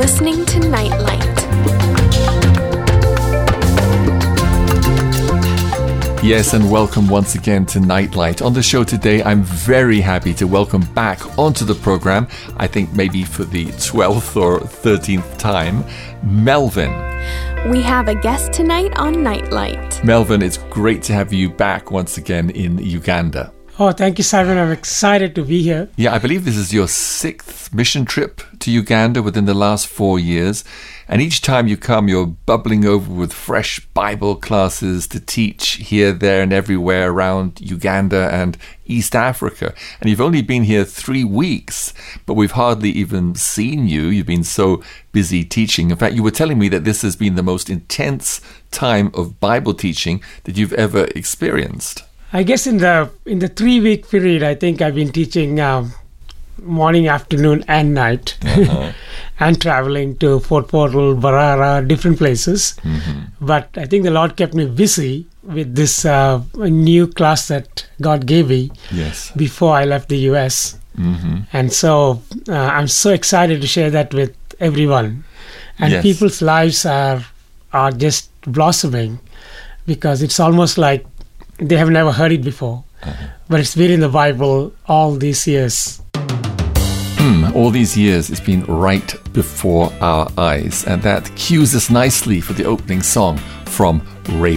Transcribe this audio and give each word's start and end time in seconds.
listening 0.00 0.46
to 0.46 0.58
Nightlight. 0.60 1.20
Yes, 6.24 6.54
and 6.54 6.70
welcome 6.70 7.06
once 7.06 7.34
again 7.34 7.66
to 7.66 7.80
Nightlight. 7.80 8.40
On 8.40 8.54
the 8.54 8.62
show 8.62 8.82
today, 8.82 9.22
I'm 9.22 9.42
very 9.42 10.00
happy 10.00 10.32
to 10.32 10.46
welcome 10.46 10.80
back 10.94 11.38
onto 11.38 11.66
the 11.66 11.74
program, 11.74 12.28
I 12.56 12.66
think 12.66 12.94
maybe 12.94 13.24
for 13.24 13.44
the 13.44 13.66
12th 13.66 14.40
or 14.40 14.60
13th 14.60 15.36
time, 15.36 15.84
Melvin. 16.22 16.92
We 17.70 17.82
have 17.82 18.08
a 18.08 18.14
guest 18.14 18.54
tonight 18.54 18.96
on 18.96 19.22
Nightlight. 19.22 20.02
Melvin, 20.02 20.40
it's 20.40 20.56
great 20.70 21.02
to 21.04 21.12
have 21.12 21.30
you 21.30 21.50
back 21.50 21.90
once 21.90 22.16
again 22.16 22.48
in 22.48 22.78
Uganda. 22.78 23.52
Oh, 23.82 23.92
thank 23.92 24.18
you, 24.18 24.24
Simon. 24.24 24.58
I'm 24.58 24.70
excited 24.70 25.34
to 25.36 25.42
be 25.42 25.62
here. 25.62 25.88
Yeah, 25.96 26.12
I 26.12 26.18
believe 26.18 26.44
this 26.44 26.58
is 26.58 26.70
your 26.70 26.86
sixth 26.86 27.72
mission 27.72 28.04
trip 28.04 28.42
to 28.58 28.70
Uganda 28.70 29.22
within 29.22 29.46
the 29.46 29.54
last 29.54 29.86
four 29.86 30.18
years. 30.18 30.64
And 31.08 31.22
each 31.22 31.40
time 31.40 31.66
you 31.66 31.78
come, 31.78 32.06
you're 32.06 32.26
bubbling 32.26 32.84
over 32.84 33.10
with 33.10 33.32
fresh 33.32 33.80
Bible 33.94 34.36
classes 34.36 35.06
to 35.08 35.18
teach 35.18 35.76
here, 35.76 36.12
there, 36.12 36.42
and 36.42 36.52
everywhere 36.52 37.10
around 37.10 37.58
Uganda 37.62 38.28
and 38.30 38.58
East 38.84 39.16
Africa. 39.16 39.72
And 39.98 40.10
you've 40.10 40.20
only 40.20 40.42
been 40.42 40.64
here 40.64 40.84
three 40.84 41.24
weeks, 41.24 41.94
but 42.26 42.34
we've 42.34 42.52
hardly 42.52 42.90
even 42.90 43.34
seen 43.34 43.88
you. 43.88 44.08
You've 44.08 44.26
been 44.26 44.44
so 44.44 44.82
busy 45.12 45.42
teaching. 45.42 45.90
In 45.90 45.96
fact, 45.96 46.14
you 46.14 46.22
were 46.22 46.30
telling 46.30 46.58
me 46.58 46.68
that 46.68 46.84
this 46.84 47.00
has 47.00 47.16
been 47.16 47.34
the 47.34 47.42
most 47.42 47.70
intense 47.70 48.42
time 48.70 49.10
of 49.14 49.40
Bible 49.40 49.72
teaching 49.72 50.22
that 50.44 50.58
you've 50.58 50.74
ever 50.74 51.06
experienced. 51.16 52.02
I 52.32 52.42
guess 52.42 52.66
in 52.66 52.78
the 52.78 53.10
in 53.26 53.40
the 53.40 53.48
three 53.48 53.80
week 53.80 54.08
period, 54.08 54.42
I 54.42 54.54
think 54.54 54.80
I've 54.80 54.94
been 54.94 55.10
teaching 55.12 55.58
um, 55.60 55.92
morning, 56.62 57.08
afternoon, 57.08 57.64
and 57.66 57.94
night, 57.94 58.38
uh-huh. 58.42 58.92
and 59.40 59.60
traveling 59.60 60.16
to 60.18 60.40
Fort 60.40 60.68
Portal, 60.68 61.16
Mbarara, 61.16 61.86
different 61.86 62.18
places. 62.18 62.76
Mm-hmm. 62.82 63.44
But 63.44 63.70
I 63.76 63.86
think 63.86 64.04
the 64.04 64.10
Lord 64.10 64.36
kept 64.36 64.54
me 64.54 64.66
busy 64.66 65.26
with 65.42 65.74
this 65.74 66.04
uh, 66.04 66.42
new 66.54 67.06
class 67.06 67.48
that 67.48 67.86
God 68.00 68.26
gave 68.26 68.48
me. 68.48 68.70
Yes. 68.92 69.32
Before 69.32 69.74
I 69.74 69.84
left 69.84 70.08
the 70.08 70.18
U.S. 70.30 70.78
Mm-hmm. 70.96 71.40
And 71.52 71.72
so 71.72 72.22
uh, 72.48 72.54
I'm 72.54 72.88
so 72.88 73.10
excited 73.10 73.60
to 73.60 73.66
share 73.66 73.90
that 73.90 74.14
with 74.14 74.36
everyone, 74.60 75.24
and 75.78 75.92
yes. 75.92 76.02
people's 76.02 76.42
lives 76.42 76.86
are 76.86 77.24
are 77.72 77.92
just 77.92 78.30
blossoming 78.42 79.20
because 79.86 80.22
it's 80.22 80.38
almost 80.38 80.76
like 80.78 81.04
they 81.60 81.76
have 81.76 81.90
never 81.90 82.12
heard 82.12 82.32
it 82.32 82.42
before, 82.42 82.84
uh-huh. 83.02 83.26
but 83.48 83.60
it's 83.60 83.74
been 83.74 83.90
in 83.90 84.00
the 84.00 84.08
Bible 84.08 84.72
all 84.86 85.12
these 85.12 85.46
years. 85.46 86.02
Hmm, 87.22 87.54
all 87.54 87.70
these 87.70 87.96
years, 87.96 88.30
it's 88.30 88.40
been 88.40 88.64
right 88.64 89.14
before 89.32 89.92
our 90.00 90.30
eyes, 90.38 90.84
and 90.86 91.02
that 91.02 91.30
cues 91.36 91.74
us 91.74 91.90
nicely 91.90 92.40
for 92.40 92.54
the 92.54 92.64
opening 92.64 93.02
song 93.02 93.36
from 93.66 94.00
Ray 94.30 94.56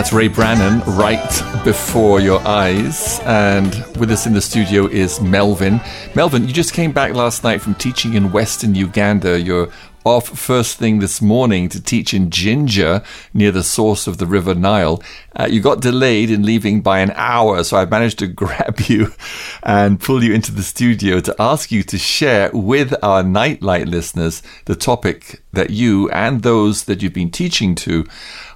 that's 0.00 0.14
Ray 0.14 0.28
Brannon 0.28 0.80
right 0.96 1.62
before 1.62 2.20
your 2.20 2.40
eyes. 2.48 3.20
And 3.24 3.68
with 3.98 4.10
us 4.10 4.24
in 4.24 4.32
the 4.32 4.40
studio 4.40 4.86
is 4.86 5.20
Melvin. 5.20 5.78
Melvin, 6.14 6.48
you 6.48 6.54
just 6.54 6.72
came 6.72 6.90
back 6.90 7.12
last 7.12 7.44
night 7.44 7.60
from 7.60 7.74
teaching 7.74 8.14
in 8.14 8.32
Western 8.32 8.74
Uganda. 8.74 9.38
You're 9.38 9.68
off 10.04 10.26
first 10.26 10.78
thing 10.78 11.00
this 11.00 11.20
morning 11.20 11.68
to 11.68 11.82
teach 11.82 12.14
in 12.14 12.30
Jinja 12.30 13.04
near 13.34 13.50
the 13.50 13.62
source 13.62 14.06
of 14.06 14.16
the 14.16 14.26
River 14.26 14.54
Nile. 14.54 15.02
Uh, 15.38 15.46
you 15.50 15.60
got 15.60 15.82
delayed 15.82 16.30
in 16.30 16.46
leaving 16.46 16.80
by 16.80 17.00
an 17.00 17.12
hour, 17.14 17.62
so 17.62 17.76
I 17.76 17.84
managed 17.84 18.20
to 18.20 18.26
grab 18.42 18.80
you 18.80 19.12
and 19.62 20.00
pull 20.00 20.24
you 20.24 20.32
into 20.32 20.52
the 20.52 20.62
studio 20.62 21.20
to 21.20 21.34
ask 21.38 21.70
you 21.70 21.82
to 21.82 21.98
share 21.98 22.50
with 22.54 22.94
our 23.04 23.22
Nightlight 23.22 23.86
listeners 23.86 24.42
the 24.64 24.76
topic 24.76 25.42
that 25.52 25.68
you 25.68 26.08
and 26.10 26.42
those 26.42 26.84
that 26.84 27.02
you've 27.02 27.12
been 27.12 27.30
teaching 27.30 27.74
to 27.74 28.06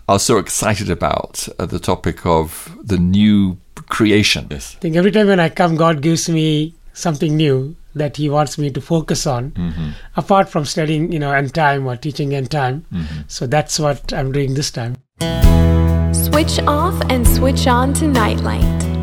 are 0.08 0.18
so 0.18 0.38
excited 0.38 0.90
about 0.90 1.48
uh, 1.58 1.66
the 1.66 1.78
topic 1.78 2.26
of 2.26 2.76
the 2.82 2.98
new 2.98 3.58
creation. 3.88 4.46
Yes. 4.50 4.76
I 4.76 4.80
think 4.80 4.96
every 4.96 5.10
time 5.10 5.26
when 5.26 5.40
I 5.40 5.48
come, 5.48 5.76
God 5.76 6.00
gives 6.00 6.28
me 6.28 6.74
something 6.92 7.36
new 7.36 7.76
that 7.94 8.16
He 8.16 8.28
wants 8.28 8.58
me 8.58 8.70
to 8.70 8.80
focus 8.80 9.26
on, 9.26 9.52
mm-hmm. 9.52 9.90
apart 10.16 10.48
from 10.48 10.64
studying, 10.64 11.12
you 11.12 11.18
know, 11.18 11.32
end 11.32 11.54
time 11.54 11.86
or 11.86 11.96
teaching 11.96 12.34
end 12.34 12.50
time. 12.50 12.84
Mm-hmm. 12.92 13.22
So 13.28 13.46
that's 13.46 13.78
what 13.78 14.12
I'm 14.12 14.32
doing 14.32 14.54
this 14.54 14.70
time. 14.70 14.96
Switch 16.12 16.58
off 16.66 17.00
and 17.08 17.26
switch 17.26 17.66
on 17.66 17.92
to 17.94 18.08
Nightlight. 18.08 18.93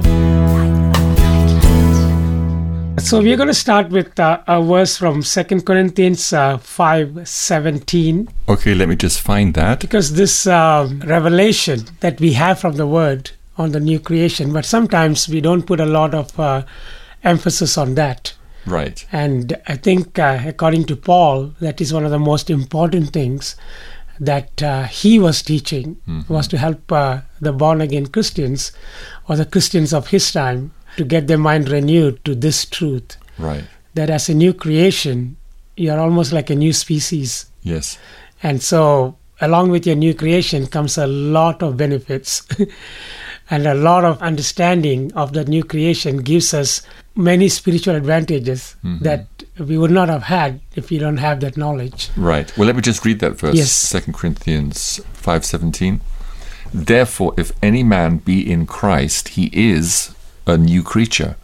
So 3.04 3.22
we're 3.22 3.36
going 3.36 3.50
to 3.50 3.54
start 3.54 3.90
with 3.90 4.18
uh, 4.22 4.42
a 4.48 4.64
verse 4.64 4.96
from 4.96 5.22
Second 5.22 5.66
Corinthians 5.66 6.32
uh, 6.32 6.58
five 6.60 7.28
seventeen. 7.28 8.30
Okay, 8.48 8.74
let 8.74 8.88
me 8.88 8.96
just 8.96 9.20
find 9.20 9.54
that 9.56 9.82
because 9.82 10.14
this 10.14 10.48
uh, 10.48 10.90
revelation 11.06 11.82
that 12.00 12.22
we 12.22 12.34
have 12.34 12.60
from 12.60 12.78
the 12.78 12.88
Word 12.88 13.32
on 13.58 13.74
the 13.74 13.82
new 13.82 14.00
creation, 14.00 14.54
but 14.54 14.64
sometimes 14.64 15.28
we 15.28 15.42
don't 15.42 15.64
put 15.64 15.82
a 15.82 15.86
lot 15.86 16.14
of 16.14 16.40
uh, 16.40 16.64
emphasis 17.22 17.78
on 17.78 17.96
that. 17.96 18.34
Right. 18.66 19.06
And 19.12 19.58
I 19.68 19.76
think, 19.76 20.18
uh, 20.18 20.40
according 20.46 20.86
to 20.86 20.96
Paul, 20.96 21.54
that 21.60 21.82
is 21.82 21.94
one 21.94 22.06
of 22.06 22.12
the 22.12 22.20
most 22.20 22.50
important 22.50 23.12
things 23.12 23.58
that 24.22 24.64
uh, 24.64 24.84
he 24.84 25.20
was 25.20 25.42
teaching 25.42 25.98
mm-hmm. 26.08 26.34
was 26.34 26.48
to 26.48 26.58
help 26.58 26.88
the 26.88 27.52
born 27.52 27.82
again 27.82 28.06
Christians 28.06 28.72
or 29.28 29.36
the 29.36 29.46
Christians 29.46 29.94
of 29.94 30.08
his 30.08 30.32
time 30.32 30.72
to 30.98 31.04
get 31.04 31.28
their 31.28 31.38
mind 31.38 31.70
renewed 31.70 32.24
to 32.26 32.36
this 32.36 32.66
truth. 32.66 33.18
Right. 33.38 33.64
That 33.94 34.10
as 34.10 34.30
a 34.30 34.34
new 34.34 34.54
creation, 34.54 35.38
you're 35.76 36.00
almost 36.00 36.32
like 36.32 36.50
a 36.50 36.56
new 36.56 36.74
species. 36.74 37.46
Yes. 37.64 37.98
And 38.44 38.62
so, 38.62 39.18
along 39.40 39.72
with 39.72 39.86
your 39.86 39.96
new 39.96 40.14
creation 40.14 40.68
comes 40.68 40.98
a 40.98 41.08
lot 41.08 41.62
of 41.62 41.78
benefits. 41.78 42.48
and 43.52 43.68
a 43.68 43.74
lot 43.74 44.06
of 44.06 44.22
understanding 44.22 45.12
of 45.14 45.34
the 45.34 45.44
new 45.46 45.64
creation 45.64 46.18
gives 46.18 46.54
us 46.54 46.82
many 47.16 47.50
spiritual 47.50 47.96
advantages 47.96 48.76
mm-hmm. 48.84 49.04
that 49.04 49.28
we 49.60 49.78
would 49.78 49.92
not 49.92 50.08
have 50.08 50.24
had 50.24 50.62
if 50.76 50.90
we 50.90 50.98
don't 50.98 51.18
have 51.18 51.42
that 51.42 51.58
knowledge. 51.58 52.10
Right. 52.16 52.56
Well, 52.58 52.66
let 52.66 52.76
me 52.76 52.82
just 52.82 53.04
read 53.04 53.20
that 53.20 53.34
verse. 53.34 53.56
Yes. 53.56 53.92
2 53.92 54.14
Corinthians 54.14 55.02
5:17. 55.14 56.00
Therefore, 56.74 57.34
if 57.38 57.52
any 57.62 57.84
man 57.84 58.18
be 58.18 58.50
in 58.50 58.66
Christ, 58.66 59.30
he 59.30 59.50
is 59.52 60.16
a 60.52 60.58
new 60.58 60.84
creature. 60.84 61.36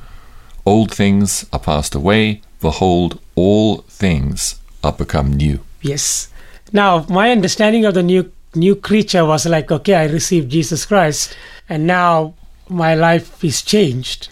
Old 0.66 0.94
things 0.94 1.46
are 1.52 1.60
passed 1.60 1.96
away, 1.96 2.42
behold, 2.62 3.20
all 3.36 3.78
things 3.88 4.60
are 4.84 4.92
become 4.92 5.34
new. 5.34 5.60
Yes. 5.82 6.30
Now, 6.74 7.06
my 7.10 7.32
understanding 7.32 7.86
of 7.86 7.94
the 7.94 8.04
new 8.04 8.32
new 8.56 8.76
creature 8.76 9.24
was 9.26 9.46
like, 9.46 9.72
okay, 9.72 9.96
I 9.96 10.06
received 10.08 10.52
Jesus 10.52 10.86
Christ, 10.86 11.38
and 11.70 11.86
now 11.86 12.34
my 12.70 12.96
life 12.96 13.44
is 13.44 13.62
changed. 13.62 14.30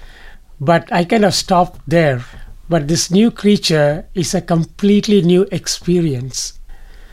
But 0.60 0.92
I 0.92 1.06
kind 1.06 1.25
of 1.25 1.33
stopped 1.33 1.81
there. 1.88 2.25
But 2.68 2.88
this 2.88 3.12
new 3.12 3.30
creature 3.30 4.07
is 4.16 4.33
a 4.33 4.42
completely 4.42 5.22
new 5.22 5.48
experience 5.51 6.57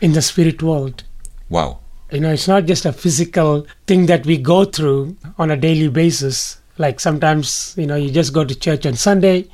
in 0.01 0.13
the 0.13 0.21
spirit 0.21 0.63
world. 0.63 1.03
Wow. 1.49 1.79
You 2.11 2.19
know, 2.19 2.31
it's 2.31 2.47
not 2.47 2.65
just 2.65 2.85
a 2.85 2.93
physical 2.93 3.67
thing 3.85 4.07
that 4.07 4.25
we 4.25 4.37
go 4.37 4.65
through 4.65 5.15
on 5.37 5.51
a 5.51 5.57
daily 5.57 5.89
basis. 5.89 6.57
Like 6.77 6.99
sometimes, 6.99 7.75
you 7.77 7.85
know, 7.85 7.95
you 7.95 8.11
just 8.11 8.33
go 8.33 8.43
to 8.43 8.55
church 8.55 8.85
on 8.85 8.95
Sunday 8.95 9.47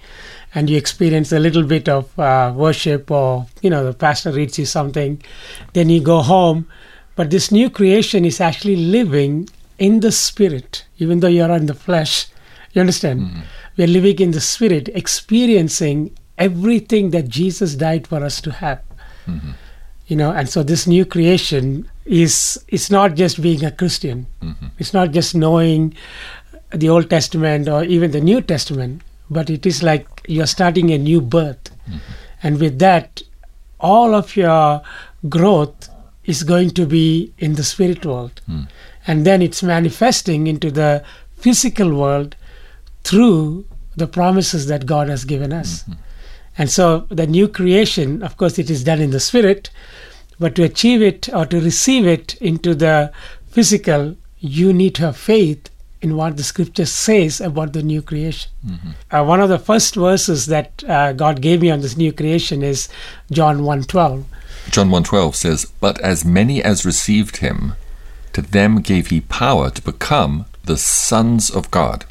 and 0.56 0.70
you 0.70 0.78
experience 0.78 1.32
a 1.32 1.40
little 1.40 1.64
bit 1.64 1.90
of 1.90 2.18
uh, 2.18 2.54
worship 2.56 3.12
or, 3.12 3.46
you 3.62 3.70
know, 3.70 3.84
the 3.84 3.94
pastor 3.94 4.32
reads 4.32 4.58
you 4.58 4.66
something. 4.66 5.22
Then 5.74 5.90
you 5.90 6.02
go 6.02 6.22
home. 6.22 6.68
But 7.16 7.30
this 7.30 7.52
new 7.52 7.70
creation 7.70 8.24
is 8.24 8.40
actually 8.40 8.78
living 8.78 9.50
in 9.78 10.00
the 10.00 10.12
spirit, 10.12 10.86
even 11.00 11.20
though 11.20 11.28
you're 11.28 11.52
in 11.52 11.66
the 11.66 11.74
flesh. 11.74 12.28
You 12.74 12.82
understand? 12.82 13.22
Mm-hmm. 13.22 13.40
We're 13.78 13.88
living 13.88 14.20
in 14.20 14.32
the 14.32 14.42
spirit, 14.42 14.90
experiencing 14.90 16.18
everything 16.38 17.12
that 17.12 17.28
Jesus 17.28 17.76
died 17.76 18.08
for 18.08 18.24
us 18.24 18.40
to 18.42 18.52
have. 18.52 18.82
Mm-hmm. 19.28 19.52
You 20.08 20.16
know, 20.16 20.32
and 20.32 20.50
so 20.50 20.64
this 20.64 20.88
new 20.88 21.06
creation 21.06 21.90
is 22.06 22.58
it's 22.68 22.90
not 22.90 23.16
just 23.16 23.42
being 23.42 23.64
a 23.64 23.72
Christian. 23.72 24.26
Mm-hmm. 24.42 24.68
It's 24.80 24.94
not 24.94 25.12
just 25.12 25.36
knowing 25.36 25.94
the 26.72 26.90
Old 26.90 27.10
Testament 27.10 27.68
or 27.68 27.84
even 27.84 28.12
the 28.12 28.22
New 28.22 28.42
Testament, 28.42 29.02
but 29.30 29.50
it 29.50 29.66
is 29.66 29.84
like 29.84 30.08
you're 30.28 30.48
starting 30.48 30.92
a 30.92 30.98
new 30.98 31.22
birth. 31.22 31.72
Mm-hmm. 31.88 31.98
And 32.44 32.60
with 32.60 32.80
that, 32.80 33.22
all 33.80 34.14
of 34.14 34.36
your 34.36 34.82
growth 35.28 35.90
is 36.26 36.44
going 36.44 36.72
to 36.72 36.86
be 36.86 37.34
in 37.38 37.56
the 37.56 37.64
spirit 37.64 38.06
world. 38.06 38.42
Mm. 38.50 38.68
And 39.08 39.26
then 39.26 39.42
it's 39.42 39.64
manifesting 39.64 40.48
into 40.48 40.70
the 40.70 41.04
physical 41.36 41.94
world 41.94 42.36
through 43.04 43.66
the 43.96 44.08
promises 44.08 44.68
that 44.68 44.86
God 44.86 45.10
has 45.10 45.26
given 45.26 45.52
us. 45.52 45.84
Mm-hmm. 45.84 45.94
And 46.58 46.70
so 46.70 47.08
the 47.10 47.26
new 47.26 47.48
creation, 47.48 48.22
of 48.22 48.38
course, 48.38 48.60
it 48.60 48.70
is 48.70 48.84
done 48.84 49.02
in 49.02 49.12
the 49.12 49.20
spirit, 49.20 49.70
but 50.40 50.56
to 50.56 50.64
achieve 50.64 51.02
it 51.02 51.30
or 51.34 51.46
to 51.46 51.60
receive 51.60 52.06
it 52.06 52.36
into 52.36 52.76
the 52.76 53.12
physical, 53.48 54.16
you 54.40 54.72
need 54.72 54.96
to 54.96 55.04
have 55.04 55.18
faith 55.18 55.70
in 56.02 56.16
what 56.16 56.38
the 56.38 56.44
scripture 56.44 56.86
says 56.86 57.42
about 57.42 57.74
the 57.74 57.84
new 57.84 58.02
creation. 58.02 58.52
Mm-hmm. 58.66 58.90
Uh, 59.12 59.24
one 59.24 59.42
of 59.42 59.50
the 59.50 59.60
first 59.60 59.96
verses 59.96 60.46
that 60.46 60.84
uh, 60.88 61.14
God 61.14 61.42
gave 61.42 61.62
me 61.62 61.70
on 61.70 61.82
this 61.82 61.98
new 61.98 62.14
creation 62.14 62.64
is 62.64 62.88
John 63.32 63.60
1:12. 63.60 64.24
John 64.70 64.90
1:12 64.90 65.36
says, 65.36 65.66
"But 65.80 66.00
as 66.02 66.24
many 66.24 66.64
as 66.64 66.86
received 66.86 67.38
him, 67.38 67.74
to 68.34 68.42
them 68.42 68.82
gave 68.82 69.08
he 69.08 69.22
power 69.22 69.70
to 69.72 69.82
become 69.82 70.46
the 70.64 70.78
sons 70.78 71.50
of 71.50 71.72
God, 71.72 72.06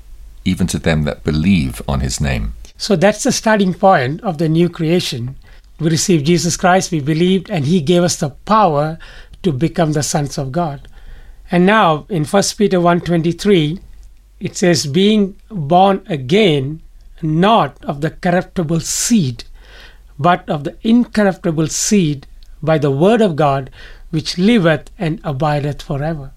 even 0.45 0.67
to 0.69 0.79
them 0.79 1.05
that 1.05 1.25
believe 1.25 1.81
on 1.89 2.01
his 2.01 2.21
name." 2.21 2.55
So 2.77 2.95
that's 2.95 3.25
the 3.25 3.33
starting 3.33 3.75
point 3.75 4.21
of 4.23 4.39
the 4.39 4.49
new 4.49 4.69
creation. 4.69 5.37
We 5.81 5.91
received 5.91 6.27
Jesus 6.27 6.57
Christ, 6.57 6.91
we 6.91 7.01
believed, 7.01 7.51
and 7.51 7.65
he 7.65 7.81
gave 7.81 8.03
us 8.03 8.17
the 8.17 8.31
power 8.31 8.99
to 9.43 9.53
become 9.53 9.93
the 9.93 10.03
sons 10.03 10.39
of 10.39 10.53
God. 10.53 10.89
And 11.51 11.65
now 11.65 12.07
in 12.09 12.25
1 12.25 12.43
Peter 12.59 12.79
1:23 12.79 13.81
it 14.41 14.57
says 14.57 14.87
being 14.87 15.37
born 15.51 16.03
again 16.07 16.81
not 17.23 17.83
of 17.85 18.01
the 18.01 18.11
corruptible 18.11 18.81
seed 18.81 19.45
but 20.19 20.49
of 20.49 20.65
the 20.65 20.77
incorruptible 20.83 21.69
seed 21.69 22.27
by 22.63 22.77
the 22.79 22.91
word 22.91 23.21
of 23.21 23.37
God 23.37 23.71
which 24.11 24.39
liveth 24.39 24.91
and 24.99 25.21
abideth 25.25 25.83
forever. 25.83 26.33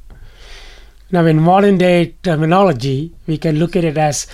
Now 1.11 1.25
in 1.25 1.41
modern 1.41 1.77
day 1.77 2.15
terminology 2.23 3.11
we 3.27 3.37
can 3.37 3.59
look 3.59 3.75
at 3.75 3.83
it 3.83 3.97
as 3.97 4.27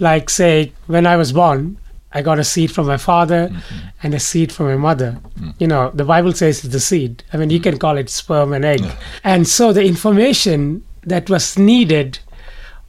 like 0.00 0.30
say 0.30 0.72
when 0.86 1.06
I 1.06 1.16
was 1.16 1.32
born 1.32 1.78
I 2.14 2.22
got 2.22 2.38
a 2.38 2.44
seed 2.44 2.70
from 2.70 2.86
my 2.86 2.96
father 2.96 3.48
mm-hmm. 3.48 3.88
and 4.02 4.14
a 4.14 4.20
seed 4.20 4.52
from 4.52 4.66
my 4.66 4.76
mother. 4.76 5.18
Mm-hmm. 5.20 5.50
You 5.58 5.66
know, 5.66 5.90
the 5.90 6.04
Bible 6.04 6.32
says 6.32 6.64
it's 6.64 6.72
the 6.72 6.80
seed. 6.80 7.24
I 7.32 7.36
mean, 7.36 7.50
you 7.50 7.60
can 7.60 7.76
call 7.76 7.98
it 7.98 8.08
sperm 8.08 8.52
and 8.52 8.64
egg. 8.64 8.80
Yeah. 8.82 8.96
And 9.24 9.48
so 9.48 9.72
the 9.72 9.84
information 9.84 10.84
that 11.02 11.28
was 11.28 11.58
needed 11.58 12.20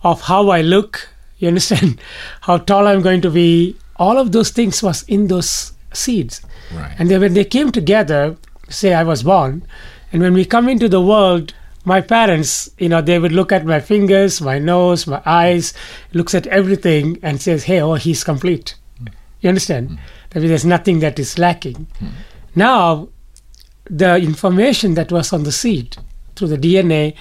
of 0.04 0.22
how 0.22 0.50
I 0.50 0.62
look, 0.62 1.10
you 1.40 1.48
understand, 1.48 2.00
how 2.42 2.60
tall 2.60 2.88
I'm 2.88 3.02
going 3.02 3.22
to 3.22 3.32
be, 3.32 3.76
all 3.98 4.18
of 4.18 4.32
those 4.32 4.52
things 4.52 4.84
was 4.84 5.04
in 5.04 5.28
those 5.28 5.74
seeds. 5.92 6.42
Right. 6.74 6.96
And 7.00 7.10
then 7.10 7.22
when 7.22 7.34
they 7.34 7.46
came 7.46 7.72
together, 7.72 8.38
say 8.70 8.94
I 8.94 9.04
was 9.04 9.24
born, 9.24 9.66
and 10.12 10.22
when 10.22 10.34
we 10.34 10.46
come 10.46 10.70
into 10.70 10.88
the 10.88 11.02
world, 11.02 11.54
my 11.84 12.02
parents, 12.02 12.70
you 12.78 12.90
know, 12.90 13.02
they 13.02 13.20
would 13.20 13.32
look 13.32 13.52
at 13.52 13.66
my 13.66 13.80
fingers, 13.80 14.42
my 14.42 14.60
nose, 14.60 15.08
my 15.08 15.22
eyes, 15.26 15.74
looks 16.14 16.34
at 16.34 16.48
everything 16.48 17.20
and 17.22 17.42
says, 17.42 17.64
hey, 17.64 17.80
oh, 17.82 17.94
he's 17.94 18.24
complete. 18.24 18.76
You 19.46 19.50
understand? 19.50 19.92
Mm. 19.92 19.98
That 20.32 20.40
there's 20.40 20.66
nothing 20.66 21.02
that 21.02 21.20
is 21.20 21.38
lacking. 21.38 21.86
Mm. 22.02 22.10
Now, 22.56 23.10
the 23.88 24.16
information 24.16 24.96
that 24.96 25.12
was 25.12 25.32
on 25.32 25.44
the 25.44 25.52
seed 25.52 25.98
through 26.36 26.48
the 26.48 26.58
DNA, 26.58 27.14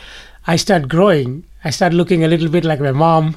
I 0.46 0.56
start 0.56 0.88
growing. 0.88 1.44
I 1.64 1.68
start 1.68 1.92
looking 1.92 2.24
a 2.24 2.28
little 2.28 2.48
bit 2.48 2.64
like 2.64 2.80
my 2.80 2.92
mom 2.92 3.36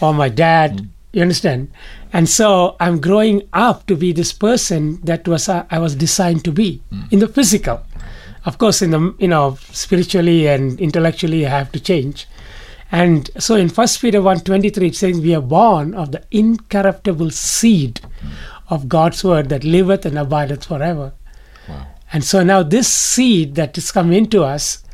or 0.00 0.14
my 0.14 0.28
dad. 0.28 0.76
Mm. 0.76 0.88
You 1.14 1.22
understand? 1.22 1.72
And 2.12 2.28
so 2.28 2.76
I'm 2.78 3.00
growing 3.00 3.42
up 3.52 3.88
to 3.88 3.96
be 3.96 4.12
this 4.12 4.32
person 4.32 5.00
that 5.02 5.26
was 5.26 5.48
uh, 5.48 5.66
I 5.68 5.80
was 5.80 5.96
designed 5.96 6.44
to 6.44 6.52
be 6.52 6.80
in 7.10 7.18
the 7.18 7.26
physical. 7.26 7.82
Of 8.44 8.58
course, 8.58 8.82
in 8.82 8.92
the 8.92 9.14
you 9.18 9.26
know 9.26 9.58
spiritually 9.72 10.46
and 10.46 10.80
intellectually, 10.80 11.44
I 11.44 11.50
have 11.50 11.72
to 11.72 11.80
change. 11.80 12.28
And 12.92 13.30
so 13.38 13.54
in 13.56 13.70
1 13.70 13.88
Peter 14.02 14.20
1.23 14.20 14.88
it 14.88 14.94
says, 14.94 15.18
We 15.18 15.34
are 15.34 15.40
born 15.40 15.94
of 15.94 16.12
the 16.12 16.22
incorruptible 16.30 17.30
seed 17.30 18.02
of 18.68 18.86
God's 18.86 19.24
word 19.24 19.48
that 19.48 19.64
liveth 19.64 20.04
and 20.04 20.18
abideth 20.18 20.66
forever. 20.66 21.14
Wow. 21.66 21.86
And 22.12 22.22
so 22.22 22.42
now 22.42 22.62
this 22.62 22.92
seed 22.92 23.54
that 23.54 23.78
is 23.78 23.90
come 23.90 24.12
into 24.12 24.44
us, 24.44 24.84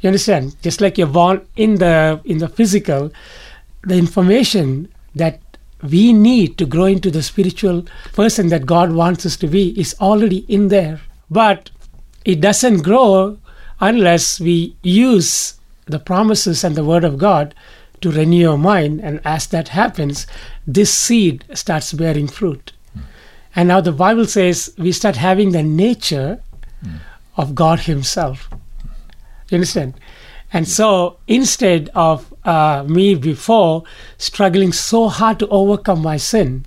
you 0.00 0.08
understand, 0.08 0.60
just 0.60 0.82
like 0.82 0.98
you're 0.98 1.06
born 1.06 1.46
in 1.56 1.76
the 1.76 2.20
in 2.26 2.38
the 2.38 2.48
physical, 2.48 3.10
the 3.82 3.96
information 3.96 4.92
that 5.14 5.40
we 5.82 6.12
need 6.12 6.58
to 6.58 6.66
grow 6.66 6.84
into 6.84 7.10
the 7.10 7.22
spiritual 7.22 7.86
person 8.12 8.48
that 8.48 8.66
God 8.66 8.92
wants 8.92 9.24
us 9.24 9.36
to 9.38 9.46
be 9.46 9.78
is 9.80 9.96
already 9.98 10.44
in 10.48 10.68
there. 10.68 11.00
But 11.30 11.70
it 12.26 12.42
doesn't 12.42 12.82
grow 12.82 13.38
unless 13.80 14.40
we 14.40 14.76
use 14.82 15.55
the 15.86 15.98
promises 15.98 16.64
and 16.64 16.74
the 16.74 16.84
word 16.84 17.04
of 17.04 17.18
God 17.18 17.54
to 18.00 18.10
renew 18.10 18.36
your 18.36 18.58
mind. 18.58 19.00
And 19.00 19.20
as 19.24 19.46
that 19.48 19.68
happens, 19.68 20.26
this 20.66 20.92
seed 20.92 21.44
starts 21.54 21.92
bearing 21.92 22.28
fruit. 22.28 22.72
And 23.54 23.68
now 23.68 23.80
the 23.80 23.92
Bible 23.92 24.26
says 24.26 24.74
we 24.76 24.92
start 24.92 25.16
having 25.16 25.52
the 25.52 25.62
nature 25.62 26.42
of 27.36 27.54
God 27.54 27.80
Himself. 27.80 28.50
You 29.48 29.56
understand? 29.56 29.94
And 30.52 30.68
so 30.68 31.18
instead 31.26 31.90
of 31.94 32.32
uh, 32.44 32.84
me 32.86 33.14
before 33.14 33.84
struggling 34.18 34.72
so 34.72 35.08
hard 35.08 35.38
to 35.38 35.48
overcome 35.48 36.02
my 36.02 36.16
sin, 36.16 36.66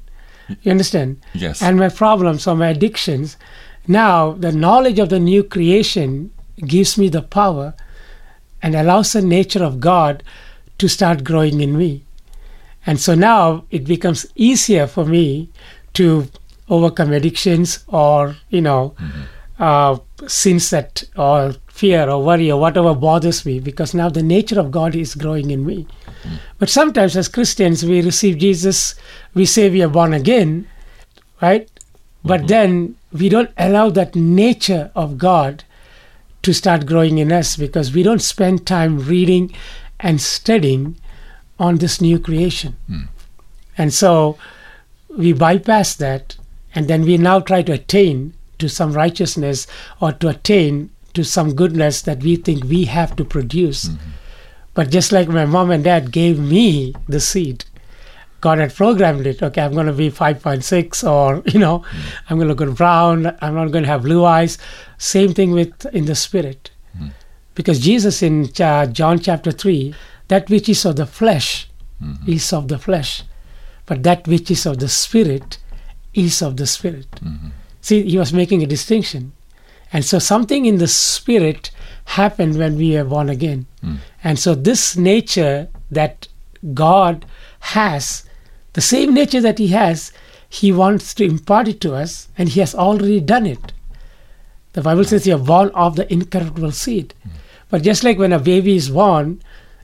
you 0.61 0.71
understand? 0.71 1.21
Yes. 1.33 1.61
And 1.61 1.77
my 1.77 1.89
problems 1.89 2.47
or 2.47 2.55
my 2.55 2.69
addictions, 2.69 3.37
now 3.87 4.33
the 4.33 4.51
knowledge 4.51 4.99
of 4.99 5.09
the 5.09 5.19
new 5.19 5.43
creation 5.43 6.31
gives 6.65 6.97
me 6.97 7.07
the 7.07 7.21
power 7.21 7.75
and 8.61 8.75
allows 8.75 9.13
the 9.13 9.21
nature 9.21 9.63
of 9.63 9.79
God 9.79 10.23
to 10.77 10.87
start 10.87 11.23
growing 11.23 11.61
in 11.61 11.77
me. 11.77 12.03
And 12.85 12.99
so 12.99 13.15
now 13.15 13.65
it 13.69 13.85
becomes 13.85 14.25
easier 14.35 14.87
for 14.87 15.05
me 15.05 15.49
to 15.93 16.27
overcome 16.69 17.11
addictions 17.11 17.83
or, 17.87 18.35
you 18.49 18.61
know, 18.61 18.95
mm-hmm. 18.99 19.21
uh, 19.61 19.97
sins 20.27 20.69
that 20.69 21.03
or 21.17 21.53
fear 21.67 22.09
or 22.09 22.23
worry 22.23 22.51
or 22.51 22.59
whatever 22.59 22.93
bothers 22.93 23.45
me 23.45 23.59
because 23.59 23.93
now 23.93 24.09
the 24.09 24.23
nature 24.23 24.59
of 24.59 24.71
God 24.71 24.95
is 24.95 25.15
growing 25.15 25.51
in 25.51 25.65
me. 25.65 25.85
Mm-hmm. 26.05 26.35
But 26.57 26.69
sometimes 26.69 27.15
as 27.15 27.27
Christians, 27.27 27.85
we 27.85 28.01
receive 28.01 28.37
Jesus, 28.37 28.95
we 29.33 29.45
say 29.45 29.69
we 29.69 29.81
are 29.81 29.89
born 29.89 30.13
again, 30.13 30.67
right? 31.41 31.69
But 32.23 32.41
mm-hmm. 32.41 32.47
then 32.47 32.95
we 33.11 33.29
don't 33.29 33.51
allow 33.57 33.89
that 33.91 34.15
nature 34.15 34.91
of 34.95 35.17
God 35.17 35.63
to 36.41 36.53
start 36.53 36.85
growing 36.85 37.17
in 37.17 37.31
us 37.31 37.55
because 37.57 37.93
we 37.93 38.03
don't 38.03 38.21
spend 38.21 38.65
time 38.65 38.99
reading 38.99 39.53
and 39.99 40.21
studying 40.21 40.97
on 41.57 41.77
this 41.77 41.99
new 41.99 42.19
creation. 42.19 42.77
Hmm. 42.87 43.01
And 43.77 43.93
so 43.93 44.37
we 45.09 45.33
bypass 45.33 45.95
that 45.95 46.37
and 46.73 46.87
then 46.87 47.03
we 47.03 47.17
now 47.17 47.39
try 47.39 47.61
to 47.63 47.73
attain 47.73 48.33
to 48.59 48.69
some 48.69 48.93
righteousness 48.93 49.67
or 49.99 50.11
to 50.13 50.29
attain 50.29 50.91
to 51.13 51.23
some 51.23 51.55
goodness 51.55 52.01
that 52.03 52.21
we 52.21 52.35
think 52.35 52.63
we 52.65 52.85
have 52.85 53.15
to 53.15 53.25
produce. 53.25 53.85
Mm-hmm. 53.85 54.09
But 54.73 54.91
just 54.91 55.11
like 55.11 55.27
my 55.27 55.45
mom 55.45 55.71
and 55.71 55.83
dad 55.83 56.11
gave 56.11 56.39
me 56.39 56.93
the 57.07 57.19
seed, 57.19 57.65
God 58.41 58.59
had 58.59 58.73
programmed 58.73 59.27
it. 59.27 59.41
Okay, 59.41 59.61
I'm 59.61 59.73
going 59.73 59.87
to 59.87 59.93
be 59.93 60.09
5.6, 60.09 61.09
or 61.09 61.43
you 61.51 61.59
know, 61.59 61.83
I'm 62.29 62.37
going 62.37 62.47
to 62.47 62.53
look 62.53 62.75
brown. 62.75 63.35
I'm 63.41 63.55
not 63.55 63.71
going 63.71 63.83
to 63.83 63.89
have 63.89 64.03
blue 64.03 64.25
eyes. 64.25 64.57
Same 64.97 65.33
thing 65.33 65.51
with 65.51 65.85
in 65.87 66.05
the 66.05 66.15
spirit, 66.15 66.71
because 67.55 67.79
Jesus 67.79 68.21
in 68.21 68.49
uh, 68.59 68.85
John 68.87 69.19
chapter 69.19 69.51
three, 69.51 69.93
that 70.27 70.49
which 70.49 70.69
is 70.69 70.85
of 70.85 70.95
the 70.95 71.05
flesh 71.05 71.67
is 72.27 72.53
of 72.53 72.67
the 72.67 72.77
flesh, 72.77 73.23
but 73.85 74.03
that 74.03 74.27
which 74.27 74.49
is 74.51 74.65
of 74.65 74.79
the 74.79 74.87
spirit 74.89 75.57
is 76.13 76.41
of 76.41 76.57
the 76.57 76.67
spirit. 76.67 77.07
See, 77.81 78.03
he 78.03 78.17
was 78.17 78.33
making 78.33 78.63
a 78.63 78.67
distinction. 78.67 79.33
And 79.91 80.05
so 80.05 80.19
something 80.19 80.65
in 80.65 80.77
the 80.77 80.87
spirit 80.87 81.71
happened 82.05 82.57
when 82.57 82.77
we 82.77 82.95
were 82.95 83.03
born 83.05 83.29
again. 83.29 83.65
And 84.23 84.37
so 84.37 84.53
this 84.55 84.95
nature 84.95 85.67
that 85.91 86.27
God 86.73 87.25
has, 87.61 88.23
the 88.79 88.85
same 88.85 89.13
nature 89.13 89.41
that 89.41 89.57
he 89.57 89.67
has, 89.67 90.13
he 90.47 90.71
wants 90.71 91.13
to 91.15 91.25
impart 91.25 91.67
it 91.67 91.81
to 91.81 91.95
us, 91.95 92.29
and 92.37 92.47
he 92.47 92.61
has 92.61 92.73
already 92.73 93.19
done 93.19 93.45
it. 93.45 93.73
The 94.71 94.81
Bible 94.81 95.03
says 95.03 95.27
you 95.27 95.35
are 95.35 95.47
born 95.53 95.69
of 95.71 95.97
the 95.97 96.11
incorruptible 96.13 96.71
seed. 96.71 97.13
Hmm. 97.23 97.29
But 97.69 97.83
just 97.83 98.05
like 98.05 98.17
when 98.17 98.31
a 98.31 98.39
baby 98.39 98.77
is 98.77 98.89
born, 98.89 99.41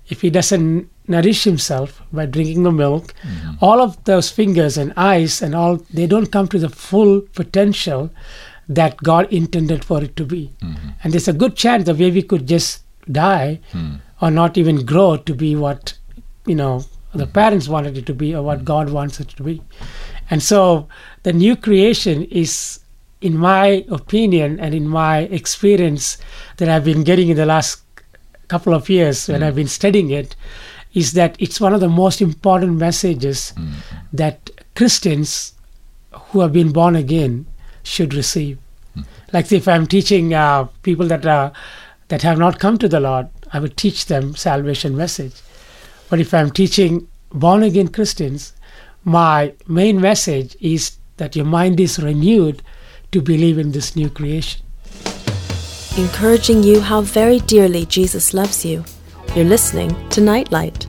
if 0.07 0.21
he 0.21 0.29
doesn't 0.29 0.89
nourish 1.09 1.43
himself 1.43 2.01
by 2.13 2.25
drinking 2.25 2.63
the 2.63 2.71
milk, 2.71 3.13
hmm. 3.21 3.55
all 3.59 3.81
of 3.81 4.01
those 4.05 4.31
fingers 4.31 4.77
and 4.77 4.93
eyes 4.95 5.41
and 5.41 5.53
all, 5.53 5.75
they 5.93 6.07
don't 6.07 6.31
come 6.31 6.47
to 6.47 6.57
the 6.57 6.69
full 6.69 7.19
potential 7.41 8.09
that 8.69 8.95
God 8.97 9.31
intended 9.41 9.83
for 9.83 10.01
it 10.01 10.15
to 10.15 10.23
be. 10.23 10.51
Hmm. 10.61 10.73
And 11.03 11.11
there's 11.11 11.27
a 11.27 11.33
good 11.33 11.57
chance 11.57 11.83
the 11.83 11.93
baby 11.93 12.23
could 12.23 12.47
just 12.47 12.83
die 13.11 13.59
or 14.21 14.31
not 14.31 14.57
even 14.57 14.85
grow 14.85 15.17
to 15.17 15.35
be 15.35 15.53
what, 15.53 15.97
you 16.45 16.55
know, 16.55 16.85
the 17.15 17.27
parents 17.27 17.67
wanted 17.67 17.97
it 17.97 18.05
to 18.05 18.13
be 18.13 18.35
or 18.35 18.43
what 18.43 18.65
God 18.65 18.89
wants 18.89 19.19
it 19.19 19.29
to 19.29 19.43
be. 19.43 19.61
And 20.29 20.41
so 20.41 20.87
the 21.23 21.33
new 21.33 21.55
creation 21.55 22.23
is, 22.25 22.79
in 23.21 23.37
my 23.37 23.85
opinion 23.89 24.59
and 24.59 24.73
in 24.73 24.87
my 24.87 25.19
experience 25.19 26.17
that 26.57 26.69
I've 26.69 26.85
been 26.85 27.03
getting 27.03 27.29
in 27.29 27.37
the 27.37 27.45
last 27.45 27.81
couple 28.47 28.73
of 28.73 28.89
years 28.89 29.27
when 29.27 29.41
mm. 29.41 29.45
I've 29.45 29.55
been 29.55 29.67
studying 29.67 30.11
it, 30.11 30.35
is 30.93 31.13
that 31.13 31.35
it's 31.39 31.59
one 31.59 31.73
of 31.73 31.79
the 31.79 31.89
most 31.89 32.21
important 32.21 32.77
messages 32.77 33.53
mm. 33.55 33.73
that 34.13 34.49
Christians 34.75 35.53
who 36.11 36.39
have 36.41 36.53
been 36.53 36.71
born 36.71 36.95
again 36.95 37.45
should 37.83 38.13
receive. 38.13 38.57
Mm. 38.95 39.05
Like 39.33 39.51
if 39.51 39.67
I'm 39.67 39.87
teaching 39.87 40.33
uh, 40.33 40.65
people 40.83 41.07
that 41.07 41.25
are 41.25 41.51
that 42.07 42.21
have 42.21 42.37
not 42.37 42.59
come 42.59 42.77
to 42.77 42.87
the 42.87 42.99
Lord, 42.99 43.27
I 43.51 43.59
would 43.59 43.77
teach 43.77 44.05
them 44.05 44.35
salvation 44.35 44.95
message. 44.95 45.33
But 46.15 46.21
if 46.21 46.33
I'm 46.33 46.49
teaching 46.49 47.09
born 47.33 47.61
again 47.61 47.89
Christians, 47.89 48.53
my 49.03 49.51
main 49.67 49.99
message 49.99 50.55
is 50.61 50.95
that 51.17 51.35
your 51.35 51.43
mind 51.43 51.77
is 51.81 51.99
renewed 51.99 52.61
to 53.11 53.21
believe 53.21 53.57
in 53.57 53.73
this 53.73 53.97
new 53.97 54.09
creation. 54.09 54.61
encouraging 55.97 56.63
you 56.63 56.79
how 56.79 57.01
very 57.01 57.41
dearly 57.41 57.85
Jesus 57.85 58.33
loves 58.33 58.63
you. 58.63 58.85
You're 59.35 59.43
listening 59.43 59.91
to 60.11 60.21
Nightlight. 60.21 60.87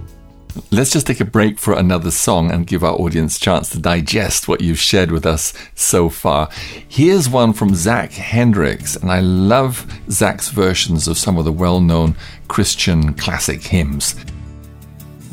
Let's 0.70 0.92
just 0.92 1.08
take 1.08 1.20
a 1.20 1.24
break 1.24 1.58
for 1.58 1.74
another 1.74 2.12
song 2.12 2.52
and 2.52 2.64
give 2.64 2.84
our 2.84 2.94
audience 2.94 3.36
a 3.36 3.40
chance 3.40 3.68
to 3.70 3.80
digest 3.80 4.46
what 4.46 4.60
you've 4.60 4.78
shared 4.78 5.10
with 5.10 5.26
us 5.26 5.52
so 5.74 6.08
far. 6.08 6.48
Here's 6.86 7.28
one 7.28 7.52
from 7.52 7.74
Zach 7.74 8.12
Hendricks, 8.12 8.94
and 8.94 9.10
I 9.10 9.18
love 9.18 9.92
Zach's 10.08 10.50
versions 10.50 11.08
of 11.08 11.18
some 11.18 11.36
of 11.36 11.44
the 11.44 11.50
well 11.50 11.80
known 11.80 12.14
Christian 12.46 13.12
classic 13.14 13.64
hymns. 13.64 14.14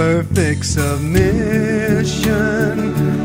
Perfect 0.00 0.64
submission, 0.64 2.14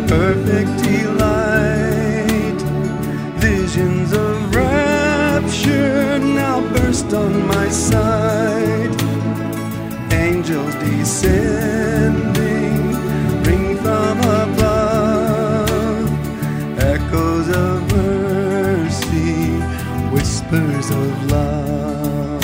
perfect 0.10 0.84
delight. 0.84 2.60
Visions 3.40 4.12
of 4.12 4.54
rapture 4.54 6.20
now 6.20 6.60
burst 6.74 7.14
on 7.14 7.48
my 7.48 7.70
sight. 7.70 8.92
Angels 10.12 10.76
descending, 10.76 12.34
ring 13.46 13.78
from 13.78 14.20
above. 14.20 16.10
Echoes 16.78 17.48
of 17.56 17.90
mercy, 17.94 19.62
whispers 20.14 20.90
of 20.92 21.32
love. 21.32 22.44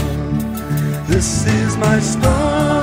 This 1.10 1.46
is 1.48 1.76
my 1.76 2.00
story 2.00 2.81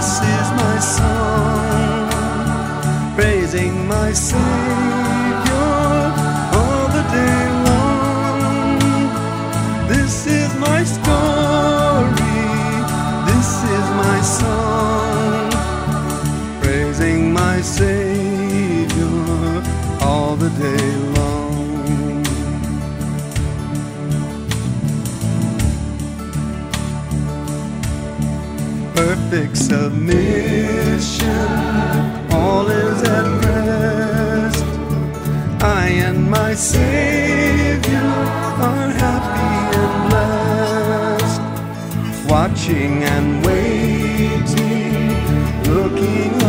this 0.00 0.20
is 0.20 0.50
my 0.52 0.78
song, 0.78 2.08
praising 3.16 3.86
my 3.86 4.14
Savior. 4.14 4.99
Submission. 29.70 31.48
All 32.32 32.66
is 32.66 33.02
at 33.04 33.26
rest. 33.44 34.64
I 35.62 35.86
and 36.08 36.28
my 36.28 36.54
Savior 36.54 38.10
are 38.68 38.90
happy 39.04 39.54
and 39.82 39.94
blessed. 40.08 41.42
Watching 42.28 43.04
and 43.14 43.46
waiting, 43.46 45.04
looking 45.72 46.39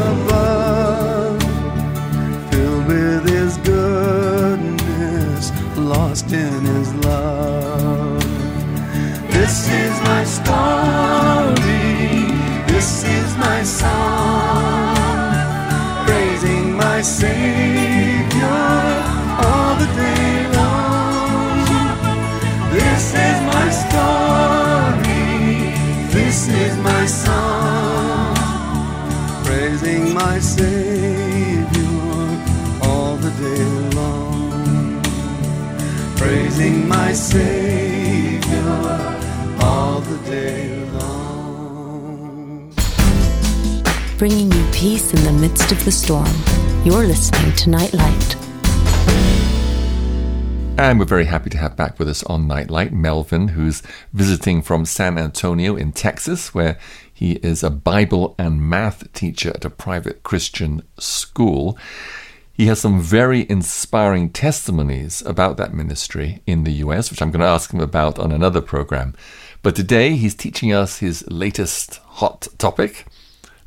my 13.61 13.67
song. 13.67 14.95
Praising 16.07 16.75
my 16.75 16.99
Savior 17.01 18.47
all 19.45 19.75
the 19.81 19.89
day 20.01 20.47
long. 20.57 21.65
This 22.73 23.13
is 23.27 23.37
my 23.53 23.67
story. 23.83 25.27
This 26.09 26.47
is 26.47 26.75
my 26.77 27.05
song. 27.05 28.35
Praising 29.45 30.11
my 30.15 30.39
Savior 30.39 31.97
all 32.81 33.15
the 33.17 33.31
day 33.45 33.67
long. 33.95 35.03
Praising 36.17 36.87
my 36.87 37.13
Savior 37.13 37.70
in 45.13 45.23
the 45.23 45.31
midst 45.33 45.71
of 45.71 45.83
the 45.83 45.91
storm. 45.91 46.29
You're 46.85 47.05
listening 47.05 47.53
to 47.55 47.69
Nightlight. 47.69 48.35
And 50.77 50.97
we're 50.97 51.05
very 51.05 51.25
happy 51.25 51.49
to 51.49 51.57
have 51.57 51.75
back 51.75 51.99
with 51.99 52.07
us 52.07 52.23
on 52.23 52.47
Nightlight 52.47 52.93
Melvin, 52.93 53.49
who's 53.49 53.83
visiting 54.13 54.61
from 54.61 54.85
San 54.85 55.17
Antonio 55.17 55.75
in 55.75 55.91
Texas, 55.91 56.53
where 56.53 56.79
he 57.13 57.33
is 57.43 57.61
a 57.61 57.69
Bible 57.69 58.35
and 58.39 58.61
math 58.61 59.11
teacher 59.13 59.49
at 59.49 59.65
a 59.65 59.69
private 59.69 60.23
Christian 60.23 60.81
school. 60.97 61.77
He 62.53 62.67
has 62.67 62.79
some 62.79 63.01
very 63.01 63.49
inspiring 63.49 64.29
testimonies 64.29 65.21
about 65.23 65.57
that 65.57 65.73
ministry 65.73 66.41
in 66.45 66.63
the 66.63 66.73
US, 66.85 67.11
which 67.11 67.21
I'm 67.21 67.31
going 67.31 67.41
to 67.41 67.45
ask 67.45 67.73
him 67.73 67.81
about 67.81 68.17
on 68.17 68.31
another 68.31 68.61
program. 68.61 69.13
But 69.61 69.75
today 69.75 70.15
he's 70.15 70.35
teaching 70.35 70.71
us 70.71 70.99
his 70.99 71.29
latest 71.29 71.97
hot 71.97 72.47
topic 72.57 73.05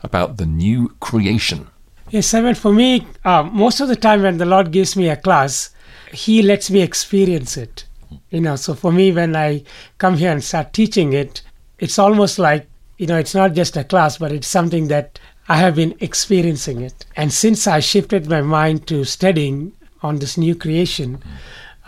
about 0.04 0.36
the 0.36 0.46
new 0.46 0.90
creation. 1.00 1.66
Yes, 2.10 2.28
Simon, 2.28 2.54
for 2.54 2.72
me, 2.72 3.06
uh, 3.24 3.42
most 3.42 3.80
of 3.80 3.88
the 3.88 3.96
time 3.96 4.22
when 4.22 4.38
the 4.38 4.44
Lord 4.44 4.70
gives 4.70 4.94
me 4.94 5.08
a 5.08 5.16
class, 5.16 5.70
He 6.12 6.42
lets 6.42 6.70
me 6.70 6.82
experience 6.82 7.56
it. 7.56 7.86
You 8.30 8.40
know, 8.40 8.56
so 8.56 8.74
for 8.74 8.92
me, 8.92 9.10
when 9.10 9.34
I 9.34 9.64
come 9.98 10.16
here 10.16 10.30
and 10.30 10.44
start 10.44 10.72
teaching 10.72 11.12
it, 11.12 11.42
it's 11.78 11.98
almost 11.98 12.38
like, 12.38 12.68
you 12.98 13.06
know, 13.06 13.18
it's 13.18 13.34
not 13.34 13.54
just 13.54 13.76
a 13.76 13.82
class, 13.82 14.18
but 14.18 14.30
it's 14.30 14.46
something 14.46 14.88
that 14.88 15.18
I 15.48 15.56
have 15.56 15.74
been 15.74 15.96
experiencing 16.00 16.80
it. 16.80 17.04
And 17.16 17.32
since 17.32 17.66
I 17.66 17.80
shifted 17.80 18.28
my 18.28 18.42
mind 18.42 18.86
to 18.88 19.04
studying 19.04 19.72
on 20.02 20.18
this 20.18 20.38
new 20.38 20.54
creation, 20.54 21.22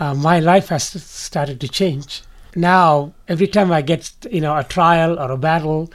uh, 0.00 0.14
my 0.14 0.40
life 0.40 0.68
has 0.68 0.84
started 0.84 1.60
to 1.60 1.68
change. 1.68 2.22
Now, 2.54 3.12
every 3.28 3.46
time 3.46 3.70
I 3.70 3.82
get, 3.82 4.10
you 4.30 4.40
know, 4.40 4.56
a 4.56 4.64
trial 4.64 5.18
or 5.18 5.30
a 5.30 5.36
battle 5.38 5.92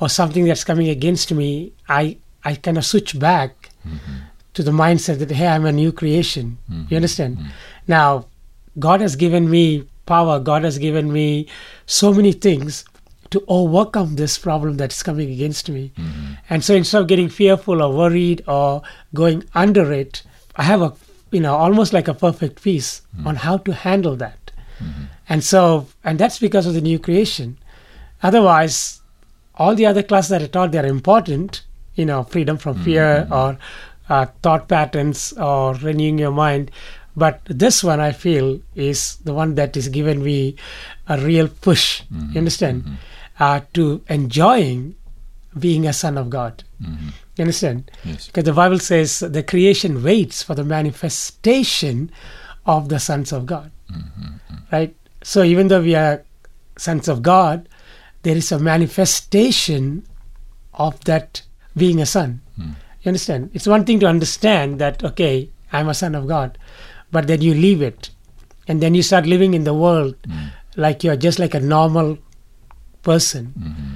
or 0.00 0.08
something 0.08 0.44
that's 0.44 0.64
coming 0.64 0.88
against 0.88 1.32
me, 1.32 1.72
I, 1.88 2.18
I 2.44 2.54
kind 2.56 2.78
of 2.78 2.84
switch 2.84 3.18
back 3.18 3.70
to 4.54 4.62
the 4.62 4.70
mindset 4.70 5.18
that, 5.18 5.30
hey, 5.30 5.46
I'm 5.48 5.66
a 5.66 5.72
new 5.72 5.92
creation. 5.92 6.58
You 6.68 6.74
mm-hmm. 6.74 6.94
understand? 6.94 7.36
Mm-hmm. 7.38 7.48
Now, 7.88 8.26
God 8.78 9.00
has 9.00 9.16
given 9.16 9.50
me 9.50 9.84
power, 10.06 10.38
God 10.40 10.64
has 10.64 10.78
given 10.78 11.12
me 11.12 11.48
so 11.86 12.12
many 12.12 12.32
things 12.32 12.84
to 13.30 13.42
overcome 13.48 14.16
this 14.16 14.38
problem 14.38 14.76
that's 14.76 15.02
coming 15.02 15.30
against 15.30 15.68
me. 15.68 15.92
Mm-hmm. 15.96 16.32
And 16.50 16.64
so 16.64 16.74
instead 16.74 17.02
of 17.02 17.08
getting 17.08 17.28
fearful 17.28 17.82
or 17.82 17.92
worried 17.92 18.44
or 18.46 18.82
going 19.12 19.44
under 19.54 19.92
it, 19.92 20.22
I 20.56 20.62
have 20.62 20.82
a, 20.82 20.92
you 21.30 21.40
know, 21.40 21.54
almost 21.54 21.92
like 21.92 22.06
a 22.06 22.14
perfect 22.14 22.62
peace 22.62 23.02
on 23.24 23.36
how 23.36 23.56
to 23.58 23.72
handle 23.72 24.14
that. 24.16 24.38
And 25.28 25.42
so, 25.42 25.86
and 26.04 26.18
that's 26.18 26.38
because 26.38 26.66
of 26.66 26.74
the 26.74 26.80
new 26.80 26.98
creation. 26.98 27.56
Otherwise, 28.22 29.00
all 29.56 29.74
the 29.74 29.86
other 29.86 30.02
classes 30.02 30.30
that 30.30 30.42
I 30.42 30.46
taught, 30.46 30.72
they're 30.72 30.86
important, 30.86 31.62
you 31.94 32.04
know, 32.04 32.24
freedom 32.24 32.56
from 32.56 32.74
mm-hmm. 32.74 32.84
fear 32.84 33.28
or 33.30 33.58
uh, 34.08 34.26
thought 34.42 34.68
patterns 34.68 35.32
or 35.34 35.74
renewing 35.74 36.18
your 36.18 36.32
mind. 36.32 36.70
But 37.16 37.40
this 37.46 37.84
one, 37.84 38.00
I 38.00 38.12
feel, 38.12 38.60
is 38.74 39.16
the 39.24 39.32
one 39.32 39.54
that 39.54 39.76
is 39.76 39.88
given 39.88 40.24
me 40.24 40.56
a 41.08 41.18
real 41.18 41.48
push, 41.48 42.02
mm-hmm. 42.02 42.32
you 42.32 42.38
understand, 42.38 42.82
mm-hmm. 42.82 42.94
uh, 43.38 43.60
to 43.74 44.02
enjoying 44.08 44.96
being 45.58 45.86
a 45.86 45.92
son 45.92 46.18
of 46.18 46.30
God. 46.30 46.64
You 47.36 47.42
understand? 47.42 47.90
Yes. 48.04 48.26
Because 48.26 48.44
the 48.44 48.52
Bible 48.52 48.78
says 48.78 49.20
the 49.20 49.42
creation 49.42 50.02
waits 50.02 50.42
for 50.42 50.54
the 50.54 50.64
manifestation 50.64 52.10
of 52.66 52.88
the 52.88 52.98
sons 52.98 53.32
of 53.32 53.46
God. 53.46 53.70
Right? 54.72 54.94
So 55.22 55.42
even 55.42 55.68
though 55.68 55.82
we 55.82 55.94
are 55.94 56.22
sons 56.76 57.08
of 57.08 57.22
God, 57.22 57.68
there 58.24 58.36
is 58.36 58.50
a 58.50 58.58
manifestation 58.58 60.04
of 60.72 61.02
that 61.04 61.42
being 61.76 62.00
a 62.00 62.06
son. 62.06 62.40
Hmm. 62.56 62.70
You 63.02 63.10
understand? 63.10 63.50
It's 63.52 63.66
one 63.66 63.84
thing 63.84 64.00
to 64.00 64.06
understand 64.06 64.80
that, 64.80 65.04
okay, 65.04 65.50
I'm 65.72 65.88
a 65.88 65.94
son 65.94 66.14
of 66.14 66.26
God, 66.26 66.58
but 67.12 67.26
then 67.26 67.42
you 67.42 67.54
leave 67.54 67.82
it. 67.82 68.10
And 68.66 68.82
then 68.82 68.94
you 68.94 69.02
start 69.02 69.26
living 69.26 69.52
in 69.52 69.64
the 69.64 69.74
world 69.74 70.16
hmm. 70.26 70.46
like 70.76 71.04
you're 71.04 71.16
just 71.16 71.38
like 71.38 71.54
a 71.54 71.60
normal 71.60 72.18
person. 73.02 73.46
Hmm. 73.46 73.94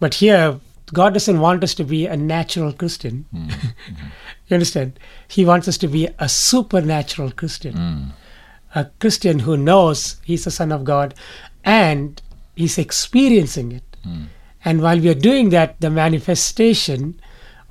But 0.00 0.14
here, 0.14 0.58
God 0.92 1.14
doesn't 1.14 1.38
want 1.38 1.62
us 1.62 1.74
to 1.74 1.84
be 1.84 2.06
a 2.06 2.16
natural 2.16 2.72
Christian. 2.72 3.26
you 3.32 4.54
understand? 4.54 4.98
He 5.28 5.44
wants 5.44 5.68
us 5.68 5.78
to 5.78 5.88
be 5.88 6.08
a 6.18 6.28
supernatural 6.28 7.30
Christian. 7.30 8.12
A 8.74 8.86
Christian 8.98 9.40
who 9.40 9.56
knows 9.56 10.16
he's 10.24 10.46
a 10.46 10.50
son 10.50 10.72
of 10.72 10.84
God 10.84 11.14
and 11.64 12.20
he's 12.56 12.78
experiencing 12.78 13.72
it. 13.72 13.84
And 14.64 14.82
while 14.82 14.98
we 15.00 15.08
are 15.08 15.14
doing 15.14 15.50
that, 15.50 15.80
the 15.80 15.90
manifestation 15.90 17.20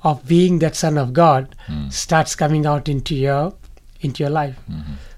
of 0.02 0.26
being 0.26 0.58
that 0.60 0.74
son 0.76 0.96
of 0.98 1.12
God 1.12 1.54
starts 1.90 2.34
coming 2.34 2.66
out 2.66 2.88
into 2.88 3.14
your 3.14 3.54
into 4.00 4.22
your 4.22 4.30
life. 4.30 4.56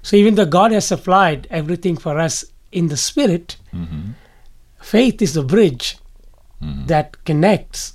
So 0.01 0.17
even 0.17 0.35
though 0.35 0.45
God 0.45 0.71
has 0.73 0.85
supplied 0.85 1.47
everything 1.49 1.95
for 1.97 2.19
us 2.19 2.43
in 2.71 2.89
the 2.89 2.97
spirit, 2.97 3.57
faith 4.81 5.21
is 5.21 5.33
the 5.33 5.43
bridge 5.43 5.97
that 6.87 7.23
connects 7.25 7.93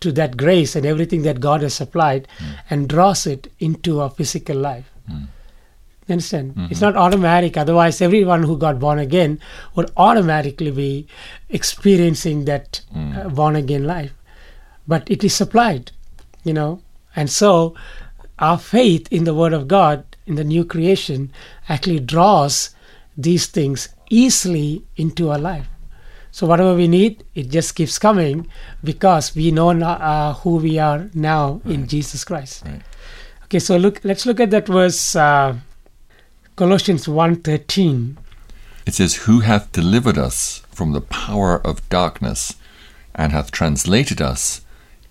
to 0.00 0.12
that 0.12 0.36
grace 0.36 0.74
and 0.76 0.86
everything 0.86 1.22
that 1.22 1.40
God 1.40 1.62
has 1.62 1.74
supplied 1.74 2.26
and 2.70 2.88
draws 2.88 3.26
it 3.26 3.52
into 3.58 4.00
our 4.00 4.10
physical 4.10 4.56
life. 4.56 4.90
You 6.10 6.14
understand? 6.14 6.54
It's 6.70 6.80
not 6.80 6.96
automatic. 6.96 7.56
Otherwise, 7.56 8.00
everyone 8.02 8.42
who 8.42 8.58
got 8.58 8.78
born 8.78 8.98
again 8.98 9.38
would 9.74 9.90
automatically 9.96 10.70
be 10.70 11.06
experiencing 11.48 12.44
that 12.46 12.80
uh, 12.94 13.28
born 13.28 13.56
again 13.56 13.84
life. 13.86 14.12
But 14.86 15.08
it 15.10 15.22
is 15.24 15.34
supplied, 15.34 15.92
you 16.44 16.52
know. 16.52 16.82
And 17.14 17.30
so, 17.30 17.74
our 18.38 18.58
faith 18.58 19.06
in 19.10 19.24
the 19.24 19.34
Word 19.34 19.52
of 19.52 19.68
God, 19.68 20.04
in 20.26 20.34
the 20.34 20.44
new 20.44 20.64
creation, 20.64 21.30
actually 21.68 22.00
draws 22.00 22.70
these 23.16 23.46
things 23.46 23.88
easily 24.10 24.82
into 24.96 25.30
our 25.30 25.38
life. 25.38 25.68
So, 26.32 26.46
whatever 26.46 26.74
we 26.74 26.88
need, 26.88 27.24
it 27.34 27.50
just 27.50 27.74
keeps 27.74 27.98
coming 27.98 28.46
because 28.82 29.34
we 29.34 29.50
know 29.50 29.70
uh, 29.70 30.34
who 30.34 30.56
we 30.56 30.78
are 30.78 31.08
now 31.14 31.60
in 31.64 31.86
Jesus 31.86 32.24
Christ. 32.24 32.64
Right. 32.64 32.82
Okay, 33.44 33.58
so 33.58 33.76
look. 33.76 34.00
Let's 34.04 34.26
look 34.26 34.38
at 34.40 34.50
that 34.50 34.66
verse, 34.68 35.16
uh, 35.16 35.56
Colossians 36.60 37.06
1.13. 37.06 38.18
It 38.84 38.92
says, 38.92 39.24
Who 39.24 39.40
hath 39.40 39.72
delivered 39.72 40.18
us 40.18 40.60
from 40.70 40.92
the 40.92 41.00
power 41.00 41.58
of 41.66 41.88
darkness, 41.88 42.54
and 43.14 43.32
hath 43.32 43.50
translated 43.50 44.20
us 44.20 44.60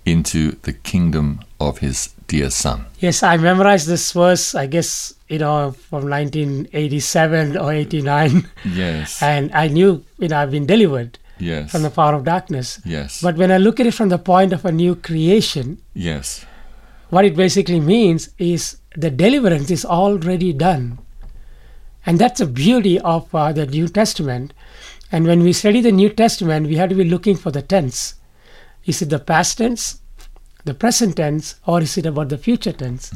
into 0.05 0.51
the 0.61 0.73
kingdom 0.73 1.39
of 1.59 1.79
his 1.79 2.13
dear 2.27 2.51
son. 2.51 2.85
Yes, 2.99 3.23
I 3.23 3.37
memorized 3.37 3.87
this 3.87 4.11
verse, 4.11 4.53
I 4.53 4.67
guess, 4.67 5.15
you 5.27 5.39
know, 5.39 5.71
from 5.71 6.07
1987 6.07 7.57
or 7.57 7.73
89. 7.73 8.47
Yes. 8.65 9.19
And 9.23 9.51
I 9.51 9.69
knew, 9.69 10.05
you 10.19 10.27
know, 10.27 10.37
I've 10.37 10.51
been 10.51 10.67
delivered 10.67 11.17
yes. 11.39 11.71
from 11.71 11.81
the 11.81 11.89
power 11.89 12.13
of 12.13 12.25
darkness. 12.25 12.79
yes. 12.85 13.23
But 13.23 13.37
when 13.37 13.51
I 13.51 13.57
look 13.57 13.79
at 13.79 13.87
it 13.87 13.95
from 13.95 14.09
the 14.09 14.19
point 14.19 14.53
of 14.53 14.65
a 14.65 14.71
new 14.71 14.93
creation, 14.93 15.81
yes. 15.95 16.45
what 17.09 17.25
it 17.25 17.35
basically 17.35 17.79
means 17.79 18.29
is 18.37 18.77
the 18.95 19.09
deliverance 19.09 19.71
is 19.71 19.83
already 19.83 20.53
done. 20.53 20.99
And 22.05 22.17
that's 22.19 22.39
the 22.39 22.45
beauty 22.47 22.99
of 22.99 23.33
uh, 23.35 23.51
the 23.53 23.65
New 23.65 23.87
Testament. 23.87 24.53
And 25.11 25.25
when 25.25 25.41
we 25.43 25.53
study 25.53 25.81
the 25.81 25.91
New 25.91 26.09
Testament, 26.09 26.67
we 26.67 26.75
have 26.75 26.89
to 26.89 26.95
be 26.95 27.03
looking 27.03 27.35
for 27.35 27.51
the 27.51 27.61
tense. 27.61 28.15
Is 28.85 29.01
it 29.01 29.09
the 29.09 29.19
past 29.19 29.57
tense, 29.57 30.01
the 30.65 30.73
present 30.73 31.17
tense, 31.17 31.55
or 31.67 31.81
is 31.81 31.97
it 31.97 32.05
about 32.05 32.29
the 32.29 32.37
future 32.37 32.71
tense? 32.71 33.11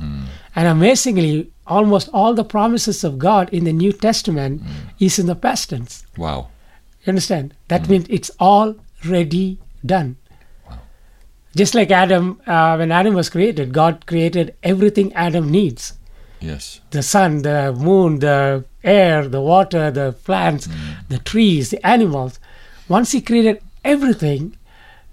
And 0.56 0.67
amazingly, 0.67 1.52
almost 1.65 2.10
all 2.13 2.34
the 2.34 2.43
promises 2.43 3.04
of 3.04 3.17
God 3.17 3.50
in 3.54 3.63
the 3.63 3.74
New 3.74 3.93
Testament 3.93 4.62
is 5.00 5.17
in 5.19 5.28
the 5.28 5.36
past 5.36 5.69
tense. 5.69 6.06
Wow. 6.17 6.50
You 7.04 7.12
understand? 7.12 7.54
That 7.69 7.88
means 7.89 8.06
it's 8.10 8.32
already 8.39 9.60
done. 9.86 10.17
Wow. 10.69 10.80
Just 11.56 11.76
like 11.76 11.91
Adam, 11.91 12.41
uh, 12.48 12.76
when 12.76 12.91
Adam 12.91 13.13
was 13.13 13.30
created, 13.30 13.74
God 13.74 14.06
created 14.06 14.56
everything 14.63 15.13
Adam 15.13 15.50
needs 15.50 15.93
Yes. 16.41 16.82
the 16.91 17.04
sun, 17.04 17.41
the 17.43 17.74
moon, 17.74 18.19
the 18.19 18.65
air, 18.84 19.28
the 19.28 19.41
water, 19.41 19.91
the 19.91 20.13
plants, 20.24 20.67
mm. 20.67 21.08
the 21.10 21.19
trees, 21.19 21.69
the 21.69 21.86
animals. 21.86 22.39
Once 22.88 23.12
He 23.12 23.22
created 23.22 23.62
everything, 23.84 24.58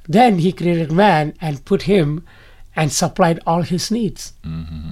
then 0.09 0.39
He 0.39 0.53
created 0.53 0.91
man 0.93 1.35
and 1.41 1.65
put 1.65 1.83
him 1.83 2.25
and 2.77 2.93
supplied 2.93 3.41
all 3.47 3.63
his 3.63 3.91
needs. 3.91 4.33
Mm-hmm. 4.45 4.91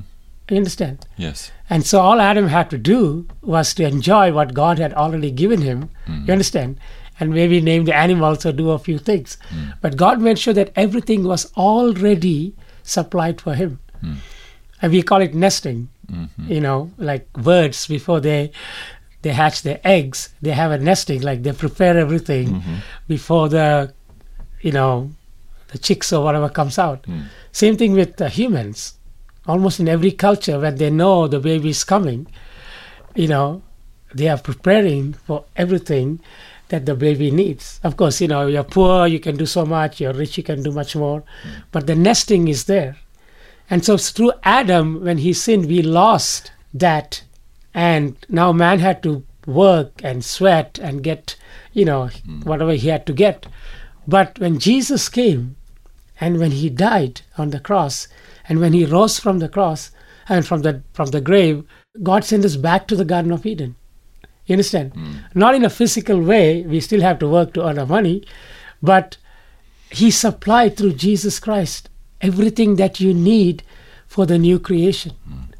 You 0.51 0.57
understand? 0.57 1.07
Yes. 1.17 1.51
And 1.69 1.87
so 1.87 2.01
all 2.01 2.21
Adam 2.21 2.49
had 2.49 2.71
to 2.71 2.79
do 2.79 3.27
was 3.43 3.75
to 3.75 3.85
enjoy 3.85 4.33
what 4.33 4.55
God 4.55 4.79
had 4.79 4.95
already 4.95 5.31
given 5.31 5.61
him. 5.61 5.91
You 6.07 6.13
mm-hmm. 6.15 6.31
understand? 6.31 6.81
And 7.21 7.31
maybe 7.31 7.61
name 7.61 7.85
the 7.85 7.95
animals 7.95 8.47
or 8.47 8.53
do 8.53 8.71
a 8.71 8.79
few 8.79 8.99
things. 8.99 9.37
Mm. 9.51 9.75
But 9.81 9.97
God 9.97 10.21
made 10.21 10.39
sure 10.39 10.55
that 10.55 10.73
everything 10.77 11.25
was 11.25 11.53
already 11.57 12.55
supplied 12.83 13.41
for 13.41 13.55
him. 13.55 13.81
Mm. 14.03 14.17
And 14.81 14.93
we 14.93 15.03
call 15.03 15.21
it 15.21 15.35
nesting. 15.35 15.89
Mm-hmm. 16.11 16.53
You 16.53 16.61
know, 16.61 16.91
like 16.99 17.33
birds 17.33 17.87
before 17.87 18.21
they 18.21 18.53
they 19.23 19.33
hatch 19.33 19.63
their 19.63 19.81
eggs, 19.85 20.31
they 20.41 20.53
have 20.53 20.71
a 20.71 20.79
nesting, 20.79 21.23
like 21.23 21.43
they 21.43 21.53
prepare 21.53 21.99
everything 21.99 22.49
mm-hmm. 22.49 22.77
before 23.07 23.49
the 23.49 23.93
you 24.61 24.73
know 24.73 25.11
the 25.69 25.79
chicks 25.79 26.13
or 26.13 26.25
whatever 26.25 26.49
comes 26.49 26.79
out. 26.79 27.03
Mm. 27.03 27.25
Same 27.53 27.77
thing 27.77 27.93
with 27.93 28.21
uh, 28.21 28.29
humans. 28.29 28.95
Almost 29.47 29.81
in 29.81 29.89
every 29.89 30.13
culture 30.13 30.59
when 30.61 30.77
they 30.77 30.91
know 30.91 31.27
the 31.27 31.41
baby 31.41 31.71
is 31.71 31.85
coming 31.85 32.27
you 33.19 33.29
know 33.29 33.63
they 34.15 34.29
are 34.29 34.39
preparing 34.39 35.13
for 35.13 35.45
everything 35.57 36.21
that 36.69 36.87
the 36.87 36.95
baby 36.95 37.31
needs. 37.31 37.81
Of 37.83 37.97
course 37.97 38.21
you 38.21 38.29
know 38.29 38.47
you're 38.47 38.65
poor 38.65 39.07
you 39.07 39.21
can 39.21 39.37
do 39.37 39.47
so 39.47 39.67
much 39.67 40.01
you're 40.01 40.13
rich 40.13 40.39
you 40.39 40.45
can 40.45 40.63
do 40.63 40.71
much 40.71 40.97
more 40.97 41.21
mm. 41.21 41.63
but 41.73 41.87
the 41.87 41.95
nesting 41.95 42.49
is 42.49 42.65
there 42.65 42.97
and 43.71 43.85
so 43.85 43.97
through 43.97 44.33
adam 44.43 45.05
when 45.05 45.19
he 45.19 45.33
sinned 45.33 45.67
we 45.67 45.83
lost 45.83 46.53
that. 46.75 47.23
And 47.75 48.17
now 48.29 48.53
man 48.53 48.79
had 48.81 49.03
to 49.05 49.25
work 49.47 50.01
and 50.03 50.25
sweat 50.25 50.79
and 50.83 51.03
get 51.03 51.37
you 51.73 51.85
know 51.85 52.09
hmm. 52.09 52.41
whatever 52.41 52.73
he 52.73 52.89
had 52.89 53.07
to 53.07 53.13
get. 53.13 53.47
But 54.07 54.39
when 54.39 54.59
jesus 54.59 55.09
came 55.09 55.57
and 56.21 56.39
when 56.39 56.51
he 56.51 56.71
died 56.71 57.23
on 57.37 57.51
the 57.51 57.61
cross 57.61 58.09
and 58.49 58.61
when 58.61 58.73
he 58.73 58.85
rose 58.85 59.19
from 59.19 59.39
the 59.39 59.49
cross 59.49 59.91
and 60.29 60.47
from 60.47 60.63
the 60.63 60.83
from 60.93 61.11
the 61.11 61.21
grave 61.21 61.65
god 62.03 62.25
sent 62.25 62.45
us 62.45 62.57
back 62.57 62.87
to 62.89 62.97
the 62.97 63.05
garden 63.05 63.33
of 63.33 63.47
eden. 63.47 63.77
You 64.47 64.55
understand? 64.55 64.95
Hmm. 64.95 65.17
Not 65.35 65.55
in 65.55 65.65
a 65.65 65.71
physical 65.71 66.21
way 66.21 66.63
we 66.63 66.81
still 66.81 67.03
have 67.03 67.19
to 67.21 67.29
work 67.29 67.53
to 67.55 67.67
earn 67.67 67.79
our 67.79 67.87
money 67.87 68.25
but 68.83 69.19
he 69.91 70.11
supplied 70.11 70.77
through 70.77 70.93
jesus 70.93 71.39
christ 71.39 71.89
everything 72.21 72.77
that 72.77 73.01
you 73.01 73.15
need 73.15 73.63
for 74.07 74.27
the 74.27 74.39
new 74.39 74.59
creation. 74.59 75.13
Hmm. 75.27 75.53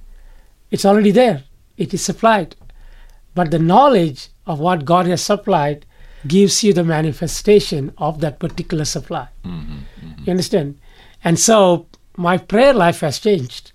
It's 0.71 0.85
already 0.85 1.11
there. 1.11 1.45
It 1.77 1.95
is 1.95 2.03
supplied. 2.03 2.57
But 3.35 3.51
the 3.51 3.59
knowledge 3.59 4.29
of 4.47 4.59
what 4.59 4.85
god 4.85 5.07
has 5.07 5.23
supplied 5.23 5.85
gives 6.27 6.65
you 6.65 6.73
the 6.73 6.85
manifestation 6.85 7.93
of 7.99 8.21
that 8.21 8.39
particular 8.39 8.85
supply. 8.85 9.29
Hmm, 9.45 9.61
hmm, 9.61 10.25
you 10.25 10.31
understand? 10.31 10.79
And 11.23 11.39
so 11.39 11.87
my 12.17 12.37
prayer 12.37 12.73
life 12.73 13.01
has 13.01 13.19
changed. 13.19 13.73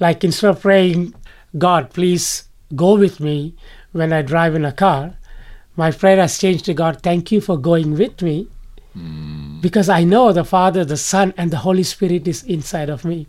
Like 0.00 0.24
instead 0.24 0.50
of 0.50 0.60
praying, 0.60 1.14
God, 1.56 1.90
please 1.90 2.48
go 2.74 2.96
with 2.96 3.20
me 3.20 3.54
when 3.92 4.12
I 4.12 4.22
drive 4.22 4.54
in 4.54 4.64
a 4.64 4.72
car, 4.72 5.14
my 5.76 5.90
prayer 5.90 6.16
has 6.16 6.38
changed 6.38 6.64
to 6.66 6.74
God, 6.74 7.02
thank 7.02 7.30
you 7.30 7.40
for 7.40 7.56
going 7.58 7.96
with 7.96 8.22
me 8.22 8.48
because 9.60 9.88
I 9.88 10.04
know 10.04 10.32
the 10.32 10.44
Father, 10.44 10.84
the 10.84 10.96
Son, 10.96 11.34
and 11.36 11.50
the 11.50 11.58
Holy 11.58 11.82
Spirit 11.82 12.26
is 12.28 12.42
inside 12.44 12.88
of 12.88 13.04
me. 13.04 13.26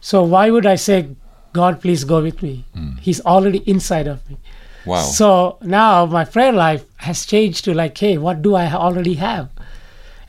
So 0.00 0.22
why 0.22 0.50
would 0.50 0.66
I 0.66 0.76
say, 0.76 1.08
God, 1.52 1.80
please 1.80 2.04
go 2.04 2.22
with 2.22 2.42
me? 2.42 2.64
Hmm. 2.74 2.96
He's 3.00 3.20
already 3.20 3.58
inside 3.58 4.06
of 4.06 4.28
me. 4.28 4.38
Wow. 4.86 5.02
So 5.02 5.58
now 5.62 6.06
my 6.06 6.24
prayer 6.24 6.52
life 6.52 6.84
has 6.98 7.26
changed 7.26 7.64
to 7.64 7.74
like, 7.74 7.98
hey, 7.98 8.18
what 8.18 8.40
do 8.42 8.54
I 8.54 8.72
already 8.72 9.14
have? 9.14 9.50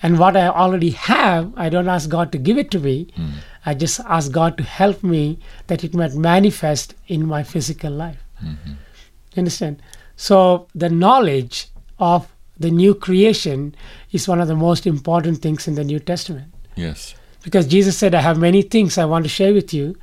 And 0.04 0.18
what 0.18 0.36
I 0.36 0.48
already 0.48 0.90
have, 0.92 1.54
I 1.56 1.70
don't 1.70 1.88
ask 1.88 2.10
God 2.10 2.32
to 2.32 2.38
give 2.38 2.58
it 2.58 2.72
to 2.72 2.80
me. 2.80 3.08
Hmm. 3.16 3.30
I 3.66 3.76
just 3.76 4.00
ask 4.02 4.32
God 4.32 4.58
to 4.58 4.64
help 4.64 5.04
me 5.04 5.40
that 5.68 5.84
it 5.84 5.94
might 5.94 6.16
manifest 6.16 6.96
in 7.08 7.28
my 7.28 7.44
physical 7.44 7.92
life. 7.92 8.24
Mm-hmm. 8.44 8.72
You 8.72 9.38
understand? 9.38 9.82
So 10.16 10.68
the 10.74 10.90
knowledge 10.90 11.68
of 12.00 12.31
the 12.62 12.72
new 12.72 12.94
creation 12.96 13.76
is 14.12 14.28
one 14.28 14.40
of 14.40 14.48
the 14.48 14.56
most 14.56 14.86
important 14.88 15.42
things 15.42 15.68
in 15.68 15.76
the 15.76 15.84
New 15.84 16.00
Testament. 16.00 16.54
yes. 16.76 17.16
Because 17.44 17.66
Jesus 17.66 17.98
said, 17.98 18.14
I 18.14 18.22
have 18.22 18.38
many 18.38 18.62
things 18.62 19.00
I 19.00 19.06
want 19.06 19.26
to 19.26 19.30
share 19.30 19.52
with 19.52 19.74
you, 19.74 19.96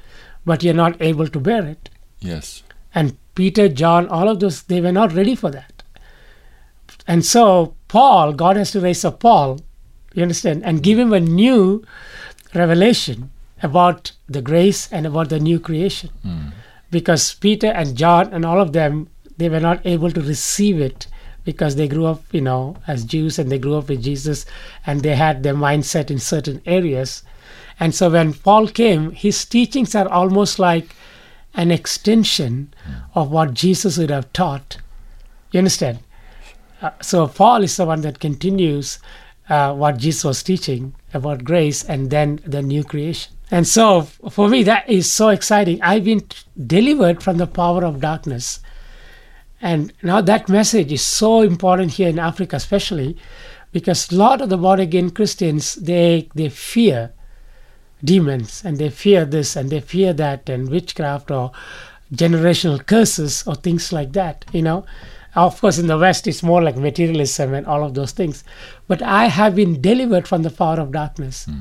but 0.45 0.65
you're 0.65 0.75
not 0.75 1.01
able 1.01 1.29
to 1.29 1.39
bear 1.39 1.65
it. 1.65 1.89
Yes. 2.19 2.65
And 2.93 3.17
Peter, 3.37 3.69
John, 3.69 4.09
all 4.09 4.29
of 4.29 4.41
those, 4.41 4.65
they 4.65 4.81
were 4.81 4.91
not 4.91 5.13
ready 5.13 5.37
for 5.37 5.49
that. 5.53 5.85
And 7.07 7.25
so, 7.25 7.77
Paul, 7.87 8.33
God 8.33 8.57
has 8.57 8.73
to 8.73 8.81
raise 8.81 9.05
up 9.05 9.21
Paul, 9.21 9.61
you 10.15 10.23
understand, 10.23 10.65
and 10.65 10.83
give 10.83 10.99
him 10.99 11.13
a 11.13 11.21
new 11.21 11.85
revelation 12.57 13.31
about 13.63 14.11
the 14.29 14.43
grace 14.43 14.93
and 14.93 15.07
about 15.07 15.29
the 15.29 15.39
new 15.39 15.61
creation. 15.61 16.11
Hmm. 16.23 16.49
Because 16.91 17.35
Peter 17.35 17.69
and 17.69 17.97
John 17.97 18.33
and 18.33 18.45
all 18.45 18.61
of 18.61 18.73
them, 18.73 19.09
they 19.37 19.49
were 19.49 19.61
not 19.61 19.87
able 19.87 20.11
to 20.11 20.21
receive 20.21 20.81
it 20.81 21.07
because 21.49 21.77
they 21.77 21.89
grew 21.89 22.05
up, 22.05 22.23
you 22.31 22.43
know, 22.43 22.77
as 22.87 23.07
Jews 23.07 23.39
and 23.39 23.51
they 23.51 23.59
grew 23.59 23.77
up 23.77 23.89
with 23.89 24.03
Jesus 24.03 24.45
and 24.85 25.01
they 25.01 25.17
had 25.17 25.43
their 25.43 25.55
mindset 25.55 26.11
in 26.11 26.19
certain 26.19 26.61
areas. 26.67 27.23
And 27.81 27.95
so 27.95 28.11
when 28.11 28.35
Paul 28.35 28.69
came, 28.69 29.13
his 29.13 29.47
teachings 29.47 29.95
are 29.95 30.07
almost 30.11 30.59
like 30.59 30.95
an 31.55 31.71
extension 31.71 32.75
of 33.15 33.31
what 33.31 33.55
Jesus 33.55 33.97
would 33.97 34.11
have 34.11 34.31
taught. 34.35 34.77
You 35.51 35.61
understand? 35.61 36.01
Uh, 36.83 36.91
so 37.01 37.27
Paul 37.27 37.65
is 37.65 37.79
the 37.79 37.87
one 37.87 38.03
that 38.03 38.21
continues 38.21 38.99
uh, 39.49 39.73
what 39.73 39.97
Jesus 39.97 40.25
was 40.25 40.43
teaching 40.43 40.95
about 41.15 41.45
grace 41.45 41.83
and 41.83 42.11
then 42.11 42.41
the 42.45 42.61
new 42.61 42.85
creation. 42.85 43.33
And 43.51 43.67
so 43.67 44.03
for 44.03 44.51
me, 44.51 44.65
that 44.65 44.87
is 44.87 45.11
so 45.11 45.31
exciting. 45.31 45.81
I've 45.81 46.05
been 46.05 46.29
delivered 46.67 47.23
from 47.23 47.39
the 47.39 47.47
power 47.47 47.87
of 47.87 48.03
darkness. 48.03 48.61
And 49.61 49.93
now 50.03 50.21
that 50.21 50.49
message 50.49 50.93
is 50.93 51.05
so 51.05 51.43
important 51.43 51.93
here 51.93 52.09
in 52.09 52.19
Africa, 52.19 52.57
especially 52.57 53.17
because 53.73 54.11
a 54.11 54.17
lot 54.17 54.41
of 54.41 54.49
the 54.49 54.57
born 54.57 54.81
again 54.81 55.11
Christians 55.11 55.75
they 55.75 56.29
they 56.35 56.49
fear 56.49 57.13
demons 58.03 58.63
and 58.65 58.79
they 58.79 58.89
fear 58.89 59.25
this 59.25 59.57
and 59.57 59.71
they 59.71 59.81
fear 59.81 60.13
that 60.13 60.49
and 60.49 60.71
witchcraft 60.71 61.31
or 61.31 61.51
generational 62.15 62.85
curses 62.87 63.47
or 63.47 63.55
things 63.55 63.93
like 63.93 64.13
that 64.13 64.45
you 64.53 64.63
know. 64.63 64.85
Of 65.35 65.61
course 65.61 65.79
in 65.79 65.89
the 65.89 65.99
west 65.99 66.27
it's 66.27 66.43
more 66.43 66.63
like 66.63 66.77
materialism 66.77 67.53
and 67.53 67.67
all 67.67 67.85
of 67.85 67.95
those 67.95 68.13
things. 68.13 68.45
But 68.87 69.03
i 69.03 69.27
have 69.27 69.55
been 69.57 69.81
delivered 69.81 70.29
from 70.29 70.43
the 70.43 70.51
power 70.51 70.81
of 70.81 70.93
darkness. 70.93 71.45
Hmm. 71.45 71.61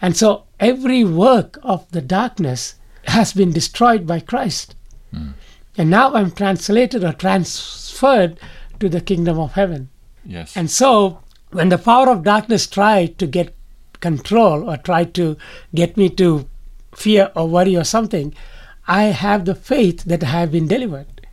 And 0.00 0.16
so 0.16 0.44
every 0.60 1.02
work 1.02 1.58
of 1.62 1.90
the 1.90 2.00
darkness 2.00 2.76
has 3.04 3.32
been 3.32 3.52
destroyed 3.52 4.06
by 4.06 4.20
christ 4.20 4.74
hmm. 5.10 5.30
And 5.78 5.88
now 5.88 6.12
i'm 6.14 6.30
translated 6.30 7.02
or 7.04 7.12
transferred 7.12 8.38
to 8.80 8.88
the 8.88 9.00
kingdom 9.00 9.38
of 9.38 9.52
heaven 9.52 9.88
Yes. 10.24 10.54
and 10.56 10.70
so, 10.70 11.20
when 11.52 11.70
the 11.70 11.78
power 11.78 12.10
of 12.10 12.22
darkness 12.22 12.66
tried 12.66 13.18
to 13.18 13.26
get 13.26 13.54
control 14.00 14.68
or 14.68 14.76
tried 14.76 15.14
to 15.14 15.38
get 15.74 15.96
me 15.96 16.10
to 16.10 16.46
fear 16.94 17.30
or 17.34 17.48
worry 17.48 17.74
or 17.76 17.84
something, 17.84 18.34
I 18.86 19.04
have 19.04 19.46
the 19.46 19.54
faith 19.54 20.04
that 20.04 20.22
I 20.22 20.26
have 20.26 20.52
been 20.52 20.68
delivered. 20.68 21.26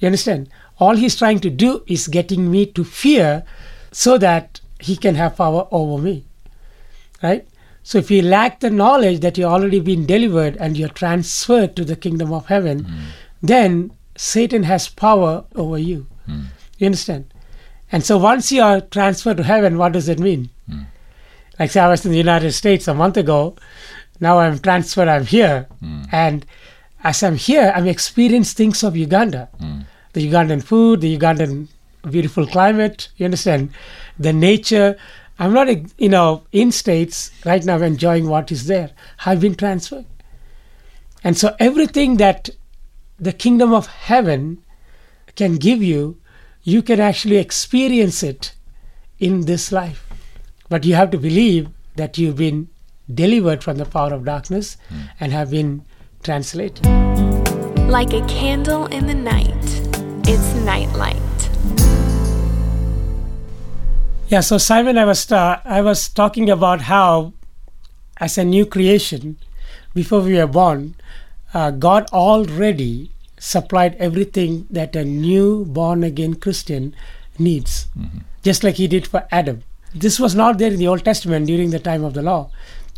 You 0.00 0.06
understand? 0.06 0.50
All 0.78 0.96
he's 0.96 1.16
trying 1.16 1.40
to 1.40 1.48
do 1.50 1.82
is 1.86 2.08
getting 2.08 2.50
me 2.50 2.66
to 2.66 2.84
fear 2.84 3.42
so 3.90 4.18
that 4.18 4.60
he 4.78 4.96
can 4.96 5.14
have 5.14 5.36
power 5.36 5.66
over 5.70 6.02
me. 6.02 6.24
Right? 7.22 7.46
So 7.82 7.96
if 7.98 8.10
you 8.10 8.20
lack 8.22 8.60
the 8.60 8.70
knowledge 8.70 9.20
that 9.20 9.38
you've 9.38 9.48
already 9.50 9.80
been 9.80 10.04
delivered 10.04 10.56
and 10.58 10.76
you're 10.76 10.88
transferred 10.90 11.74
to 11.76 11.84
the 11.84 11.96
kingdom 11.96 12.32
of 12.32 12.46
heaven, 12.46 12.84
mm. 12.84 13.00
Then 13.42 13.92
Satan 14.16 14.64
has 14.64 14.88
power 14.88 15.44
over 15.54 15.78
you. 15.78 16.06
Hmm. 16.26 16.44
You 16.78 16.86
understand? 16.86 17.32
And 17.92 18.04
so 18.04 18.18
once 18.18 18.52
you 18.52 18.62
are 18.62 18.80
transferred 18.80 19.38
to 19.38 19.42
heaven, 19.42 19.78
what 19.78 19.92
does 19.92 20.08
it 20.08 20.18
mean? 20.18 20.50
Hmm. 20.68 20.82
Like 21.58 21.70
say 21.70 21.80
I 21.80 21.88
was 21.88 22.04
in 22.04 22.12
the 22.12 22.18
United 22.18 22.52
States 22.52 22.88
a 22.88 22.94
month 22.94 23.16
ago, 23.16 23.56
now 24.20 24.38
I'm 24.38 24.58
transferred, 24.58 25.08
I'm 25.08 25.26
here. 25.26 25.66
Hmm. 25.80 26.02
And 26.12 26.46
as 27.02 27.22
I'm 27.22 27.36
here, 27.36 27.72
I'm 27.74 27.86
experiencing 27.86 28.56
things 28.56 28.82
of 28.82 28.96
Uganda. 28.96 29.48
The 30.12 30.28
Ugandan 30.28 30.62
food, 30.62 31.00
the 31.00 31.16
Ugandan 31.16 31.68
beautiful 32.08 32.46
climate, 32.46 33.08
you 33.16 33.24
understand? 33.24 33.70
The 34.18 34.32
nature. 34.32 34.96
I'm 35.38 35.52
not, 35.52 35.68
you 35.98 36.08
know, 36.08 36.42
in 36.52 36.72
States 36.72 37.30
right 37.44 37.64
now 37.64 37.78
enjoying 37.78 38.28
what 38.28 38.52
is 38.52 38.66
there. 38.66 38.90
I've 39.24 39.40
been 39.40 39.54
transferred. 39.54 40.06
And 41.24 41.36
so 41.36 41.54
everything 41.58 42.16
that 42.16 42.50
the 43.20 43.32
kingdom 43.34 43.74
of 43.74 43.86
heaven 43.86 44.64
can 45.36 45.56
give 45.56 45.82
you, 45.82 46.16
you 46.62 46.82
can 46.82 46.98
actually 46.98 47.36
experience 47.36 48.22
it 48.22 48.54
in 49.18 49.44
this 49.44 49.70
life. 49.70 50.06
But 50.70 50.86
you 50.86 50.94
have 50.94 51.10
to 51.10 51.18
believe 51.18 51.68
that 51.96 52.16
you've 52.16 52.36
been 52.36 52.68
delivered 53.12 53.62
from 53.62 53.76
the 53.76 53.84
power 53.84 54.14
of 54.14 54.24
darkness 54.24 54.78
and 55.18 55.32
have 55.32 55.50
been 55.50 55.84
translated. 56.22 56.86
Like 57.88 58.14
a 58.14 58.24
candle 58.26 58.86
in 58.86 59.06
the 59.06 59.14
night, 59.14 59.64
it's 60.26 60.54
nightlight. 60.64 61.16
Yeah, 64.28 64.40
so 64.40 64.58
Simon, 64.58 64.96
I 64.96 65.04
was 65.04 65.30
uh, 65.32 65.60
I 65.64 65.82
was 65.82 66.08
talking 66.08 66.48
about 66.48 66.82
how, 66.82 67.32
as 68.18 68.38
a 68.38 68.44
new 68.44 68.64
creation, 68.64 69.38
before 69.92 70.20
we 70.20 70.34
were 70.34 70.46
born, 70.46 70.94
uh, 71.54 71.70
God 71.70 72.06
already 72.12 73.10
supplied 73.38 73.96
everything 73.96 74.66
that 74.70 74.94
a 74.94 75.04
new 75.04 75.64
born 75.64 76.04
again 76.04 76.34
Christian 76.34 76.94
needs, 77.38 77.86
just 78.42 78.62
like 78.62 78.76
He 78.76 78.86
did 78.86 79.06
for 79.06 79.26
Adam. 79.32 79.62
This 79.94 80.20
was 80.20 80.34
not 80.34 80.58
there 80.58 80.72
in 80.72 80.78
the 80.78 80.86
Old 80.86 81.04
Testament 81.04 81.46
during 81.46 81.70
the 81.70 81.80
time 81.80 82.04
of 82.04 82.14
the 82.14 82.22
law. 82.22 82.50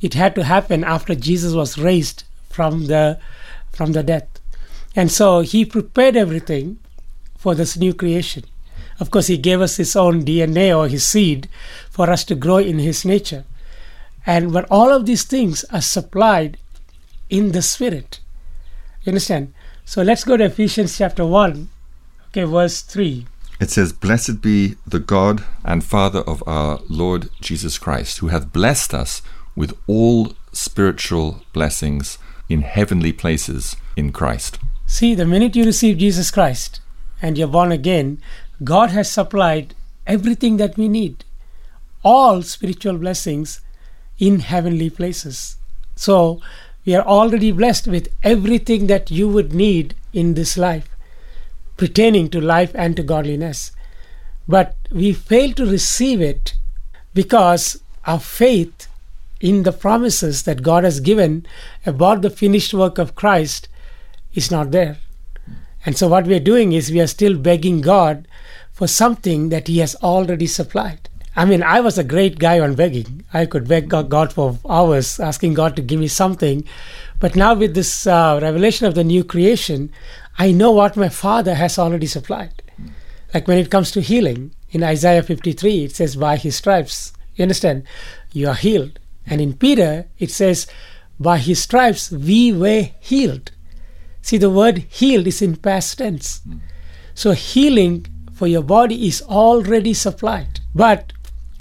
It 0.03 0.15
had 0.15 0.35
to 0.35 0.45
happen 0.45 0.85
after 0.85 1.15
Jesus 1.15 1.55
was 1.55 1.79
raised 1.79 2.25
from 2.51 2.87
the 2.87 3.19
from 3.73 3.93
the 3.93 4.03
death, 4.03 4.29
and 4.95 5.11
so 5.11 5.41
He 5.41 5.65
prepared 5.65 6.17
everything 6.17 6.79
for 7.39 7.55
this 7.55 7.77
new 7.77 7.95
creation. 7.95 8.45
Of 9.01 9.11
course, 9.11 9.29
He 9.29 9.39
gave 9.39 9.61
us 9.61 9.77
His 9.77 9.97
own 9.97 10.25
DNA 10.25 10.77
or 10.77 10.89
His 10.89 11.07
seed 11.07 11.49
for 11.91 12.11
us 12.11 12.25
to 12.25 12.35
grow 12.35 12.59
in 12.59 12.79
His 12.79 13.05
nature. 13.05 13.45
And 14.27 14.53
but 14.53 14.67
all 14.71 14.91
of 14.91 15.07
these 15.07 15.25
things 15.25 15.65
are 15.71 15.81
supplied 15.81 16.59
in 17.31 17.53
the 17.53 17.63
Spirit. 17.63 18.21
You 19.05 19.11
understand? 19.11 19.53
So 19.85 20.03
let's 20.03 20.25
go 20.25 20.37
to 20.37 20.45
Ephesians 20.45 20.97
chapter 20.97 21.27
1, 21.27 21.69
okay, 22.29 22.45
verse 22.45 22.83
3. 22.83 23.27
It 23.61 23.71
says, 23.71 23.93
Blessed 23.93 24.41
be 24.41 24.77
the 24.87 24.99
God 24.99 25.45
and 25.65 25.85
Father 25.85 26.21
of 26.21 26.43
our 26.47 26.81
Lord 26.89 27.29
Jesus 27.41 27.79
Christ, 27.79 28.19
who 28.19 28.29
hath 28.29 28.53
blessed 28.53 28.95
us 28.95 29.23
with 29.55 29.77
all 29.87 30.35
spiritual 30.53 31.43
blessings 31.53 32.19
in 32.49 32.63
heavenly 32.63 33.13
places 33.13 33.77
in 33.97 34.13
Christ. 34.13 34.59
See, 34.87 35.15
the 35.15 35.27
minute 35.27 35.57
you 35.57 35.65
receive 35.65 35.99
Jesus 35.99 36.31
Christ 36.31 36.81
and 37.21 37.39
you're 37.39 37.49
born 37.49 37.73
again, 37.73 38.21
God 38.63 38.91
has 38.91 39.11
supplied 39.11 39.75
everything 40.07 40.59
that 40.59 40.77
we 40.77 40.89
need, 40.89 41.25
all 42.05 42.43
spiritual 42.43 42.99
blessings 42.99 43.61
in 44.19 44.41
heavenly 44.41 44.91
places. 44.91 45.57
So 45.97 46.41
we 46.85 46.95
are 46.95 47.05
already 47.05 47.53
blessed 47.53 47.87
with 47.87 48.09
everything 48.23 48.87
that 48.89 49.11
you 49.11 49.29
would 49.29 49.55
need 49.55 49.95
in 50.13 50.35
this 50.35 50.57
life, 50.57 50.89
pertaining 51.77 52.29
to 52.31 52.41
life 52.41 52.73
and 52.75 52.97
to 52.97 53.03
godliness. 53.03 53.73
But 54.49 54.77
we 54.91 55.13
fail 55.13 55.53
to 55.55 55.67
receive 55.67 56.21
it 56.21 56.55
because 57.15 57.81
our 58.05 58.19
faith 58.19 58.89
in 59.41 59.63
the 59.63 59.73
promises 59.73 60.43
that 60.43 60.63
God 60.63 60.85
has 60.85 61.01
given 61.01 61.47
about 61.87 62.23
the 62.23 62.31
finished 62.31 62.75
work 62.75 62.99
of 62.99 63.15
Christ 63.15 63.69
is 64.35 64.51
not 64.51 64.71
there. 64.71 64.99
And 65.85 65.97
so, 65.97 66.09
what 66.09 66.27
we 66.27 66.35
are 66.35 66.41
doing 66.41 66.73
is 66.73 66.91
we 66.91 67.01
are 67.01 67.09
still 67.09 67.37
begging 67.37 67.81
God 67.81 68.29
for 68.73 68.87
something 68.87 69.49
that 69.49 69.67
He 69.67 69.79
has 69.79 69.97
already 69.97 70.47
supplied. 70.47 71.09
I 71.35 71.47
mean, 71.47 71.63
I 71.63 71.81
was 71.81 71.97
a 71.97 72.05
great 72.05 72.39
guy 72.39 72.61
on 72.61 72.75
begging. 72.75 73.25
I 73.33 73.47
could 73.47 73.67
beg 73.67 73.89
God 73.89 74.33
for 74.33 74.59
hours, 74.69 75.19
asking 75.19 75.55
God 75.55 75.77
to 75.77 75.83
give 75.83 75.99
me 75.99 76.09
something. 76.09 76.65
But 77.21 77.37
now, 77.37 77.55
with 77.55 77.75
this 77.75 78.07
uh, 78.07 78.39
revelation 78.43 78.87
of 78.87 78.95
the 78.95 79.05
new 79.05 79.25
creation, 79.25 79.91
I 80.39 80.53
know 80.53 80.71
what 80.73 80.97
my 80.97 81.09
Father 81.09 81.55
has 81.55 81.79
already 81.79 82.07
supplied. 82.07 82.63
Like 83.33 83.49
when 83.49 83.57
it 83.57 83.71
comes 83.71 83.91
to 83.93 84.03
healing, 84.03 84.55
in 84.73 84.83
Isaiah 84.83 85.23
53, 85.23 85.85
it 85.85 85.97
says, 85.97 86.17
By 86.17 86.37
His 86.37 86.57
stripes, 86.57 87.13
you 87.35 87.43
understand, 87.43 87.85
you 88.33 88.49
are 88.49 88.55
healed. 88.55 88.99
And 89.27 89.41
in 89.41 89.55
Peter, 89.55 90.09
it 90.19 90.31
says, 90.31 90.67
By 91.19 91.39
His 91.39 91.63
stripes 91.63 92.11
we 92.11 92.53
were 92.53 92.89
healed. 93.01 93.53
See, 94.21 94.37
the 94.37 94.51
word 94.51 94.79
healed 94.79 95.27
is 95.27 95.41
in 95.41 95.57
past 95.57 95.99
tense. 95.99 96.43
So, 97.15 97.33
healing 97.33 98.07
for 98.33 98.47
your 98.47 98.63
body 98.63 99.07
is 99.07 99.23
already 99.23 99.95
supplied. 99.95 100.61
But 100.75 101.13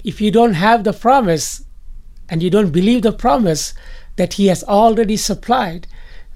if 0.04 0.20
you 0.20 0.30
don't 0.30 0.54
have 0.54 0.84
the 0.84 0.92
promise 0.92 1.64
and 2.28 2.42
you 2.42 2.50
don't 2.50 2.70
believe 2.70 3.02
the 3.02 3.12
promise 3.12 3.74
that 4.16 4.34
He 4.34 4.46
has 4.46 4.64
already 4.64 5.16
supplied, 5.16 5.86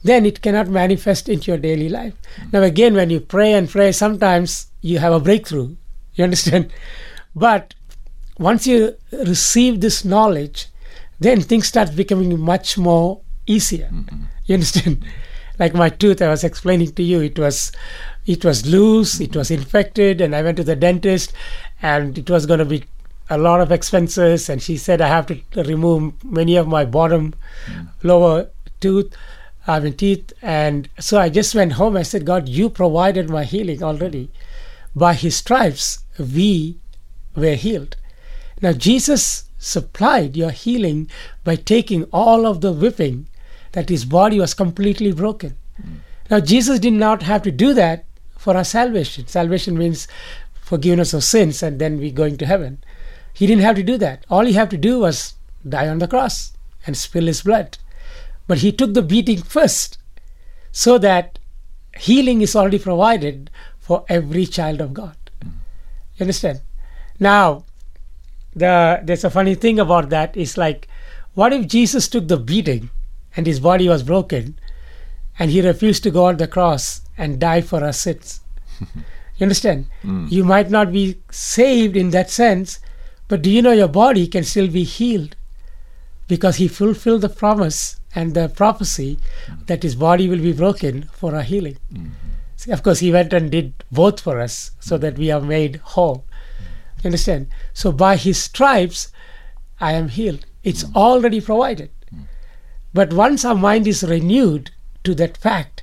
then 0.03 0.25
it 0.25 0.43
cannot 0.43 0.69
manifest 0.69 1.29
into 1.29 1.51
your 1.51 1.59
daily 1.59 1.89
life. 1.89 2.15
Now, 2.53 2.63
again, 2.63 2.95
when 2.95 3.11
you 3.11 3.21
pray 3.21 3.53
and 3.53 3.69
pray, 3.69 3.93
sometimes 3.93 4.69
you 4.81 4.99
have 4.99 5.13
a 5.13 5.21
breakthrough. 5.21 5.77
You 6.15 6.25
understand? 6.25 6.73
But 7.35 7.75
once 8.39 8.67
you 8.67 8.97
receive 9.13 9.83
this 9.83 10.07
knowledge, 10.07 10.69
then 11.21 11.43
things 11.43 11.67
start 11.67 11.95
becoming 11.95 12.41
much 12.41 12.79
more 12.79 13.21
easier. 13.47 13.91
Mm-hmm. 13.93 14.23
You 14.47 14.55
understand? 14.55 15.05
like 15.59 15.75
my 15.75 15.89
tooth 15.89 16.21
i 16.21 16.29
was 16.29 16.45
explaining 16.45 16.93
to 16.93 17.03
you 17.03 17.21
it 17.21 17.39
was 17.39 17.73
it 18.27 18.45
was 18.45 18.67
loose 18.67 19.21
it 19.21 19.35
was 19.35 19.51
infected 19.51 20.21
and 20.21 20.35
i 20.35 20.43
went 20.43 20.57
to 20.57 20.65
the 20.65 20.77
dentist 20.77 21.33
and 21.83 22.19
it 22.19 22.29
was 22.29 22.47
going 22.47 22.59
to 22.59 22.65
be 22.65 22.85
a 23.29 23.39
lot 23.39 23.61
of 23.61 23.73
expenses 23.73 24.49
and 24.49 24.62
she 24.62 24.77
said 24.77 25.01
i 25.01 25.09
have 25.09 25.27
to 25.27 25.62
remove 25.65 26.12
many 26.25 26.57
of 26.57 26.69
my 26.69 26.85
bottom 26.85 27.35
lower 28.03 28.49
tooth 28.81 29.15
i 29.67 29.79
mean 29.81 29.93
teeth 29.93 30.33
and 30.43 30.89
so 30.99 31.19
i 31.19 31.29
just 31.29 31.55
went 31.55 31.73
home 31.73 31.97
i 31.97 32.03
said 32.03 32.25
god 32.25 32.49
you 32.49 32.69
provided 32.71 33.29
my 33.29 33.45
healing 33.45 33.83
already 33.83 34.31
by 34.95 35.12
his 35.15 35.37
stripes 35.37 36.05
we 36.19 36.79
were 37.35 37.55
healed 37.55 37.97
now 38.62 38.73
jesus 38.73 39.47
supplied 39.59 40.37
your 40.37 40.51
healing 40.51 41.11
by 41.43 41.57
taking 41.57 42.05
all 42.12 42.47
of 42.47 42.61
the 42.61 42.73
whipping 42.73 43.27
that 43.73 43.89
his 43.89 44.05
body 44.05 44.39
was 44.41 44.55
completely 44.55 45.12
broken. 45.12 45.57
Now, 46.31 46.41
Jesus 46.41 46.79
did 46.79 46.95
not 46.95 47.23
have 47.23 47.43
to 47.43 47.51
do 47.51 47.75
that 47.75 48.05
for 48.39 48.57
our 48.57 48.65
salvation. 48.65 49.27
Salvation 49.27 49.77
means 49.77 50.09
forgiveness 50.55 51.12
of 51.12 51.25
sins 51.25 51.62
and 51.62 51.79
then 51.79 51.99
we 51.99 52.11
going 52.11 52.37
to 52.39 52.47
heaven. 52.47 52.79
He 53.37 53.46
didn't 53.46 53.64
have 53.64 53.77
to 53.77 53.83
do 53.83 53.99
that. 53.99 54.25
All 54.31 54.46
he 54.46 54.55
had 54.55 54.70
to 54.70 54.79
do 54.79 55.01
was 55.01 55.35
die 55.68 55.88
on 55.88 55.99
the 55.99 56.09
cross 56.09 56.53
and 56.87 56.96
spill 56.96 57.27
his 57.27 57.42
blood. 57.42 57.77
But 58.46 58.59
he 58.59 58.72
took 58.72 58.94
the 58.94 59.03
beating 59.03 59.42
first 59.42 59.99
so 60.72 60.96
that 60.99 61.38
healing 61.99 62.40
is 62.40 62.57
already 62.57 62.79
provided 62.79 63.51
for 63.79 64.07
every 64.09 64.46
child 64.46 64.81
of 64.81 64.94
God. 64.94 65.16
You 65.42 66.22
understand? 66.22 66.62
Now, 67.20 67.64
the 68.55 69.01
there's 69.03 69.25
a 69.25 69.29
funny 69.29 69.55
thing 69.55 69.79
about 69.79 70.09
that. 70.09 70.35
It's 70.35 70.57
like, 70.57 70.88
what 71.35 71.53
if 71.53 71.66
Jesus 71.66 72.09
took 72.09 72.29
the 72.29 72.38
beating 72.38 72.88
and 73.37 73.46
his 73.46 73.61
body 73.61 73.87
was 73.87 74.03
broken 74.03 74.59
and 75.38 75.51
he 75.51 75.61
refused 75.61 76.03
to 76.05 76.11
go 76.11 76.25
on 76.25 76.38
the 76.38 76.49
cross 76.49 77.03
and 77.18 77.38
die 77.38 77.61
for 77.61 77.85
our 77.85 77.92
sins? 77.92 78.40
you 78.81 79.42
understand? 79.42 79.88
Hmm. 80.01 80.27
You 80.31 80.42
might 80.42 80.70
not 80.70 80.90
be 80.90 81.20
saved 81.31 81.99
in 81.99 82.11
that 82.12 82.31
sense, 82.31 82.81
but 83.29 83.43
do 83.43 83.51
you 83.51 83.62
know 83.62 83.73
your 83.73 83.89
body 83.89 84.27
can 84.27 84.45
still 84.45 84.69
be 84.69 84.85
healed 84.85 85.37
because 86.29 86.57
he 86.57 86.69
fulfilled 86.69 87.21
the 87.21 87.29
promise 87.29 88.01
and 88.15 88.35
the 88.35 88.49
prophecy 88.49 89.19
that 89.67 89.83
his 89.83 89.95
body 89.95 90.29
will 90.29 90.41
be 90.41 90.53
broken 90.53 91.03
for 91.12 91.35
our 91.35 91.43
healing. 91.43 91.77
Mm-hmm. 91.93 92.09
See, 92.57 92.71
of 92.73 92.83
course, 92.83 93.01
he 93.01 93.12
went 93.12 93.33
and 93.33 93.51
did 93.51 93.75
both 93.93 94.21
for 94.21 94.41
us 94.41 94.71
so 94.81 94.97
that 94.99 95.19
we 95.19 95.31
are 95.31 95.41
made 95.41 95.77
whole. 95.77 96.25
You 97.03 97.09
understand? 97.09 97.49
So 97.75 97.93
by 97.93 98.17
his 98.17 98.43
stripes, 98.43 99.12
I 99.79 99.93
am 99.93 100.09
healed. 100.09 100.47
It's 100.65 100.85
mm. 100.85 100.97
already 100.97 101.43
provided. 101.43 101.91
Mm. 102.12 102.23
But 102.95 103.12
once 103.12 103.45
our 103.45 103.55
mind 103.55 103.87
is 103.87 104.03
renewed 104.03 104.71
to 105.05 105.15
that 105.17 105.37
fact, 105.37 105.83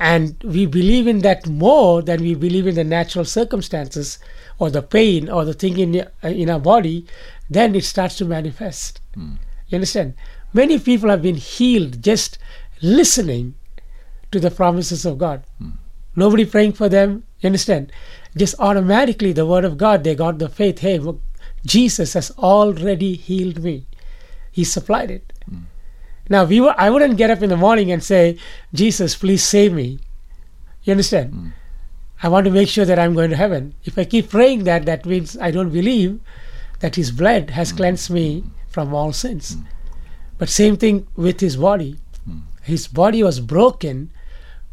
and 0.00 0.42
we 0.42 0.66
believe 0.66 1.06
in 1.06 1.20
that 1.20 1.46
more 1.46 2.02
than 2.02 2.22
we 2.22 2.34
believe 2.34 2.66
in 2.66 2.74
the 2.74 2.84
natural 2.84 3.24
circumstances 3.24 4.18
or 4.60 4.70
the 4.70 4.82
pain 4.82 5.28
or 5.28 5.44
the 5.44 5.54
thing 5.54 5.78
in, 5.78 6.00
uh, 6.00 6.28
in 6.28 6.50
our 6.50 6.60
body, 6.60 7.06
then 7.48 7.74
it 7.74 7.84
starts 7.84 8.16
to 8.18 8.24
manifest. 8.24 9.00
You 9.16 9.22
You 9.68 9.76
understand? 9.76 10.14
Many 10.52 10.78
people 10.78 11.08
have 11.10 11.22
been 11.22 11.36
healed 11.36 12.02
just 12.02 12.38
listening 12.82 13.54
to 14.32 14.38
the 14.38 14.50
promises 14.50 15.04
of 15.06 15.18
God. 15.18 15.42
Hmm. 15.58 15.70
Nobody 16.14 16.44
praying 16.44 16.74
for 16.74 16.88
them. 16.88 17.24
You 17.40 17.46
understand? 17.46 17.90
Just 18.36 18.54
automatically, 18.58 19.32
the 19.32 19.46
word 19.46 19.64
of 19.64 19.78
God, 19.78 20.04
they 20.04 20.14
got 20.14 20.38
the 20.38 20.48
faith. 20.48 20.80
Hey, 20.80 20.98
look, 20.98 21.20
Jesus 21.64 22.12
has 22.12 22.30
already 22.32 23.14
healed 23.14 23.62
me. 23.62 23.86
He 24.52 24.64
supplied 24.64 25.10
it. 25.10 25.32
Hmm. 25.48 25.62
Now, 26.28 26.44
we 26.44 26.60
were, 26.60 26.74
I 26.76 26.90
wouldn't 26.90 27.16
get 27.16 27.30
up 27.30 27.42
in 27.42 27.48
the 27.48 27.56
morning 27.56 27.90
and 27.90 28.04
say, 28.04 28.36
Jesus, 28.74 29.16
please 29.16 29.42
save 29.42 29.72
me. 29.72 29.98
You 30.84 30.92
understand? 30.92 31.52
I 32.22 32.28
want 32.28 32.44
to 32.44 32.50
make 32.50 32.68
sure 32.68 32.84
that 32.84 32.98
I'm 32.98 33.14
going 33.14 33.30
to 33.30 33.36
heaven. 33.36 33.74
If 33.84 33.98
I 33.98 34.04
keep 34.04 34.30
praying 34.30 34.64
that, 34.64 34.84
that 34.86 35.06
means 35.06 35.38
I 35.38 35.50
don't 35.50 35.70
believe 35.70 36.20
that 36.80 36.96
His 36.96 37.10
blood 37.10 37.50
has 37.50 37.72
mm. 37.72 37.76
cleansed 37.76 38.10
me 38.10 38.42
mm. 38.42 38.50
from 38.68 38.94
all 38.94 39.12
sins. 39.12 39.56
Mm. 39.56 39.64
But 40.38 40.48
same 40.48 40.76
thing 40.76 41.06
with 41.16 41.40
His 41.40 41.56
body. 41.56 41.98
His 42.62 42.86
body 42.86 43.22
was 43.22 43.40
broken 43.40 44.10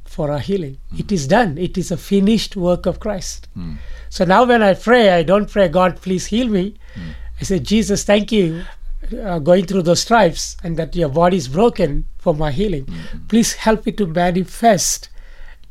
for 0.03 0.29
our 0.29 0.39
healing. 0.39 0.77
It 0.97 1.11
is 1.11 1.27
done. 1.27 1.57
It 1.57 1.77
is 1.77 1.89
a 1.89 1.97
finished 1.97 2.55
work 2.55 2.85
of 2.85 2.99
Christ. 2.99 3.47
So 4.09 4.25
now 4.25 4.45
when 4.45 4.61
I 4.61 4.73
pray, 4.73 5.09
I 5.09 5.23
don't 5.23 5.49
pray, 5.49 5.67
God, 5.67 6.01
please 6.01 6.27
heal 6.27 6.47
me. 6.47 6.75
I 7.39 7.43
say, 7.43 7.59
Jesus, 7.59 8.03
thank 8.03 8.31
you. 8.31 8.63
Uh, 9.23 9.39
going 9.39 9.65
through 9.65 9.83
those 9.83 10.01
stripes 10.01 10.57
and 10.63 10.75
that 10.75 10.95
your 10.95 11.07
body 11.07 11.37
is 11.37 11.47
broken 11.47 12.05
for 12.17 12.33
my 12.33 12.51
healing. 12.51 12.85
Mm-hmm. 12.85 13.27
Please 13.27 13.53
help 13.53 13.85
me 13.85 13.93
to 13.93 14.05
manifest 14.05 15.07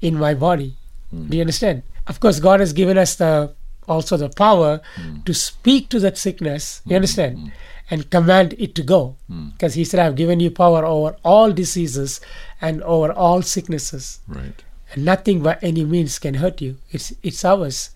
in 0.00 0.14
my 0.16 0.32
body. 0.32 0.76
Mm. 1.14 1.30
Do 1.30 1.36
you 1.36 1.42
understand? 1.42 1.82
Of 2.06 2.20
course, 2.20 2.40
God 2.40 2.60
has 2.60 2.72
given 2.72 2.98
us 2.98 3.16
the 3.16 3.54
also 3.88 4.16
the 4.16 4.28
power 4.28 4.80
mm. 4.96 5.24
to 5.24 5.34
speak 5.34 5.88
to 5.90 6.00
that 6.00 6.18
sickness. 6.18 6.82
You 6.84 6.92
mm, 6.92 6.96
understand? 6.96 7.52
And 7.88 8.10
command 8.10 8.54
it 8.58 8.74
to 8.76 8.82
go. 8.82 9.16
Because 9.52 9.74
He 9.74 9.84
said, 9.84 10.00
I've 10.00 10.16
given 10.16 10.40
you 10.40 10.50
power 10.50 10.84
over 10.84 11.16
all 11.24 11.52
diseases 11.52 12.20
and 12.60 12.82
over 12.82 13.12
all 13.12 13.42
sicknesses. 13.42 14.20
Right. 14.26 14.64
And 14.92 15.04
nothing 15.04 15.40
by 15.42 15.58
any 15.62 15.84
means 15.84 16.18
can 16.18 16.34
hurt 16.34 16.60
you. 16.60 16.78
It's 16.90 17.12
it's 17.22 17.44
ours. 17.44 17.90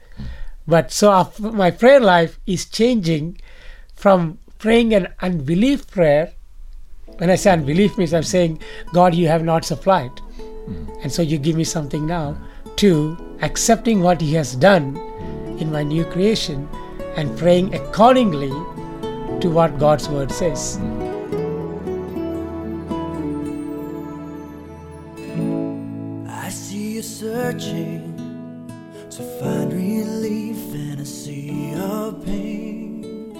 But 0.66 0.92
so 0.92 1.10
our, 1.10 1.30
my 1.40 1.70
prayer 1.70 1.98
life 1.98 2.38
is 2.46 2.64
changing 2.66 3.40
from 3.94 4.38
praying 4.58 4.94
an 4.94 5.08
unbelief 5.20 5.90
prayer. 5.90 6.34
When 7.18 7.30
I 7.30 7.34
say 7.34 7.50
unbelief 7.50 7.98
means 7.98 8.14
I'm 8.14 8.22
saying, 8.22 8.60
God, 8.92 9.14
you 9.14 9.26
have 9.26 9.42
not 9.42 9.64
supplied. 9.64 10.12
And 11.02 11.10
so 11.10 11.22
you 11.22 11.38
give 11.38 11.56
me 11.56 11.64
something 11.64 12.06
now 12.06 12.36
to 12.76 13.36
accepting 13.42 14.02
what 14.02 14.20
He 14.20 14.34
has 14.34 14.54
done 14.56 14.96
in 15.58 15.70
my 15.70 15.82
new 15.82 16.04
creation 16.04 16.68
and 17.16 17.36
praying 17.38 17.74
accordingly 17.74 18.50
to 19.40 19.50
what 19.50 19.78
God's 19.78 20.08
word 20.08 20.30
says. 20.30 20.78
I 26.28 26.48
see 26.48 26.94
you 26.94 27.02
searching 27.02 28.16
to 29.10 29.22
find 29.40 29.72
relief 29.72 30.74
in 30.74 30.98
a 31.00 31.04
sea 31.04 31.74
of 31.76 32.24
pain, 32.24 33.34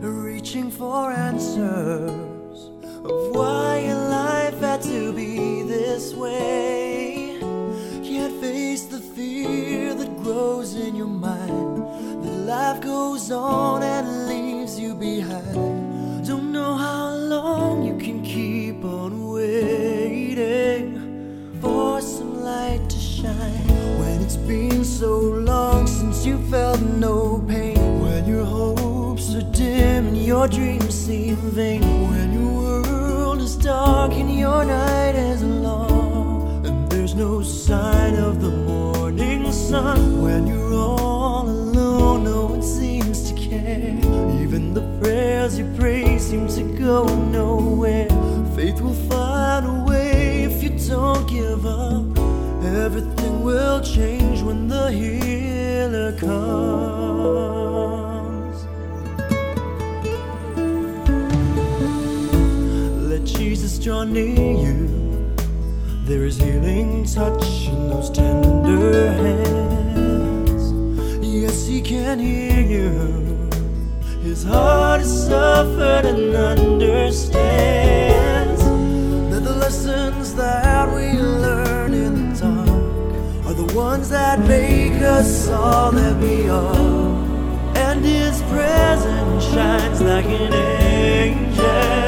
reaching 0.00 0.70
for 0.70 1.10
answers 1.10 2.70
of 3.04 3.34
why 3.34 3.84
your 3.86 4.08
life 4.08 4.58
had 4.60 4.82
to 4.82 5.12
be 5.12 5.62
this 5.62 6.14
way. 6.14 7.25
Face 8.46 8.84
the 8.84 9.00
fear 9.00 9.92
that 9.94 10.16
grows 10.22 10.76
in 10.76 10.94
your 10.94 11.08
mind 11.08 11.82
that 12.22 12.36
life 12.54 12.80
goes 12.80 13.32
on 13.32 13.82
and 13.82 14.28
leaves 14.28 14.78
you 14.78 14.94
behind. 14.94 16.24
Don't 16.24 16.52
know 16.52 16.76
how 16.76 17.12
long 17.16 17.82
you 17.82 17.96
can 17.98 18.22
keep 18.22 18.84
on 18.84 19.32
waiting 19.32 20.86
for 21.60 22.00
some 22.00 22.40
light 22.44 22.88
to 22.88 22.98
shine 22.98 23.66
when 23.98 24.22
it's 24.22 24.36
been 24.36 24.84
so 24.84 25.18
long 25.18 25.88
since 25.88 26.24
you 26.24 26.38
felt 26.48 26.80
no 26.80 27.44
pain. 27.48 28.00
When 28.00 28.26
your 28.26 28.44
hopes 28.44 29.34
are 29.34 29.50
dim 29.50 30.06
and 30.06 30.24
your 30.24 30.46
dreams 30.46 30.94
seem 30.94 31.34
vain. 31.34 31.82
When 32.10 32.32
your 32.32 32.82
world 32.84 33.40
is 33.40 33.56
dark 33.56 34.12
and 34.12 34.30
your 34.38 34.64
night 34.64 35.16
is 35.16 35.42
long 35.42 35.95
no 37.16 37.40
sign 37.40 38.14
of 38.16 38.42
the 38.42 38.50
morning 38.50 39.50
sun. 39.50 40.20
When 40.20 40.46
you're 40.46 40.74
all 40.74 41.48
alone, 41.48 42.24
no 42.24 42.44
one 42.46 42.62
seems 42.62 43.30
to 43.30 43.34
care. 43.34 43.98
Even 44.42 44.74
the 44.74 44.82
prayers 45.00 45.58
you 45.58 45.64
pray 45.78 46.18
seem 46.18 46.46
to 46.48 46.62
go 46.78 47.06
nowhere. 47.30 48.08
Faith 48.54 48.82
will 48.82 49.00
find 49.08 49.64
a 49.66 49.84
way 49.88 50.44
if 50.44 50.62
you 50.62 50.78
don't 50.86 51.26
give 51.26 51.64
up. 51.64 52.04
Everything 52.84 53.42
will 53.42 53.80
change 53.80 54.42
when 54.42 54.68
the 54.68 54.92
healer 54.92 56.12
comes. 56.18 57.46
Let 63.10 63.24
Jesus 63.24 63.78
draw 63.78 64.04
near 64.04 64.66
you. 64.66 64.75
There 66.06 66.24
is 66.24 66.38
healing 66.38 67.04
touch 67.04 67.66
in 67.66 67.90
those 67.90 68.10
tender 68.10 69.10
hands. 69.10 70.72
Yes, 71.20 71.66
He 71.66 71.80
can 71.80 72.20
hear 72.20 72.60
you. 72.60 73.50
His 74.22 74.44
heart 74.44 75.00
has 75.00 75.26
suffered 75.26 76.06
and 76.06 76.32
understands 76.32 77.42
that 79.32 79.42
the 79.42 79.56
lessons 79.56 80.36
that 80.36 80.94
we 80.94 81.18
learn 81.20 81.92
in 81.92 82.34
the 82.34 82.40
dark 82.40 82.70
are 83.46 83.54
the 83.54 83.74
ones 83.74 84.08
that 84.10 84.38
make 84.46 85.02
us 85.02 85.48
all 85.48 85.90
that 85.90 86.16
we 86.18 86.48
are. 86.48 87.16
And 87.78 88.04
His 88.04 88.42
presence 88.42 89.44
shines 89.46 90.00
like 90.00 90.26
an 90.26 90.52
angel 90.52 92.05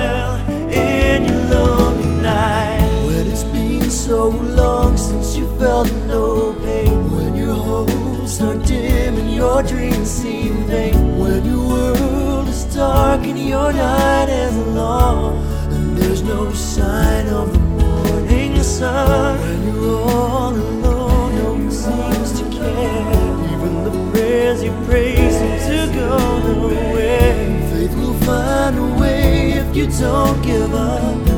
so 4.09 4.29
long 4.29 4.97
since 4.97 5.37
you 5.37 5.47
felt 5.59 5.93
no 6.07 6.55
pain, 6.65 7.13
when 7.15 7.37
your 7.37 7.53
hopes 7.53 8.41
are 8.41 8.57
dim 8.65 9.19
and 9.19 9.35
your 9.35 9.63
dreams 9.63 10.09
seem 10.09 10.55
vain, 10.65 11.19
when 11.19 11.45
your 11.45 11.69
world 11.69 12.49
is 12.49 12.65
dark 12.75 13.21
and 13.25 13.39
your 13.39 13.71
night 13.71 14.31
is 14.31 14.57
long, 14.69 15.37
and 15.75 15.95
there's 15.95 16.23
no 16.23 16.51
sign 16.55 17.27
of 17.27 17.53
the 17.53 17.59
morning 17.59 18.63
sun. 18.63 19.39
When 19.41 19.75
you're 19.75 20.01
all 20.01 20.55
alone, 20.55 21.35
no 21.43 21.53
one 21.53 21.71
seems 21.71 22.31
to 22.41 22.45
care. 22.49 23.11
Even 23.53 23.85
the 23.85 24.11
prayers 24.11 24.63
you 24.65 24.73
pray 24.87 25.17
seem 25.17 25.59
to 25.69 25.95
go 25.95 26.17
nowhere. 26.49 27.35
Faith 27.71 27.95
will 27.95 28.19
find 28.25 28.79
a 28.79 28.89
way 28.99 29.53
if 29.53 29.77
you 29.77 29.87
don't 30.01 30.41
give 30.41 30.73
up. 30.73 31.38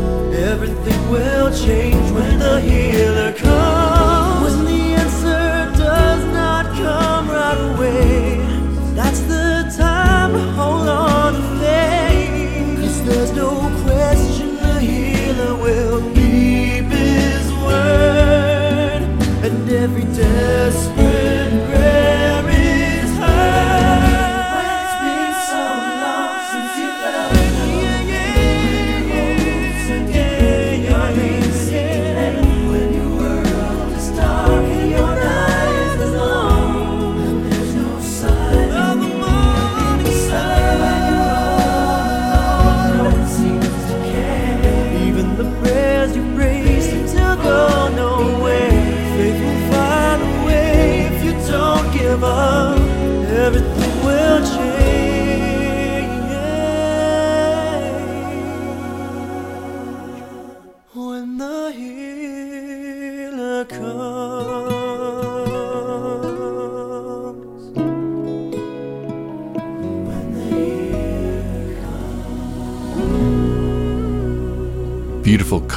Everything 0.50 1.10
will 1.10 1.48
change 1.52 2.10
when 2.10 2.40
the 2.40 2.60
healer 2.60 3.32
comes. 3.34 4.56
When 4.56 4.64
the 4.64 4.82
answer 5.02 5.70
does 5.78 6.24
not 6.34 6.66
come 6.74 7.28
right 7.28 7.60
away, 7.72 8.36
that's 8.96 9.20
the 9.20 9.72
time 9.78 10.32
to 10.32 10.40
hold 10.58 10.79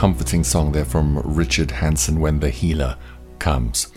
comforting 0.04 0.43
song 0.43 0.74
there 0.74 0.84
from 0.84 1.18
Richard 1.20 1.72
Hanson, 1.72 2.20
When 2.20 2.41
the 2.41 2.49
Healer 2.49 2.97
Comes. 3.39 3.88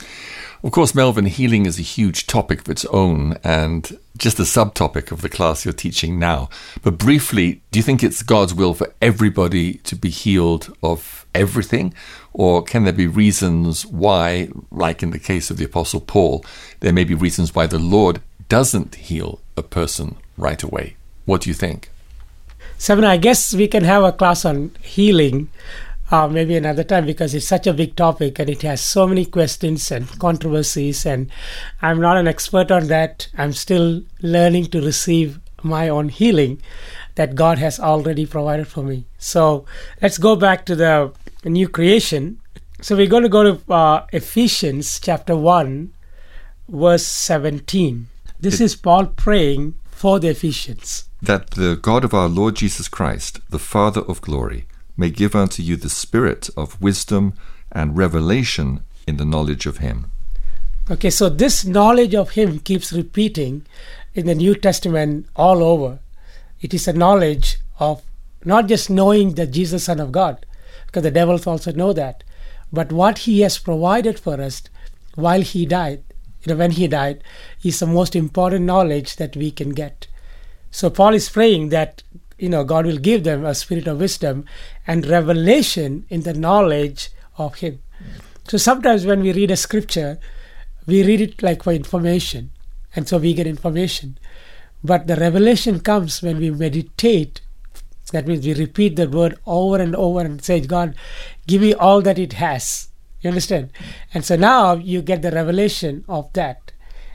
Of 0.63 0.71
course, 0.71 0.95
Melvin, 0.95 1.27
healing 1.27 1.67
is 1.67 1.81
a 1.81 1.83
huge 1.83 2.29
topic 2.29 2.61
of 2.61 2.69
its 2.69 2.85
own 2.85 3.37
and 3.43 3.99
just 4.17 4.39
a 4.39 4.45
subtopic 4.45 5.11
of 5.11 5.21
the 5.21 5.29
class 5.29 5.65
you're 5.65 5.75
teaching 5.75 6.17
now. 6.17 6.49
But 6.81 6.97
briefly, 6.97 7.61
do 7.73 7.81
you 7.81 7.83
think 7.83 8.05
it's 8.05 8.23
God's 8.23 8.55
will 8.55 8.73
for 8.73 8.95
everybody 9.03 9.79
to 9.79 9.97
be 9.97 10.11
healed 10.11 10.73
of 10.81 11.27
everything? 11.35 11.93
Or 12.33 12.63
can 12.63 12.85
there 12.85 12.93
be 12.93 13.09
reasons 13.09 13.85
why, 13.85 14.51
like 14.71 15.03
in 15.03 15.11
the 15.11 15.19
case 15.19 15.51
of 15.51 15.57
the 15.57 15.65
Apostle 15.65 16.03
Paul, 16.03 16.45
there 16.79 16.93
may 16.93 17.03
be 17.03 17.15
reasons 17.15 17.53
why 17.53 17.67
the 17.67 17.81
Lord 17.81 18.21
doesn't 18.49 18.95
heal 18.95 19.41
a 19.57 19.63
person 19.65 20.15
right 20.37 20.63
away? 20.63 20.95
What 21.25 21.41
do 21.41 21.51
you 21.51 21.55
think? 21.55 21.91
Simon, 22.79 23.05
I 23.05 23.17
guess 23.17 23.55
we 23.55 23.67
can 23.67 23.83
have 23.83 24.05
a 24.05 24.13
class 24.13 24.45
on 24.45 24.71
healing 24.83 25.49
uh, 26.11 26.29
maybe 26.29 26.57
another 26.57 26.85
time 26.85 27.07
because 27.07 27.35
it's 27.35 27.47
such 27.47 27.67
a 27.67 27.73
big 27.73 27.97
topic 27.97 28.39
and 28.39 28.49
it 28.49 28.63
has 28.63 28.81
so 28.81 29.07
many 29.07 29.25
questions 29.25 29.91
and 29.91 30.09
controversies. 30.19 31.05
And 31.05 31.31
I'm 31.83 32.01
not 32.01 32.17
an 32.17 32.29
expert 32.29 32.71
on 32.71 32.87
that. 32.89 33.29
I'm 33.37 33.53
still 33.53 34.03
learning 34.23 34.67
to 34.67 34.81
receive 34.81 35.41
my 35.63 35.89
own 35.89 36.09
healing 36.09 36.63
that 37.17 37.35
God 37.35 37.59
has 37.59 37.81
already 37.81 38.27
provided 38.27 38.69
for 38.69 38.83
me. 38.83 39.07
So 39.19 39.65
let's 40.01 40.19
go 40.19 40.37
back 40.37 40.65
to 40.67 40.77
the 40.77 41.13
new 41.45 41.69
creation. 41.69 42.39
So 42.81 42.95
we're 42.95 43.09
going 43.09 43.23
to 43.23 43.29
go 43.29 43.43
to 43.57 43.73
uh, 43.73 44.07
Ephesians 44.13 45.01
chapter 45.01 45.35
1, 45.35 45.93
verse 46.69 47.07
17. 47.07 48.09
This 48.39 48.61
is 48.61 48.77
Paul 48.77 49.07
praying 49.07 49.75
for 49.87 50.21
the 50.21 50.29
Ephesians. 50.29 51.09
That 51.23 51.53
the 51.53 51.77
God 51.81 52.05
of 52.05 52.13
our 52.13 52.29
Lord 52.29 52.57
Jesus 52.57 52.87
Christ, 52.87 53.41
the 53.49 53.59
Father 53.59 54.03
of 54.03 54.21
glory, 54.21 54.67
may 54.97 55.11
give 55.11 55.35
unto 55.35 55.63
you 55.63 55.77
the 55.77 55.91
spirit 55.91 56.49
of 56.57 56.81
wisdom 56.81 57.35
and 57.73 57.97
revelation 57.97 58.81
in 59.07 59.17
the 59.17 59.25
knowledge 59.25 59.67
of 59.67 59.79
Him. 59.79 60.11
Okay, 60.91 61.11
so 61.11 61.29
this 61.29 61.65
knowledge 61.65 62.15
of 62.15 62.31
Him 62.31 62.61
keeps 62.61 62.93
repeating 62.93 63.67
in 64.15 64.27
the 64.27 64.35
New 64.35 64.55
Testament 64.55 65.27
all 65.35 65.63
over. 65.63 65.99
It 66.61 66.73
is 66.73 66.89
a 66.89 66.93
knowledge 66.93 67.59
of 67.79 68.03
not 68.45 68.69
just 68.69 68.89
knowing 68.89 69.35
that 69.35 69.51
Jesus 69.51 69.83
is 69.83 69.87
Son 69.87 70.01
of 70.01 70.13
God, 70.13 70.47
because 70.87 71.03
the 71.03 71.11
devils 71.11 71.47
also 71.47 71.73
know 71.73 71.93
that, 71.93 72.23
but 72.73 72.93
what 72.93 73.19
He 73.19 73.41
has 73.41 73.59
provided 73.59 74.19
for 74.19 74.41
us 74.41 74.63
while 75.17 75.43
He 75.43 75.67
died, 75.67 76.03
you 76.43 76.53
know, 76.53 76.59
when 76.59 76.71
He 76.71 76.87
died, 76.87 77.23
is 77.63 77.81
the 77.81 77.87
most 77.87 78.15
important 78.15 78.65
knowledge 78.65 79.17
that 79.17 79.37
we 79.37 79.51
can 79.51 79.71
get. 79.71 80.07
So 80.71 80.89
Paul 80.89 81.15
is 81.15 81.29
praying 81.29 81.71
that 81.71 82.03
you 82.39 82.49
know 82.49 82.65
God 82.65 82.87
will 82.87 82.99
give 82.99 83.25
them 83.25 83.45
a 83.45 83.55
spirit 83.55 83.87
of 83.87 84.01
wisdom 84.01 84.45
and 84.87 85.07
revelation 85.07 86.07
in 86.09 86.23
the 86.23 86.35
knowledge 86.35 87.11
of 87.39 87.57
Him. 87.57 87.81
So 88.49 88.59
sometimes 88.59 89.07
when 89.07 89.23
we 89.23 89.33
read 89.33 89.51
a 89.51 89.57
scripture, 89.57 90.19
we 90.87 91.05
read 91.05 91.21
it 91.21 91.43
like 91.43 91.63
for 91.63 91.73
information, 91.73 92.51
and 92.95 93.09
so 93.09 93.19
we 93.19 93.35
get 93.35 93.47
information. 93.47 94.19
But 94.85 95.07
the 95.07 95.17
revelation 95.17 95.81
comes 95.81 96.23
when 96.23 96.39
we 96.39 96.51
meditate. 96.51 97.41
That 98.13 98.27
means 98.29 98.47
we 98.47 98.55
repeat 98.55 98.95
the 98.95 99.09
word 99.09 99.37
over 99.47 99.79
and 99.79 99.97
over 99.97 100.21
and 100.21 100.43
say, 100.43 100.61
God, 100.61 100.95
give 101.49 101.61
me 101.61 101.75
all 101.75 102.03
that 102.03 102.19
it 102.19 102.35
has. 102.35 102.89
You 103.21 103.31
understand? 103.31 103.71
And 104.15 104.25
so 104.25 104.37
now 104.37 104.75
you 104.75 105.03
get 105.03 105.23
the 105.23 105.33
revelation 105.33 106.05
of 106.09 106.33
that. 106.35 106.73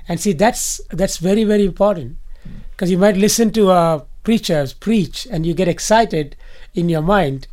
And 0.07 0.19
see, 0.19 0.33
that's 0.33 0.81
that's 0.89 1.17
very 1.17 1.45
very 1.45 1.63
important 1.63 2.17
because 2.71 2.91
you 2.91 2.97
might 2.97 3.15
listen 3.15 3.51
to 3.51 3.69
a 3.69 4.05
preachers 4.23 4.73
preach 4.73 5.27
and 5.29 5.45
you 5.45 5.53
get 5.53 5.67
excited 5.67 6.35
in 6.73 6.89
your 6.89 7.01
mind, 7.01 7.47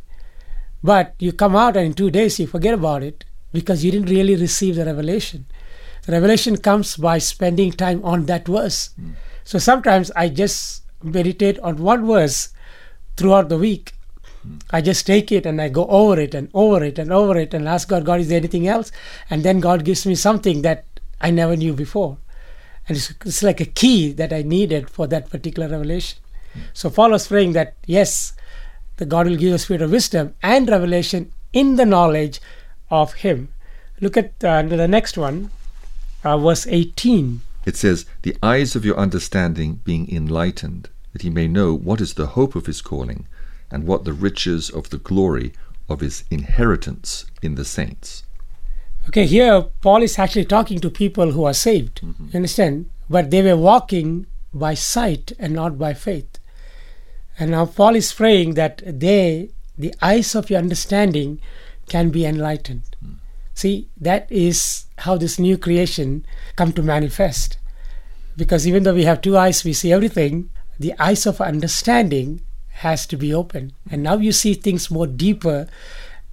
but 0.83 1.13
you 1.19 1.31
come 1.31 1.55
out 1.55 1.75
and 1.75 1.87
in 1.87 1.93
two 1.93 2.09
days 2.09 2.39
you 2.39 2.47
forget 2.47 2.73
about 2.73 3.03
it 3.03 3.25
because 3.51 3.83
you 3.83 3.91
didn't 3.91 4.09
really 4.09 4.35
receive 4.35 4.75
the 4.75 4.85
revelation. 4.85 5.45
The 6.05 6.13
revelation 6.13 6.57
comes 6.57 6.95
by 6.95 7.17
spending 7.17 7.71
time 7.71 8.03
on 8.03 8.25
that 8.25 8.47
verse. 8.47 8.89
Mm. 8.99 9.13
So 9.43 9.59
sometimes 9.59 10.11
I 10.15 10.29
just 10.29 10.83
meditate 11.03 11.59
on 11.59 11.77
one 11.77 12.05
verse 12.05 12.49
throughout 13.17 13.49
the 13.49 13.57
week. 13.57 13.93
Mm. 14.47 14.61
I 14.71 14.81
just 14.81 15.05
take 15.05 15.31
it 15.31 15.45
and 15.45 15.61
I 15.61 15.69
go 15.69 15.85
over 15.87 16.19
it 16.19 16.33
and 16.33 16.49
over 16.53 16.83
it 16.83 16.97
and 16.99 17.11
over 17.11 17.37
it 17.37 17.53
and 17.53 17.67
ask 17.67 17.89
God, 17.89 18.05
God, 18.05 18.21
is 18.21 18.29
there 18.29 18.37
anything 18.37 18.67
else? 18.67 18.91
And 19.29 19.43
then 19.43 19.59
God 19.59 19.83
gives 19.83 20.05
me 20.05 20.15
something 20.15 20.61
that 20.61 20.85
I 21.19 21.31
never 21.31 21.55
knew 21.55 21.73
before. 21.73 22.17
And 22.87 22.97
it's, 22.97 23.13
it's 23.25 23.43
like 23.43 23.59
a 23.59 23.65
key 23.65 24.13
that 24.13 24.31
I 24.33 24.41
needed 24.41 24.89
for 24.89 25.05
that 25.07 25.29
particular 25.29 25.67
revelation. 25.67 26.19
So 26.73 26.89
Paul 26.89 27.11
was 27.11 27.27
praying 27.27 27.53
that 27.53 27.75
yes, 27.85 28.33
the 28.97 29.05
God 29.05 29.27
will 29.27 29.37
give 29.37 29.53
a 29.53 29.59
spirit 29.59 29.81
of 29.81 29.91
wisdom 29.91 30.35
and 30.43 30.69
revelation 30.69 31.31
in 31.53 31.75
the 31.75 31.85
knowledge 31.85 32.39
of 32.89 33.13
Him. 33.13 33.49
Look 34.01 34.17
at 34.17 34.43
uh, 34.43 34.61
the 34.63 34.87
next 34.87 35.17
one, 35.17 35.51
uh, 36.23 36.37
verse 36.37 36.65
18. 36.67 37.41
It 37.65 37.75
says, 37.75 38.05
The 38.21 38.37
eyes 38.41 38.75
of 38.75 38.85
your 38.85 38.97
understanding 38.97 39.81
being 39.83 40.09
enlightened, 40.09 40.89
that 41.13 41.21
he 41.21 41.29
may 41.29 41.47
know 41.47 41.75
what 41.75 42.01
is 42.01 42.13
the 42.13 42.27
hope 42.27 42.55
of 42.55 42.65
his 42.65 42.81
calling, 42.81 43.27
and 43.69 43.85
what 43.85 44.05
the 44.05 44.13
riches 44.13 44.69
of 44.69 44.89
the 44.89 44.97
glory 44.97 45.53
of 45.87 45.99
his 45.99 46.23
inheritance 46.31 47.25
in 47.41 47.55
the 47.55 47.65
saints. 47.65 48.23
Okay, 49.07 49.25
here 49.25 49.65
Paul 49.81 50.03
is 50.03 50.17
actually 50.17 50.45
talking 50.45 50.79
to 50.79 50.89
people 50.89 51.31
who 51.31 51.43
are 51.43 51.53
saved. 51.53 52.01
Mm-hmm. 52.01 52.25
You 52.25 52.35
understand? 52.35 52.89
But 53.09 53.31
they 53.31 53.41
were 53.41 53.57
walking 53.57 54.27
by 54.53 54.73
sight 54.73 55.31
and 55.37 55.53
not 55.53 55.77
by 55.77 55.93
faith. 55.93 56.38
And 57.39 57.51
now 57.51 57.65
Paul 57.65 57.95
is 57.95 58.11
praying 58.11 58.55
that 58.55 58.81
they, 58.85 59.51
the 59.77 59.93
eyes 60.01 60.35
of 60.35 60.49
your 60.49 60.59
understanding, 60.59 61.39
can 61.87 62.09
be 62.09 62.25
enlightened. 62.25 62.83
Mm. 63.03 63.15
See, 63.53 63.87
that 63.99 64.31
is 64.31 64.85
how 64.99 65.17
this 65.17 65.39
new 65.39 65.57
creation 65.57 66.25
come 66.55 66.73
to 66.73 66.83
manifest. 66.83 67.57
Because 68.37 68.67
even 68.67 68.83
though 68.83 68.93
we 68.93 69.05
have 69.05 69.21
two 69.21 69.37
eyes, 69.37 69.63
we 69.63 69.73
see 69.73 69.91
everything. 69.91 70.49
The 70.79 70.93
eyes 70.99 71.25
of 71.25 71.41
understanding 71.41 72.41
has 72.71 73.05
to 73.07 73.17
be 73.17 73.33
open, 73.33 73.73
and 73.91 74.01
now 74.01 74.15
you 74.15 74.31
see 74.31 74.53
things 74.53 74.89
more 74.89 75.07
deeper 75.07 75.67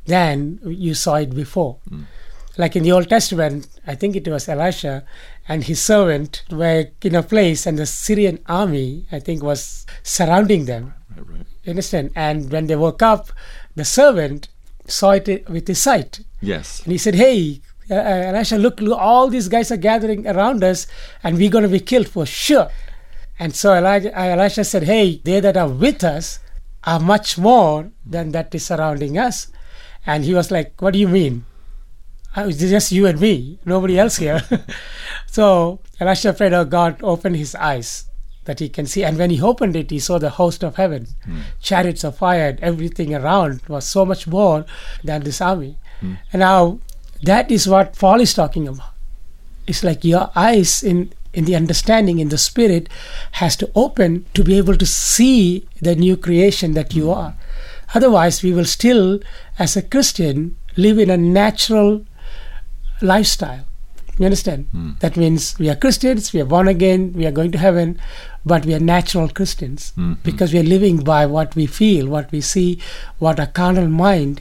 than 0.06 0.60
you 0.64 0.94
saw 0.94 1.16
it 1.16 1.34
before. 1.34 1.78
Mm. 1.90 2.04
Like 2.56 2.76
in 2.76 2.84
the 2.84 2.92
Old 2.92 3.08
Testament, 3.08 3.66
I 3.86 3.96
think 3.96 4.14
it 4.14 4.28
was 4.28 4.48
Elisha 4.48 5.04
and 5.48 5.64
his 5.64 5.80
servant 5.80 6.42
were 6.50 6.86
in 7.02 7.14
a 7.14 7.22
place, 7.22 7.66
and 7.66 7.78
the 7.78 7.86
Syrian 7.86 8.40
army, 8.46 9.06
I 9.12 9.20
think, 9.20 9.42
was 9.42 9.86
surrounding 10.02 10.64
them. 10.64 10.94
Right, 11.14 11.28
right. 11.28 11.46
You 11.64 11.70
understand? 11.70 12.10
And 12.16 12.50
when 12.50 12.66
they 12.66 12.76
woke 12.76 13.02
up, 13.02 13.30
the 13.74 13.84
servant 13.84 14.48
saw 14.86 15.12
it 15.12 15.48
with 15.48 15.68
his 15.68 15.80
sight. 15.80 16.20
Yes. 16.40 16.82
And 16.82 16.92
he 16.92 16.98
said, 16.98 17.14
Hey, 17.14 17.60
uh, 17.90 17.94
uh 17.94 18.32
Elisha, 18.32 18.58
look, 18.58 18.80
look, 18.80 18.98
all 18.98 19.28
these 19.28 19.48
guys 19.48 19.70
are 19.70 19.76
gathering 19.76 20.26
around 20.26 20.64
us, 20.64 20.86
and 21.22 21.36
we're 21.36 21.50
going 21.50 21.62
to 21.62 21.68
be 21.68 21.80
killed 21.80 22.08
for 22.08 22.26
sure. 22.26 22.68
And 23.38 23.54
so 23.54 23.74
Elijah, 23.74 24.18
uh, 24.18 24.24
Elisha 24.24 24.64
said, 24.64 24.84
Hey, 24.84 25.20
they 25.24 25.40
that 25.40 25.56
are 25.56 25.68
with 25.68 26.02
us 26.02 26.40
are 26.84 27.00
much 27.00 27.36
more 27.36 27.90
than 28.04 28.32
that 28.32 28.54
is 28.54 28.64
surrounding 28.64 29.18
us. 29.18 29.48
And 30.06 30.24
he 30.24 30.34
was 30.34 30.50
like, 30.50 30.80
What 30.80 30.92
do 30.92 30.98
you 30.98 31.08
mean? 31.08 31.44
It's 32.36 32.58
just 32.58 32.92
you 32.92 33.06
and 33.06 33.18
me, 33.18 33.58
nobody 33.64 33.98
else 33.98 34.16
here. 34.16 34.42
so 35.26 35.80
Elisha 36.00 36.32
prayed, 36.32 36.52
Oh 36.52 36.64
God, 36.64 37.02
open 37.02 37.34
his 37.34 37.54
eyes 37.54 38.04
that 38.44 38.60
he 38.60 38.68
can 38.68 38.86
see. 38.86 39.04
And 39.04 39.18
when 39.18 39.30
he 39.30 39.42
opened 39.42 39.76
it, 39.76 39.90
he 39.90 39.98
saw 39.98 40.18
the 40.18 40.30
host 40.30 40.62
of 40.62 40.76
heaven, 40.76 41.08
mm. 41.26 41.42
chariots 41.60 42.04
of 42.04 42.16
fire, 42.16 42.48
and 42.48 42.60
everything 42.60 43.14
around 43.14 43.60
was 43.68 43.88
so 43.88 44.04
much 44.04 44.26
more 44.26 44.64
than 45.04 45.22
this 45.22 45.40
army. 45.40 45.78
Mm. 46.00 46.18
And 46.32 46.40
now 46.40 46.78
that 47.22 47.50
is 47.50 47.68
what 47.68 47.98
Paul 47.98 48.20
is 48.20 48.34
talking 48.34 48.68
about. 48.68 48.92
It's 49.66 49.82
like 49.82 50.04
your 50.04 50.30
eyes 50.34 50.82
in 50.82 51.12
in 51.32 51.44
the 51.44 51.54
understanding 51.54 52.18
in 52.18 52.30
the 52.30 52.38
spirit 52.38 52.88
has 53.32 53.56
to 53.56 53.70
open 53.74 54.24
to 54.32 54.42
be 54.42 54.56
able 54.56 54.74
to 54.74 54.86
see 54.86 55.68
the 55.82 55.94
new 55.94 56.16
creation 56.16 56.72
that 56.72 56.94
you 56.94 57.10
are. 57.10 57.36
Otherwise, 57.94 58.42
we 58.42 58.54
will 58.54 58.64
still, 58.64 59.20
as 59.58 59.76
a 59.76 59.82
Christian, 59.82 60.56
live 60.76 60.98
in 60.98 61.10
a 61.10 61.16
natural 61.16 62.06
lifestyle. 63.02 63.66
You 64.18 64.24
understand? 64.24 64.68
Mm. 64.74 64.98
That 65.00 65.16
means 65.16 65.58
we 65.58 65.68
are 65.68 65.76
Christians, 65.76 66.32
we 66.32 66.40
are 66.40 66.46
born 66.46 66.68
again, 66.68 67.12
we 67.12 67.26
are 67.26 67.30
going 67.30 67.52
to 67.52 67.58
heaven, 67.58 68.00
but 68.46 68.64
we 68.64 68.74
are 68.74 68.80
natural 68.80 69.28
Christians 69.28 69.92
mm-hmm. 69.92 70.14
because 70.22 70.52
we 70.52 70.60
are 70.60 70.64
living 70.64 71.04
by 71.04 71.26
what 71.26 71.54
we 71.54 71.66
feel, 71.66 72.08
what 72.08 72.32
we 72.32 72.40
see, 72.40 72.80
what 73.18 73.38
our 73.38 73.46
carnal 73.46 73.88
mind 73.88 74.40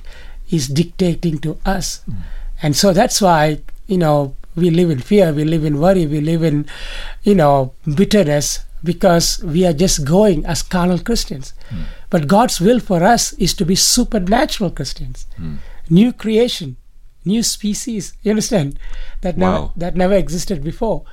is 0.49 0.67
dictating 0.67 1.39
to 1.39 1.57
us. 1.65 2.01
Mm. 2.09 2.17
And 2.61 2.75
so 2.75 2.93
that's 2.93 3.19
why, 3.21 3.59
you 3.87 3.97
know, 3.97 4.35
we 4.55 4.69
live 4.69 4.89
in 4.89 4.99
fear, 4.99 5.33
we 5.33 5.43
live 5.43 5.65
in 5.65 5.79
worry, 5.81 6.05
we 6.05 6.21
live 6.21 6.43
in, 6.43 6.65
you 7.23 7.35
know, 7.35 7.73
bitterness 7.95 8.59
because 8.83 9.43
we 9.43 9.65
are 9.65 9.73
just 9.73 10.05
going 10.05 10.45
as 10.45 10.61
carnal 10.61 10.99
Christians. 10.99 11.53
Mm. 11.69 11.83
But 12.09 12.27
God's 12.27 12.61
will 12.61 12.79
for 12.79 13.03
us 13.03 13.33
is 13.33 13.53
to 13.55 13.65
be 13.65 13.75
supernatural 13.75 14.69
Christians, 14.69 15.25
mm. 15.37 15.57
new 15.89 16.13
creation 16.13 16.77
new 17.25 17.43
species. 17.43 18.13
You 18.23 18.31
understand? 18.31 18.79
That 19.21 19.37
wow. 19.37 19.51
never 19.51 19.71
that 19.77 19.95
never 19.95 20.13
existed 20.15 20.63
before. 20.63 21.03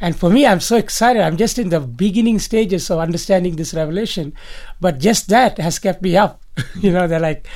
And 0.00 0.16
for 0.16 0.30
me, 0.30 0.46
I'm 0.46 0.60
so 0.60 0.76
excited. 0.76 1.20
I'm 1.20 1.36
just 1.36 1.58
in 1.58 1.68
the 1.68 1.80
beginning 1.80 2.38
stages 2.38 2.90
of 2.90 2.98
understanding 2.98 3.56
this 3.56 3.74
revelation, 3.74 4.32
but 4.80 4.98
just 4.98 5.28
that 5.28 5.58
has 5.58 5.78
kept 5.78 6.00
me 6.00 6.16
up. 6.16 6.40
you 6.80 6.90
know, 6.90 7.06
they're 7.06 7.20
like, 7.20 7.46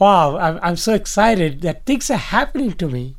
wow, 0.00 0.36
I'm, 0.36 0.58
I'm 0.60 0.76
so 0.76 0.92
excited 0.92 1.60
that 1.62 1.86
things 1.86 2.10
are 2.10 2.16
happening 2.16 2.72
to 2.72 2.88
me. 2.88 3.14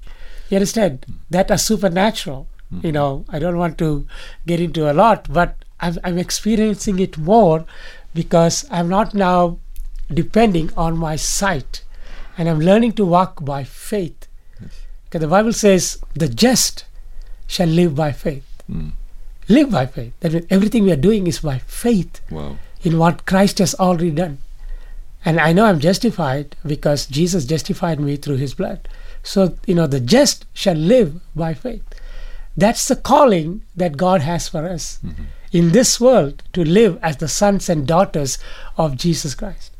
You 0.49 0.57
understand? 0.57 1.05
That 1.29 1.49
are 1.49 1.57
supernatural. 1.57 2.47
You 2.81 2.91
know, 2.91 3.23
I 3.29 3.39
don't 3.39 3.57
want 3.57 3.77
to 3.77 4.05
get 4.45 4.59
into 4.59 4.91
a 4.91 4.93
lot, 4.93 5.31
but 5.31 5.55
I'm, 5.79 5.97
I'm 6.03 6.17
experiencing 6.17 6.99
it 6.99 7.17
more 7.17 7.65
because 8.13 8.65
I'm 8.69 8.89
not 8.89 9.13
now 9.13 9.59
depending 10.13 10.71
on 10.75 10.97
my 10.97 11.15
sight 11.15 11.84
and 12.38 12.49
I'm 12.49 12.59
learning 12.59 12.93
to 12.93 13.05
walk 13.05 13.43
by 13.43 13.63
faith. 13.63 14.27
Because 15.05 15.21
the 15.21 15.27
Bible 15.27 15.53
says, 15.53 15.99
the 16.13 16.27
just 16.27 16.86
shall 17.47 17.67
live 17.67 17.95
by 17.95 18.11
faith. 18.11 18.45
Hmm. 18.67 18.89
Live 19.47 19.71
by 19.71 19.86
faith. 19.86 20.13
That 20.19 20.33
means 20.33 20.47
everything 20.49 20.83
we 20.83 20.91
are 20.91 20.97
doing 20.97 21.27
is 21.27 21.39
by 21.39 21.59
faith 21.59 22.19
Wow. 22.31 22.57
in 22.83 22.97
what 22.97 23.25
Christ 23.25 23.59
has 23.59 23.75
already 23.75 24.11
done. 24.11 24.39
And 25.23 25.39
I 25.39 25.53
know 25.53 25.65
I'm 25.65 25.79
justified 25.79 26.55
because 26.65 27.07
Jesus 27.07 27.45
justified 27.45 27.99
me 27.99 28.15
through 28.17 28.38
his 28.38 28.53
blood. 28.53 28.88
So, 29.23 29.57
you 29.65 29.73
know, 29.73 29.88
the 29.88 29.99
just 29.99 30.45
shall 30.53 30.75
live 30.75 31.19
by 31.36 31.53
faith. 31.53 31.83
That's 32.57 32.88
the 32.88 32.95
calling 32.95 33.63
that 33.75 33.97
God 33.97 34.21
has 34.21 34.47
for 34.47 34.67
us 34.67 34.99
mm-hmm. 35.05 35.23
in 35.51 35.71
this 35.71 35.99
world 35.99 36.43
to 36.53 36.63
live 36.63 36.99
as 37.01 37.17
the 37.17 37.27
sons 37.27 37.69
and 37.69 37.88
daughters 37.88 38.38
of 38.77 38.97
Jesus 38.97 39.36
Christ. 39.36 39.71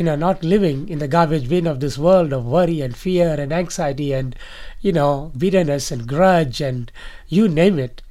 You 0.00 0.06
know, 0.06 0.16
not 0.16 0.42
living 0.42 0.88
in 0.88 0.98
the 0.98 1.06
garbage 1.06 1.48
bin 1.48 1.66
of 1.66 1.80
this 1.80 1.98
world 1.98 2.32
of 2.32 2.46
worry 2.46 2.80
and 2.80 2.96
fear 2.96 3.34
and 3.38 3.52
anxiety 3.52 4.14
and, 4.14 4.34
you 4.80 4.92
know, 4.92 5.30
bitterness 5.36 5.90
and 5.90 6.08
grudge 6.08 6.62
and 6.62 6.90
you 7.28 7.48
name 7.48 7.78
it. 7.78 8.02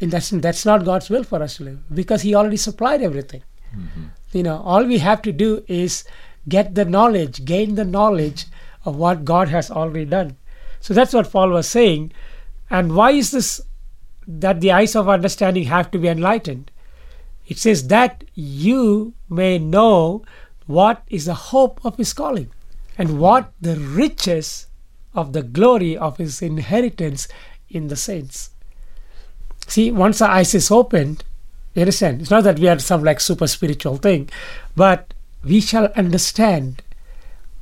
And 0.00 0.12
that's, 0.12 0.30
that's 0.30 0.64
not 0.64 0.84
God's 0.84 1.10
will 1.10 1.24
for 1.24 1.42
us 1.42 1.56
to 1.56 1.64
live 1.64 1.80
because 1.92 2.22
He 2.22 2.34
already 2.34 2.56
supplied 2.56 3.02
everything. 3.02 3.42
Mm-hmm. 3.76 4.04
You 4.32 4.42
know 4.42 4.58
all 4.64 4.84
we 4.84 4.98
have 4.98 5.22
to 5.22 5.32
do 5.32 5.64
is 5.66 6.04
get 6.48 6.74
the 6.74 6.84
knowledge 6.84 7.44
gain 7.44 7.74
the 7.74 7.84
knowledge 7.84 8.46
of 8.84 8.96
what 8.96 9.24
god 9.24 9.48
has 9.48 9.70
already 9.70 10.04
done. 10.04 10.36
So 10.80 10.94
that's 10.94 11.12
what 11.12 11.32
paul 11.32 11.50
was 11.50 11.68
saying. 11.68 12.12
And 12.70 12.94
why 12.94 13.10
is 13.12 13.30
this 13.30 13.60
that 14.26 14.60
the 14.60 14.72
eyes 14.72 14.94
of 14.94 15.08
understanding 15.08 15.64
have 15.64 15.90
to 15.92 15.98
be 15.98 16.08
enlightened? 16.08 16.70
It 17.46 17.58
says 17.58 17.88
that 17.88 18.24
you 18.34 19.14
may 19.28 19.58
know 19.58 20.24
what 20.66 21.02
is 21.08 21.26
the 21.26 21.34
hope 21.34 21.80
of 21.84 21.96
his 21.96 22.12
calling 22.12 22.50
and 22.98 23.20
what 23.20 23.52
the 23.60 23.76
riches 23.76 24.66
of 25.14 25.32
the 25.32 25.42
glory 25.42 25.96
of 25.96 26.16
his 26.18 26.42
inheritance 26.42 27.28
in 27.68 27.88
the 27.88 27.96
saints 27.96 28.50
see 29.66 29.90
once 29.90 30.20
our 30.20 30.30
eyes 30.30 30.54
is 30.54 30.70
opened 30.70 31.24
you 31.76 31.82
understand? 31.82 32.22
It's 32.22 32.30
not 32.30 32.44
that 32.44 32.58
we 32.58 32.68
are 32.68 32.78
some 32.78 33.04
like 33.04 33.20
super 33.20 33.46
spiritual 33.46 33.98
thing, 33.98 34.30
but 34.74 35.12
we 35.44 35.60
shall 35.60 35.92
understand 35.94 36.82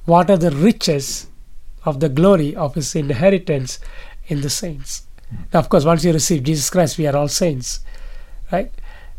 what 0.05 0.31
are 0.31 0.37
the 0.37 0.53
riches 0.53 1.27
of 1.85 1.99
the 1.99 2.09
glory 2.09 2.55
of 2.55 2.77
his 2.77 2.95
inheritance 2.95 3.81
in 4.29 4.41
the 4.41 4.51
saints. 4.51 5.09
Now, 5.53 5.59
of 5.59 5.69
course, 5.69 5.85
once 5.85 6.05
you 6.05 6.13
receive 6.13 6.45
Jesus 6.45 6.71
Christ, 6.71 6.97
we 6.97 7.09
are 7.09 7.17
all 7.17 7.27
saints, 7.27 7.81
right? 8.53 8.71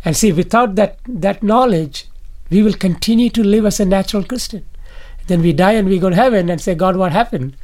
And 0.06 0.16
see, 0.16 0.32
without 0.32 0.76
that 0.76 1.00
that 1.10 1.44
knowledge, 1.44 2.08
we 2.50 2.62
will 2.62 2.74
continue 2.74 3.30
to 3.30 3.43
live 3.43 3.66
as 3.66 3.80
a 3.80 3.86
natural 3.86 4.24
Christian. 4.24 4.66
Then 5.28 5.41
we 5.41 5.54
die 5.54 5.74
and 5.74 5.89
we 5.89 6.00
go 6.00 6.10
to 6.10 6.16
heaven 6.16 6.50
and 6.50 6.62
say, 6.62 6.76
God, 6.76 6.96
what 6.96 7.12
happened? 7.12 7.56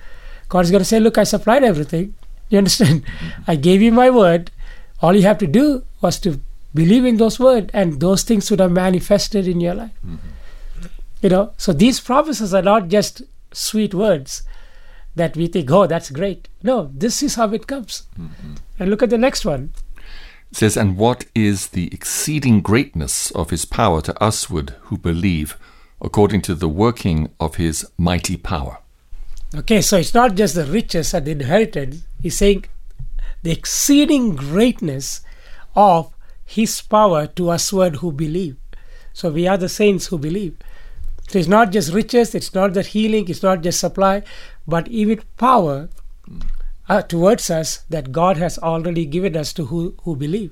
God's 0.49 0.71
going 0.71 0.81
to 0.81 0.85
say, 0.85 0.99
Look, 0.99 1.17
I 1.17 1.23
supplied 1.23 1.63
everything. 1.63 2.15
You 2.49 2.57
understand? 2.57 3.05
I 3.47 3.55
gave 3.55 3.81
you 3.81 3.93
my 3.93 4.09
word. 4.09 4.51
All 5.01 5.15
you 5.15 5.21
have 5.21 5.37
to 5.37 5.47
do 5.47 5.85
was 6.01 6.19
to 6.19 6.41
believe 6.73 7.05
in 7.05 7.15
those 7.15 7.39
words, 7.39 7.69
and 7.73 8.01
those 8.01 8.23
things 8.23 8.51
would 8.51 8.59
have 8.59 8.73
manifested 8.73 9.47
in 9.47 9.61
your 9.61 9.73
life. 9.73 9.93
Mm-hmm. 10.05 10.87
You 11.21 11.29
know, 11.29 11.53
so 11.55 11.71
these 11.71 12.01
promises 12.01 12.53
are 12.53 12.61
not 12.61 12.89
just 12.89 13.21
sweet 13.53 13.93
words 13.93 14.43
that 15.15 15.37
we 15.37 15.47
think, 15.47 15.71
oh, 15.71 15.87
that's 15.87 16.09
great. 16.09 16.49
No, 16.61 16.91
this 16.93 17.23
is 17.23 17.35
how 17.35 17.49
it 17.53 17.67
comes. 17.67 18.03
Mm-hmm. 18.19 18.55
And 18.79 18.89
look 18.89 19.01
at 19.01 19.09
the 19.09 19.17
next 19.17 19.45
one. 19.45 19.71
Says, 20.51 20.75
And 20.75 20.97
what 20.97 21.25
is 21.33 21.67
the 21.67 21.87
exceeding 21.93 22.61
greatness 22.61 23.31
of 23.31 23.49
his 23.49 23.65
power 23.65 24.01
to 24.01 24.15
usward 24.19 24.75
who 24.83 24.97
believe, 24.97 25.57
according 26.01 26.41
to 26.43 26.55
the 26.55 26.69
working 26.69 27.29
of 27.39 27.55
his 27.55 27.85
mighty 27.97 28.37
power? 28.37 28.79
Okay, 29.55 29.81
so 29.81 29.97
it's 29.97 30.13
not 30.13 30.35
just 30.35 30.55
the 30.55 30.65
riches 30.65 31.13
and 31.13 31.25
the 31.25 31.31
inheritance. 31.31 32.03
He's 32.21 32.37
saying 32.37 32.65
the 33.43 33.51
exceeding 33.51 34.35
greatness 34.35 35.21
of 35.75 36.13
his 36.45 36.81
power 36.81 37.27
to 37.27 37.45
usward 37.45 37.97
who 37.97 38.11
believe. 38.11 38.57
So 39.13 39.31
we 39.31 39.47
are 39.47 39.57
the 39.57 39.69
saints 39.69 40.07
who 40.07 40.17
believe. 40.17 40.55
So 41.27 41.39
it's 41.39 41.47
not 41.47 41.71
just 41.71 41.93
riches, 41.93 42.35
it's 42.35 42.53
not 42.53 42.73
the 42.73 42.81
healing, 42.81 43.27
it's 43.29 43.43
not 43.43 43.61
just 43.61 43.79
supply, 43.79 44.23
but 44.67 44.87
even 44.89 45.21
power 45.37 45.89
hmm. 46.25 46.39
Uh, 46.91 47.01
towards 47.01 47.49
us 47.49 47.83
that 47.89 48.11
God 48.11 48.35
has 48.35 48.57
already 48.57 49.05
given 49.05 49.37
us 49.37 49.53
to 49.53 49.67
who, 49.67 49.95
who 50.03 50.17
believe. 50.17 50.51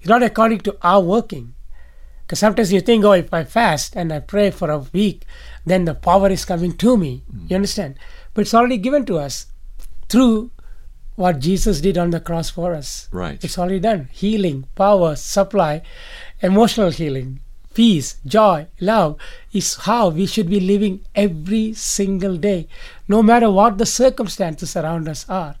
It's 0.00 0.08
not 0.08 0.22
according 0.22 0.60
to 0.60 0.76
our 0.80 1.02
working. 1.02 1.54
Because 2.22 2.38
sometimes 2.38 2.72
you 2.72 2.80
think, 2.80 3.04
oh, 3.04 3.12
if 3.12 3.32
I 3.32 3.44
fast 3.44 3.94
and 3.94 4.10
I 4.10 4.20
pray 4.20 4.50
for 4.50 4.70
a 4.70 4.78
week, 4.78 5.26
then 5.66 5.84
the 5.84 5.94
power 5.94 6.30
is 6.30 6.46
coming 6.46 6.72
to 6.78 6.96
me. 6.96 7.22
You 7.48 7.56
understand? 7.56 7.96
But 8.32 8.42
it's 8.42 8.54
already 8.54 8.78
given 8.78 9.04
to 9.06 9.18
us 9.18 9.48
through 10.08 10.50
what 11.14 11.40
Jesus 11.40 11.82
did 11.82 11.98
on 11.98 12.10
the 12.10 12.20
cross 12.20 12.48
for 12.48 12.74
us. 12.74 13.08
Right. 13.12 13.44
It's 13.44 13.58
already 13.58 13.80
done. 13.80 14.08
Healing, 14.12 14.66
power, 14.76 15.14
supply, 15.14 15.82
emotional 16.40 16.90
healing, 16.90 17.40
peace, 17.74 18.16
joy, 18.24 18.66
love 18.80 19.18
is 19.52 19.74
how 19.74 20.08
we 20.08 20.24
should 20.24 20.48
be 20.48 20.60
living 20.60 21.04
every 21.14 21.74
single 21.74 22.38
day, 22.38 22.66
no 23.08 23.22
matter 23.22 23.50
what 23.50 23.76
the 23.76 23.86
circumstances 23.86 24.74
around 24.74 25.06
us 25.06 25.28
are. 25.28 25.56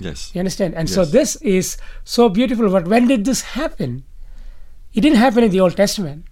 Yes. 0.00 0.30
You 0.34 0.40
understand? 0.40 0.74
And 0.74 0.88
so 0.88 1.04
this 1.04 1.36
is 1.36 1.76
so 2.04 2.28
beautiful. 2.28 2.70
But 2.70 2.86
when 2.86 3.08
did 3.08 3.24
this 3.24 3.42
happen? 3.42 4.04
It 4.94 5.00
didn't 5.00 5.18
happen 5.18 5.44
in 5.44 5.50
the 5.50 5.60
Old 5.60 5.76
Testament. 5.76 6.24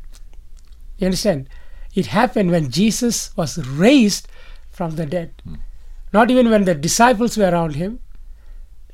You 0.98 1.06
understand? 1.06 1.48
It 1.94 2.06
happened 2.06 2.50
when 2.50 2.70
Jesus 2.70 3.36
was 3.36 3.58
raised 3.66 4.28
from 4.70 4.92
the 4.92 5.06
dead. 5.06 5.34
Hmm. 5.44 5.54
Not 6.12 6.30
even 6.30 6.50
when 6.50 6.64
the 6.64 6.74
disciples 6.74 7.36
were 7.36 7.50
around 7.50 7.74
him, 7.74 8.00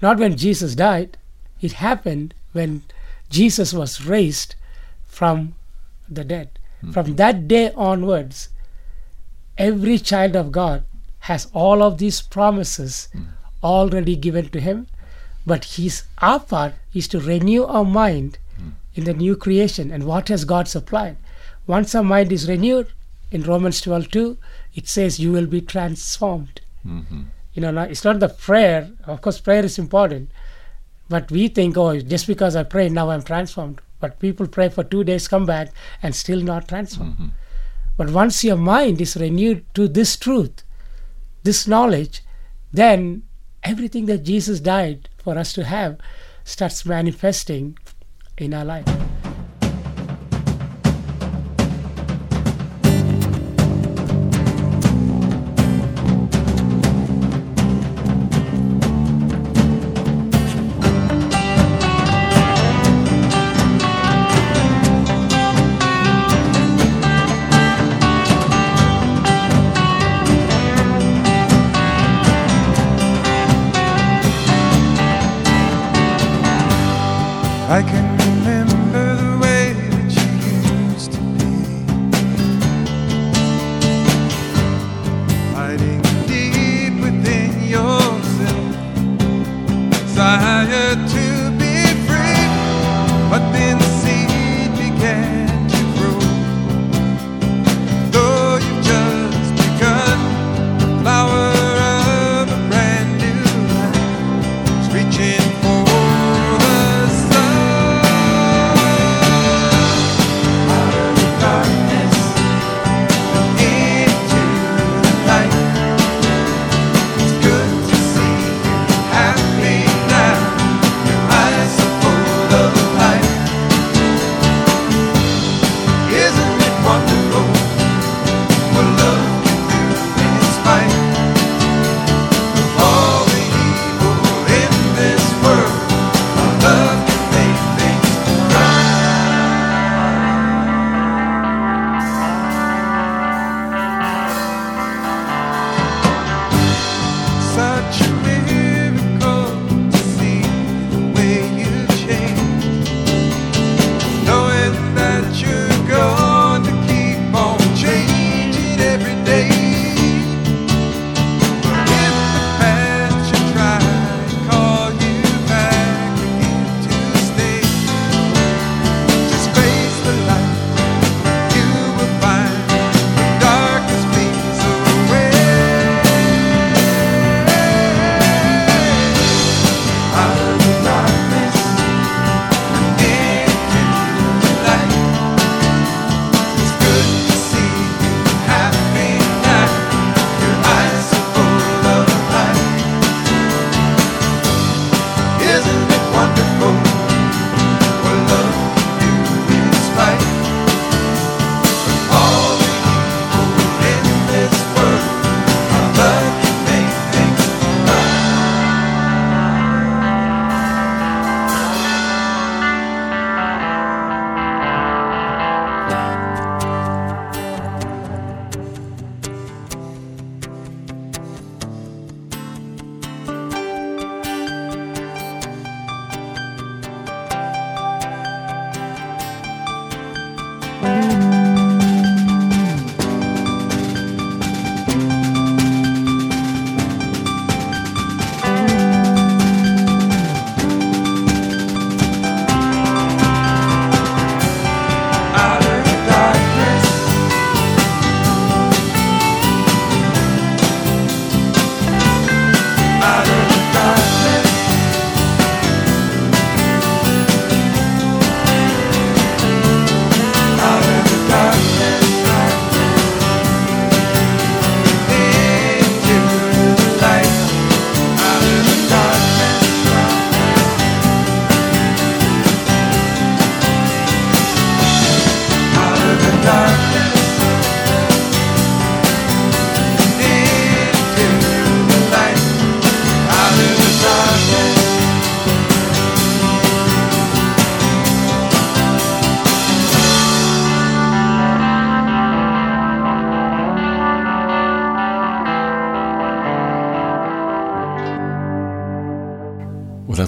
not 0.00 0.18
when 0.18 0.36
Jesus 0.36 0.74
died. 0.74 1.18
It 1.60 1.72
happened 1.72 2.34
when 2.52 2.82
Jesus 3.28 3.72
was 3.72 4.04
raised 4.06 4.54
from 5.04 5.54
the 6.08 6.24
dead. 6.24 6.58
Hmm. 6.80 6.92
From 6.92 7.16
that 7.16 7.46
day 7.46 7.72
onwards, 7.72 8.48
every 9.58 9.98
child 9.98 10.34
of 10.34 10.50
God 10.50 10.84
has 11.20 11.48
all 11.52 11.82
of 11.82 11.98
these 11.98 12.22
promises 12.22 13.08
hmm. 13.12 13.24
Already 13.62 14.16
given 14.16 14.48
to 14.50 14.60
him. 14.60 14.86
But 15.44 15.64
his 15.64 16.04
our 16.18 16.40
part 16.40 16.74
is 16.94 17.08
to 17.08 17.20
renew 17.20 17.64
our 17.64 17.84
mind 17.84 18.38
hmm. 18.56 18.70
in 18.94 19.04
the 19.04 19.14
new 19.14 19.36
creation. 19.36 19.90
And 19.90 20.04
what 20.04 20.28
has 20.28 20.44
God 20.44 20.68
supplied? 20.68 21.16
Once 21.66 21.94
our 21.94 22.02
mind 22.02 22.32
is 22.32 22.48
renewed, 22.48 22.88
in 23.32 23.42
Romans 23.42 23.80
12 23.80 24.10
2, 24.10 24.38
it 24.74 24.86
says 24.86 25.18
you 25.18 25.32
will 25.32 25.46
be 25.46 25.60
transformed. 25.60 26.60
Mm-hmm. 26.86 27.22
You 27.54 27.62
know, 27.62 27.70
now, 27.70 27.82
it's 27.82 28.04
not 28.04 28.20
the 28.20 28.28
prayer. 28.28 28.90
Of 29.04 29.22
course, 29.22 29.40
prayer 29.40 29.64
is 29.64 29.78
important. 29.78 30.30
But 31.08 31.30
we 31.30 31.48
think, 31.48 31.76
oh, 31.76 31.98
just 31.98 32.26
because 32.26 32.54
I 32.54 32.62
pray, 32.62 32.88
now 32.88 33.10
I'm 33.10 33.22
transformed. 33.22 33.80
But 34.00 34.18
people 34.20 34.46
pray 34.46 34.68
for 34.68 34.84
two 34.84 35.02
days, 35.04 35.28
come 35.28 35.46
back, 35.46 35.72
and 36.02 36.14
still 36.14 36.40
not 36.40 36.68
transformed. 36.68 37.14
Mm-hmm. 37.14 37.28
But 37.96 38.10
once 38.10 38.44
your 38.44 38.56
mind 38.56 39.00
is 39.00 39.16
renewed 39.16 39.64
to 39.74 39.88
this 39.88 40.16
truth, 40.16 40.62
this 41.42 41.66
knowledge, 41.66 42.22
then 42.72 43.22
everything 43.64 44.06
that 44.06 44.24
Jesus 44.24 44.60
died 44.60 45.08
for 45.18 45.38
us 45.38 45.52
to 45.54 45.64
have 45.64 45.98
starts 46.44 46.84
manifesting 46.84 47.78
in 48.38 48.54
our 48.54 48.64
life. 48.64 49.21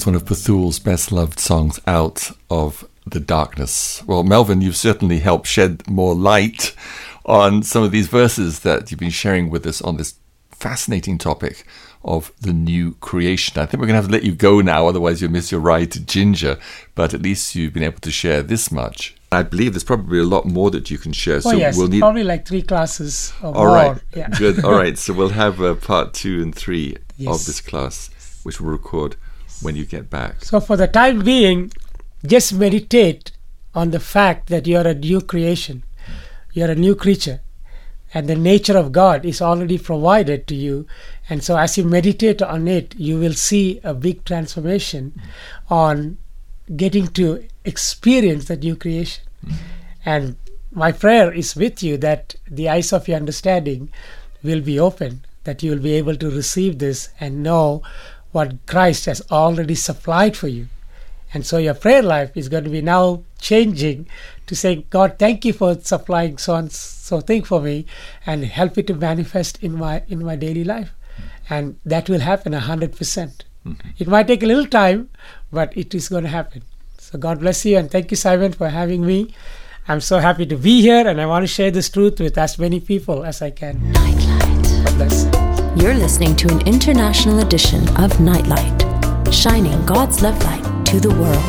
That's 0.05 0.13
one 0.13 0.17
of 0.17 0.27
Bethul's 0.27 0.79
best 0.81 1.13
loved 1.13 1.41
songs, 1.41 1.81
Out 1.87 2.31
of 2.51 2.87
the 3.07 3.21
Darkness. 3.21 4.03
Well, 4.07 4.23
Melvin, 4.23 4.61
you've 4.61 4.77
certainly 4.77 5.21
helped 5.21 5.47
shed 5.47 5.89
more 5.89 6.15
light 6.15 6.75
on 7.25 7.63
some 7.63 7.83
of 7.83 7.91
these 7.91 8.07
verses 8.09 8.61
that 8.61 8.91
you've 8.91 9.01
been 9.01 9.09
sharing 9.09 9.49
with 9.49 9.65
us 9.65 9.81
on 9.81 9.97
this 9.97 10.17
fascinating 10.51 11.17
topic 11.17 11.67
of 12.05 12.33
the 12.39 12.53
new 12.53 12.97
creation. 13.01 13.59
I 13.59 13.65
think 13.65 13.81
we're 13.81 13.87
going 13.87 13.95
to 13.95 14.03
have 14.03 14.09
to 14.09 14.13
let 14.13 14.25
you 14.25 14.33
go 14.35 14.61
now, 14.61 14.87
otherwise, 14.89 15.23
you'll 15.23 15.31
miss 15.31 15.51
your 15.51 15.63
ride 15.63 15.91
to 15.93 16.01
Jinja, 16.05 16.59
But 16.95 17.15
at 17.15 17.23
least 17.23 17.55
you've 17.55 17.73
been 17.73 17.83
able 17.83 18.01
to 18.01 18.11
share 18.11 18.43
this 18.43 18.71
much. 18.71 19.17
I 19.33 19.43
believe 19.43 19.73
there's 19.73 19.85
probably 19.85 20.19
a 20.19 20.25
lot 20.25 20.45
more 20.45 20.71
that 20.73 20.91
you 20.91 20.99
can 20.99 21.15
share. 21.15 21.41
Oh, 21.47 21.53
yes, 21.53 21.79
we'll 21.79 21.89
need. 21.89 22.01
probably 22.01 22.25
like 22.25 22.47
three 22.47 22.61
classes 22.61 23.33
or 23.43 23.57
All 23.57 23.65
more. 23.65 23.75
right, 23.75 24.03
Yeah. 24.15 24.29
good. 24.29 24.63
All 24.67 24.73
right, 24.73 24.99
so 25.05 25.15
we'll 25.15 25.31
have 25.31 25.63
uh, 25.63 25.77
part 25.77 26.13
two 26.13 26.43
and 26.43 26.55
three 26.55 26.99
of 27.27 27.47
this 27.47 27.63
class, 27.63 28.11
which 28.43 28.61
we'll 28.61 28.71
record 28.71 29.17
when 29.63 29.77
you 29.77 29.85
get 29.85 30.11
back. 30.11 30.45
So, 30.45 30.61
for 30.61 30.77
the 30.77 30.89
time 30.89 31.25
being, 31.25 31.73
just 32.27 32.53
meditate 32.53 33.33
on 33.75 33.91
the 33.91 34.01
fact 34.01 34.49
that 34.49 34.67
you 34.67 34.77
are 34.77 34.87
a 34.87 34.95
new 34.95 35.21
creation, 35.21 35.85
you 36.53 36.65
are 36.65 36.71
a 36.71 36.75
new 36.75 36.95
creature, 36.95 37.41
and 38.13 38.29
the 38.29 38.37
nature 38.37 38.77
of 38.77 38.93
God 38.93 39.25
is 39.25 39.43
already 39.43 39.79
provided 39.79 40.47
to 40.47 40.55
you. 40.55 40.87
And 41.29 41.43
so, 41.43 41.57
as 41.57 41.77
you 41.77 41.85
meditate 41.85 42.43
on 42.43 42.69
it, 42.69 42.95
you 42.97 43.19
will 43.19 43.35
see 43.35 43.81
a 43.83 43.95
big 43.95 44.25
transformation 44.25 45.21
on 45.69 46.19
getting 46.77 47.09
to 47.09 47.45
experience 47.65 48.47
the 48.47 48.57
new 48.57 48.77
creation. 48.77 49.25
Mm-hmm. 49.45 49.57
And 50.07 50.37
my 50.73 50.93
prayer 50.93 51.33
is 51.33 51.55
with 51.57 51.83
you 51.83 51.97
that 51.99 52.35
the 52.51 52.69
eyes 52.69 52.93
of 52.93 53.09
your 53.09 53.17
understanding 53.17 53.91
will 54.43 54.61
be 54.61 54.79
open, 54.79 55.25
that 55.45 55.63
you 55.63 55.71
will 55.71 55.79
be 55.79 55.95
able 55.95 56.17
to 56.17 56.31
receive 56.31 56.79
this 56.79 57.09
and 57.21 57.43
know 57.43 57.83
what 58.35 58.67
Christ 58.67 59.07
has 59.07 59.23
already 59.31 59.77
supplied 59.77 60.37
for 60.37 60.49
you. 60.49 60.67
And 61.33 61.47
so 61.47 61.59
your 61.59 61.75
prayer 61.75 62.03
life 62.03 62.37
is 62.37 62.49
going 62.49 62.65
to 62.65 62.71
be 62.71 62.83
now 62.83 63.23
changing 63.41 64.07
to 64.47 64.57
say, 64.57 64.87
God, 64.91 65.17
thank 65.19 65.45
you 65.45 65.53
for 65.53 65.75
supplying 65.81 66.39
so 66.39 66.55
and 66.55 66.71
so 66.71 67.21
thing 67.21 67.43
for 67.45 67.61
me 67.61 67.87
and 68.27 68.45
help 68.45 68.77
it 68.79 68.87
to 68.89 68.95
manifest 68.95 69.63
in 69.63 69.77
my 69.77 70.03
in 70.09 70.25
my 70.25 70.37
daily 70.37 70.65
life. 70.65 70.93
And 71.49 71.79
that 71.85 72.09
will 72.09 72.21
happen 72.21 72.55
a 72.55 72.61
hundred 72.61 72.97
percent. 72.97 73.45
Mm-hmm. 73.67 73.89
It 73.99 74.09
might 74.09 74.27
take 74.27 74.43
a 74.43 74.47
little 74.47 74.67
time, 74.67 75.11
but 75.53 75.77
it 75.77 75.95
is 75.95 76.09
going 76.09 76.25
to 76.25 76.31
happen. 76.31 76.63
So 76.99 77.19
God 77.19 77.41
bless 77.41 77.65
you 77.65 77.79
and 77.79 77.91
thank 77.91 78.11
you, 78.11 78.17
Simon, 78.17 78.53
for 78.53 78.69
having 78.69 79.07
me. 79.07 79.35
I'm 79.87 80.01
so 80.01 80.19
happy 80.19 80.47
to 80.47 80.57
be 80.57 80.81
here 80.81 81.07
and 81.07 81.21
I 81.21 81.27
want 81.27 81.43
to 81.43 81.47
share 81.47 81.71
this 81.71 81.91
truth 81.91 82.21
with 82.21 82.39
as 82.39 82.59
many 82.59 82.81
people 82.81 83.25
as 83.25 83.43
I 83.43 83.51
can. 83.51 83.93
God 83.93 84.95
bless. 84.97 85.44
You're 85.77 85.95
listening 85.95 86.37
to 86.37 86.49
an 86.53 86.65
international 86.69 87.41
edition 87.41 87.89
of 87.97 88.21
Nightlight, 88.21 89.35
shining 89.35 89.85
God's 89.85 90.23
love 90.23 90.41
light 90.45 90.87
to 90.87 91.01
the 91.01 91.11
world. 91.11 91.45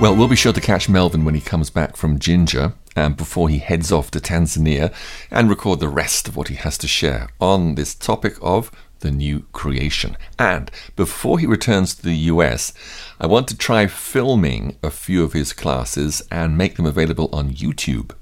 Well, 0.00 0.14
we'll 0.14 0.28
be 0.28 0.36
sure 0.36 0.52
to 0.52 0.60
catch 0.60 0.88
Melvin 0.88 1.24
when 1.24 1.34
he 1.34 1.40
comes 1.40 1.70
back 1.70 1.96
from 1.96 2.20
Jinja 2.20 2.74
and 2.94 3.16
before 3.16 3.48
he 3.48 3.58
heads 3.58 3.90
off 3.90 4.12
to 4.12 4.20
Tanzania 4.20 4.94
and 5.28 5.50
record 5.50 5.80
the 5.80 5.88
rest 5.88 6.28
of 6.28 6.36
what 6.36 6.46
he 6.46 6.54
has 6.54 6.78
to 6.78 6.86
share 6.86 7.30
on 7.40 7.74
this 7.74 7.96
topic 7.96 8.36
of 8.40 8.70
the 9.00 9.10
new 9.10 9.40
creation. 9.50 10.16
And 10.38 10.70
before 10.94 11.40
he 11.40 11.46
returns 11.46 11.96
to 11.96 12.02
the 12.04 12.14
US, 12.14 12.72
I 13.18 13.26
want 13.26 13.48
to 13.48 13.58
try 13.58 13.88
filming 13.88 14.76
a 14.84 14.92
few 14.92 15.24
of 15.24 15.32
his 15.32 15.52
classes 15.52 16.22
and 16.30 16.56
make 16.56 16.76
them 16.76 16.86
available 16.86 17.28
on 17.32 17.50
YouTube. 17.50 18.12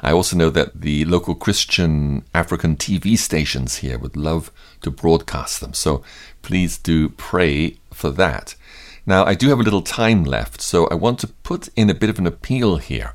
I 0.00 0.12
also 0.12 0.36
know 0.36 0.50
that 0.50 0.80
the 0.80 1.04
local 1.04 1.34
Christian 1.34 2.24
African 2.34 2.76
TV 2.76 3.16
stations 3.16 3.76
here 3.76 3.98
would 3.98 4.16
love 4.16 4.50
to 4.82 4.90
broadcast 4.90 5.60
them, 5.60 5.74
so 5.74 6.02
please 6.42 6.78
do 6.78 7.08
pray 7.08 7.76
for 7.92 8.10
that. 8.10 8.54
Now, 9.06 9.24
I 9.24 9.34
do 9.34 9.48
have 9.48 9.60
a 9.60 9.62
little 9.62 9.82
time 9.82 10.24
left, 10.24 10.60
so 10.60 10.86
I 10.88 10.94
want 10.94 11.20
to 11.20 11.28
put 11.28 11.68
in 11.76 11.88
a 11.88 11.94
bit 11.94 12.10
of 12.10 12.18
an 12.18 12.26
appeal 12.26 12.76
here 12.76 13.14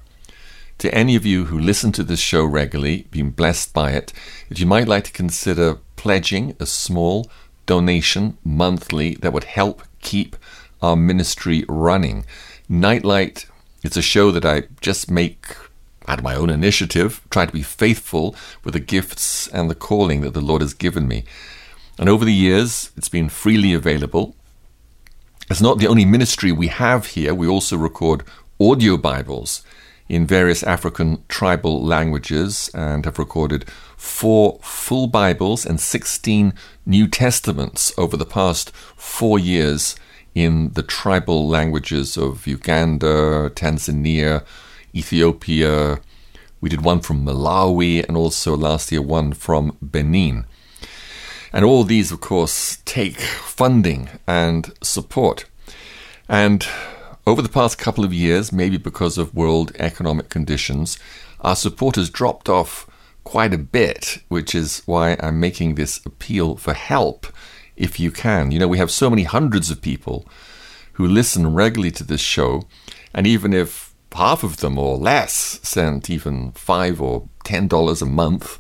to 0.82 0.94
any 0.96 1.16
of 1.16 1.28
you 1.28 1.46
who 1.46 1.60
listen 1.60 1.92
to 1.92 2.04
this 2.04 2.20
show 2.20 2.44
regularly, 2.44 3.06
been 3.12 3.30
blessed 3.30 3.72
by 3.72 3.92
it, 3.92 4.12
that 4.50 4.60
you 4.60 4.66
might 4.66 4.88
like 4.88 5.04
to 5.04 5.12
consider 5.12 5.78
pledging 5.96 6.56
a 6.60 6.66
small 6.66 7.30
donation 7.68 8.36
monthly 8.44 9.14
that 9.16 9.32
would 9.32 9.44
help 9.44 9.84
keep 10.02 10.36
our 10.82 10.96
ministry 10.96 11.64
running. 11.70 12.26
Nightlight, 12.68 13.46
it's 13.84 13.96
a 13.96 14.02
show 14.02 14.32
that 14.32 14.44
I 14.44 14.64
just 14.82 15.12
make 15.12 15.46
of 16.08 16.24
my 16.24 16.36
own 16.36 16.50
initiative, 16.50 17.22
try 17.30 17.46
to 17.46 17.52
be 17.52 17.64
faithful 17.64 18.36
with 18.64 18.74
the 18.74 18.80
gifts 18.80 19.48
and 19.48 19.70
the 19.70 19.76
calling 19.76 20.22
that 20.22 20.34
the 20.34 20.42
Lord 20.42 20.62
has 20.62 20.74
given 20.74 21.08
me. 21.08 21.24
And 21.98 22.10
over 22.10 22.26
the 22.26 22.34
years, 22.34 22.92
it's 22.98 23.10
been 23.10 23.30
freely 23.30 23.74
available. 23.74 24.36
It's 25.50 25.62
not 25.62 25.80
the 25.80 25.88
only 25.88 26.06
ministry 26.06 26.52
we 26.52 26.68
have 26.68 27.08
here. 27.08 27.34
We 27.34 27.48
also 27.48 27.78
record 27.78 28.24
audio 28.60 28.98
Bibles 28.98 29.64
in 30.08 30.28
various 30.28 30.64
African 30.64 31.24
tribal 31.30 31.82
languages 31.84 32.70
and 32.74 33.06
have 33.06 33.18
recorded 33.18 33.66
four 33.96 34.60
full 34.62 35.08
Bibles 35.08 35.66
and 35.66 35.80
16 35.80 36.54
New 36.86 37.08
Testaments 37.08 37.94
over 37.98 38.18
the 38.18 38.26
past 38.26 38.72
four 38.96 39.40
years 39.40 39.96
in 40.36 40.72
the 40.74 40.84
tribal 40.84 41.48
languages 41.48 42.18
of 42.18 42.48
Uganda, 42.48 43.50
Tanzania, 43.52 44.44
Ethiopia. 44.96 46.00
We 46.60 46.70
did 46.70 46.82
one 46.82 47.00
from 47.02 47.26
Malawi 47.26 48.06
and 48.08 48.16
also 48.16 48.56
last 48.56 48.92
year 48.92 49.02
one 49.02 49.34
from 49.34 49.78
Benin. 49.82 50.46
And 51.54 51.66
all 51.66 51.84
these, 51.84 52.12
of 52.12 52.22
course, 52.22 52.78
take 52.86 53.20
funding 53.20 54.10
and 54.28 54.72
support. 54.82 55.46
And 56.30 56.66
over 57.28 57.42
the 57.42 57.50
past 57.50 57.78
couple 57.78 58.04
of 58.04 58.14
years, 58.14 58.52
maybe 58.52 58.78
because 58.78 59.18
of 59.18 59.36
world 59.36 59.72
economic 59.78 60.30
conditions, 60.30 60.98
our 61.42 61.56
support 61.56 61.96
has 61.96 62.10
dropped 62.10 62.48
off 62.48 62.88
quite 63.24 63.54
a 63.54 63.58
bit, 63.58 64.20
which 64.30 64.56
is 64.56 64.82
why 64.86 65.18
I'm 65.20 65.40
making 65.40 65.76
this 65.76 66.04
appeal 66.06 66.56
for 66.56 66.74
help 66.74 67.28
if 67.76 68.00
you 68.00 68.12
can. 68.12 68.52
You 68.52 68.60
know, 68.60 68.68
we 68.68 68.78
have 68.78 68.92
so 68.92 69.10
many 69.10 69.24
hundreds 69.24 69.70
of 69.70 69.82
people 69.82 70.26
who 70.94 71.08
listen 71.08 71.54
regularly 71.54 71.92
to 71.92 72.04
this 72.04 72.22
show, 72.22 72.64
and 73.14 73.28
even 73.28 73.54
if 73.54 73.91
half 74.14 74.44
of 74.44 74.58
them 74.58 74.78
or 74.78 74.98
less 74.98 75.60
sent 75.64 76.10
even 76.10 76.52
five 76.54 77.02
or 77.02 77.28
ten 77.44 77.68
dollars 77.68 78.02
a 78.02 78.06
month, 78.06 78.60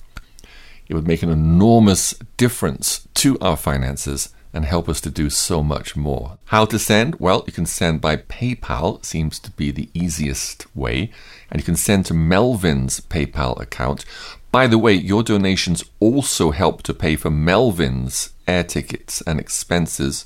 it 0.87 0.93
would 0.93 1.07
make 1.07 1.23
an 1.23 1.29
enormous 1.29 2.13
difference 2.37 3.07
to 3.15 3.39
our 3.39 3.57
finances 3.57 4.33
and 4.53 4.65
help 4.65 4.89
us 4.89 4.99
to 5.01 5.09
do 5.09 5.29
so 5.29 5.63
much 5.63 5.95
more. 5.95 6.37
How 6.45 6.65
to 6.65 6.77
send? 6.77 7.15
Well, 7.19 7.43
you 7.47 7.53
can 7.53 7.65
send 7.65 8.01
by 8.01 8.17
PayPal, 8.17 9.03
seems 9.05 9.39
to 9.39 9.51
be 9.51 9.71
the 9.71 9.89
easiest 9.93 10.73
way, 10.75 11.11
and 11.49 11.61
you 11.61 11.65
can 11.65 11.77
send 11.77 12.05
to 12.07 12.13
Melvin's 12.13 12.99
PayPal 12.99 13.59
account. 13.61 14.03
By 14.51 14.67
the 14.67 14.77
way, 14.77 14.93
your 14.93 15.23
donations 15.23 15.85
also 16.01 16.51
help 16.51 16.83
to 16.83 16.93
pay 16.93 17.15
for 17.15 17.29
Melvin's 17.29 18.33
air 18.45 18.65
tickets 18.65 19.21
and 19.21 19.39
expenses 19.39 20.25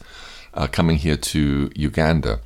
uh, 0.55 0.65
coming 0.65 0.97
here 0.97 1.17
to 1.17 1.71
Uganda. 1.75 2.39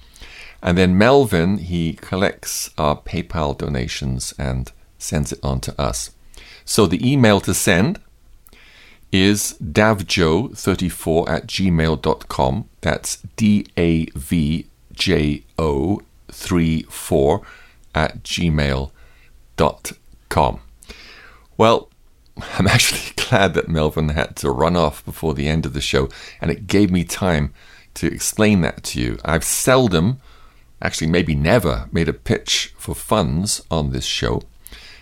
And 0.62 0.78
then 0.78 0.98
Melvin, 0.98 1.58
he 1.60 1.94
collects 1.94 2.70
our 2.78 2.98
PayPal 2.98 3.58
donations 3.58 4.34
and 4.38 4.72
sends 4.98 5.32
it 5.32 5.40
on 5.42 5.62
to 5.62 5.82
us. 5.82 6.12
So 6.66 6.86
the 6.86 7.10
email 7.10 7.40
to 7.42 7.54
send 7.54 8.00
is 9.12 9.56
davjo34 9.64 11.30
at 11.30 11.48
gmail.com. 11.48 12.70
That's 12.82 13.18
D 13.36 13.66
A 13.78 14.06
V 14.08 14.68
J 14.94 15.44
O 15.58 16.02
34 16.28 17.42
at 17.96 18.24
gmail.com. 18.24 18.92
Well, 21.58 21.90
I'm 22.58 22.68
actually 22.68 23.14
glad 23.30 23.54
that 23.56 23.68
Melvin 23.68 24.10
had 24.10 24.36
to 24.38 24.52
run 24.52 24.76
off 24.76 25.04
before 25.04 25.34
the 25.34 25.48
end 25.48 25.66
of 25.66 25.74
the 25.74 25.82
show, 25.82 26.10
and 26.42 26.52
it 26.52 26.68
gave 26.68 26.92
me 26.92 27.04
time 27.04 27.54
to 27.96 28.06
explain 28.08 28.62
that 28.62 28.84
to 28.84 29.02
you. 29.02 29.18
I've 29.26 29.44
seldom, 29.44 30.22
actually, 30.82 31.08
maybe 31.08 31.36
never, 31.36 31.88
made 31.92 32.10
a 32.10 32.14
pitch 32.14 32.74
for 32.78 32.96
funds 32.96 33.62
on 33.70 33.92
this 33.92 34.06
show. 34.06 34.44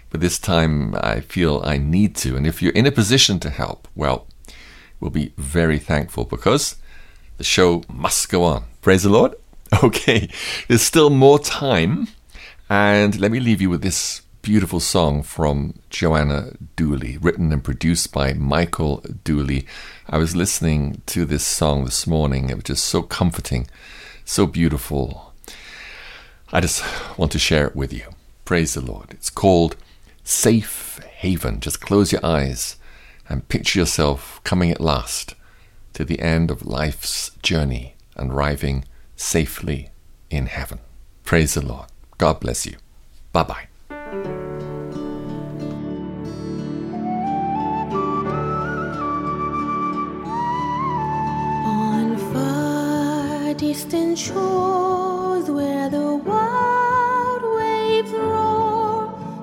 But 0.10 0.22
this 0.22 0.40
time 0.40 0.96
I 0.96 1.20
feel 1.20 1.62
I 1.66 1.78
need 1.78 2.16
to. 2.18 2.36
And 2.38 2.48
if 2.48 2.62
you're 2.62 2.72
in 2.74 2.86
a 2.86 2.92
position 2.92 3.40
to 3.42 3.50
help, 3.50 3.88
well, 3.96 4.28
we'll 5.00 5.12
be 5.12 5.34
very 5.38 5.80
thankful 5.80 6.24
because 6.24 6.78
the 7.38 7.44
show 7.44 7.84
must 7.90 8.30
go 8.30 8.44
on. 8.44 8.66
Praise 8.82 9.04
the 9.04 9.10
Lord. 9.10 9.36
Okay, 9.84 10.30
there's 10.70 10.82
still 10.82 11.10
more 11.10 11.40
time. 11.40 12.08
And 12.70 13.20
let 13.20 13.32
me 13.32 13.42
leave 13.42 13.62
you 13.62 13.70
with 13.70 13.82
this 13.82 14.22
beautiful 14.42 14.80
song 14.80 15.24
from 15.24 15.74
Joanna 15.90 16.54
Dooley, 16.78 17.18
written 17.18 17.52
and 17.52 17.62
produced 17.62 18.14
by 18.14 18.32
Michael 18.32 19.04
Dooley. 19.26 19.68
I 20.08 20.18
was 20.18 20.38
listening 20.38 21.02
to 21.08 21.26
this 21.26 21.46
song 21.46 21.84
this 21.84 22.08
morning. 22.08 22.50
It 22.50 22.56
was 22.56 22.64
just 22.64 22.86
so 22.86 23.02
comforting, 23.02 23.68
so 24.24 24.48
beautiful. 24.48 25.27
I 26.52 26.62
just 26.62 26.82
want 27.18 27.34
to 27.34 27.40
share 27.40 27.68
it 27.68 27.76
with 27.76 27.92
you. 27.92 28.06
Praise 28.46 28.74
the 28.74 28.82
Lord. 28.82 29.12
It's 29.12 29.30
called 29.30 29.76
Safe 30.24 31.00
Haven. 31.18 31.60
Just 31.60 31.82
close 31.82 32.14
your 32.14 32.26
eyes 32.26 32.78
and 33.28 33.50
picture 33.50 33.80
yourself 33.80 34.40
coming 34.46 34.72
at 34.72 34.80
last 34.80 35.36
to 35.94 36.06
the 36.06 36.22
end 36.22 36.50
of 36.50 36.66
life's 36.66 37.32
journey 37.44 37.96
and 38.16 38.32
arriving 38.32 38.86
safely 39.18 39.90
in 40.30 40.46
heaven. 40.46 40.80
Praise 41.26 41.56
the 41.56 41.66
Lord. 41.66 41.88
God 42.18 42.40
bless 42.40 42.66
you. 42.66 42.78
Bye 43.34 43.44
bye. 43.44 43.68
On 51.66 52.18
far 52.32 53.54
distant 53.56 54.18
shores. 54.18 55.17
Wild 56.38 57.44
waves 57.58 58.12
roar 58.12 58.96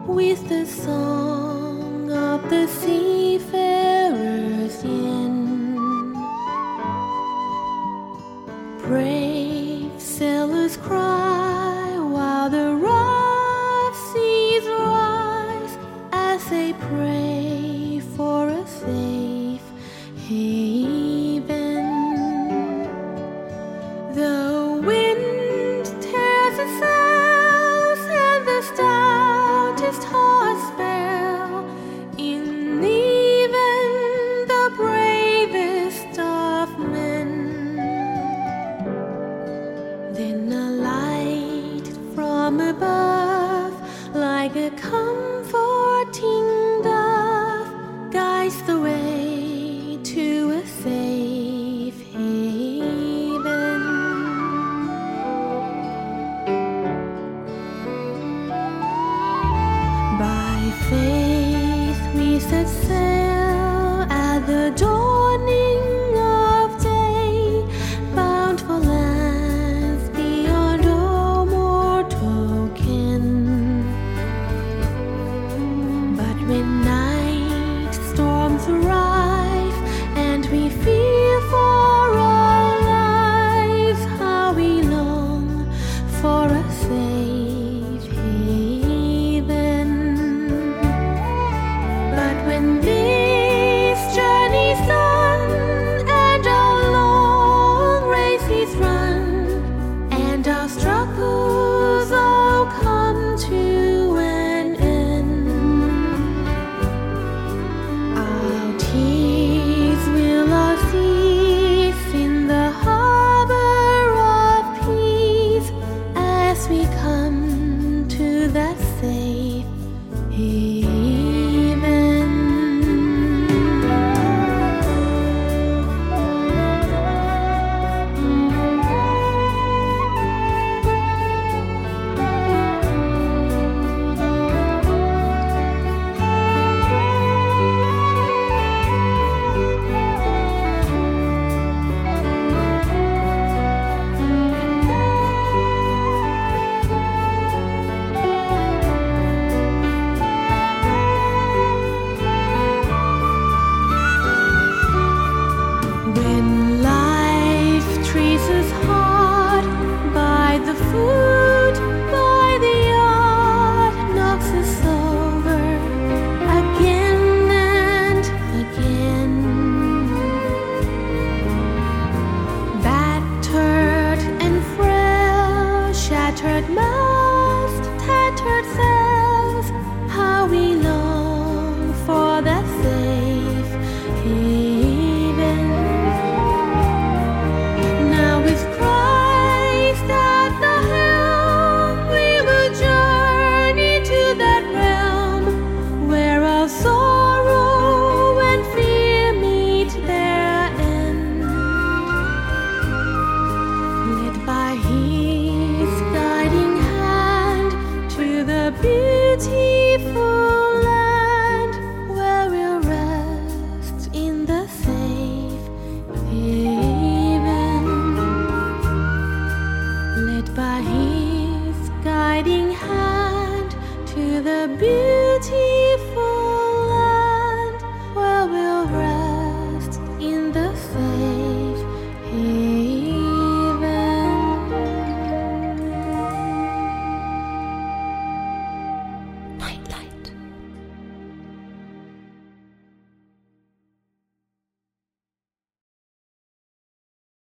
with 0.06 0.40
the 0.48 0.64
song 0.66 2.10
of 2.10 2.38
the 2.50 2.66
seafarer's 2.80 4.76
in 4.84 5.34
Brave 8.86 9.92
sailors 9.98 10.76
cry. 10.76 11.23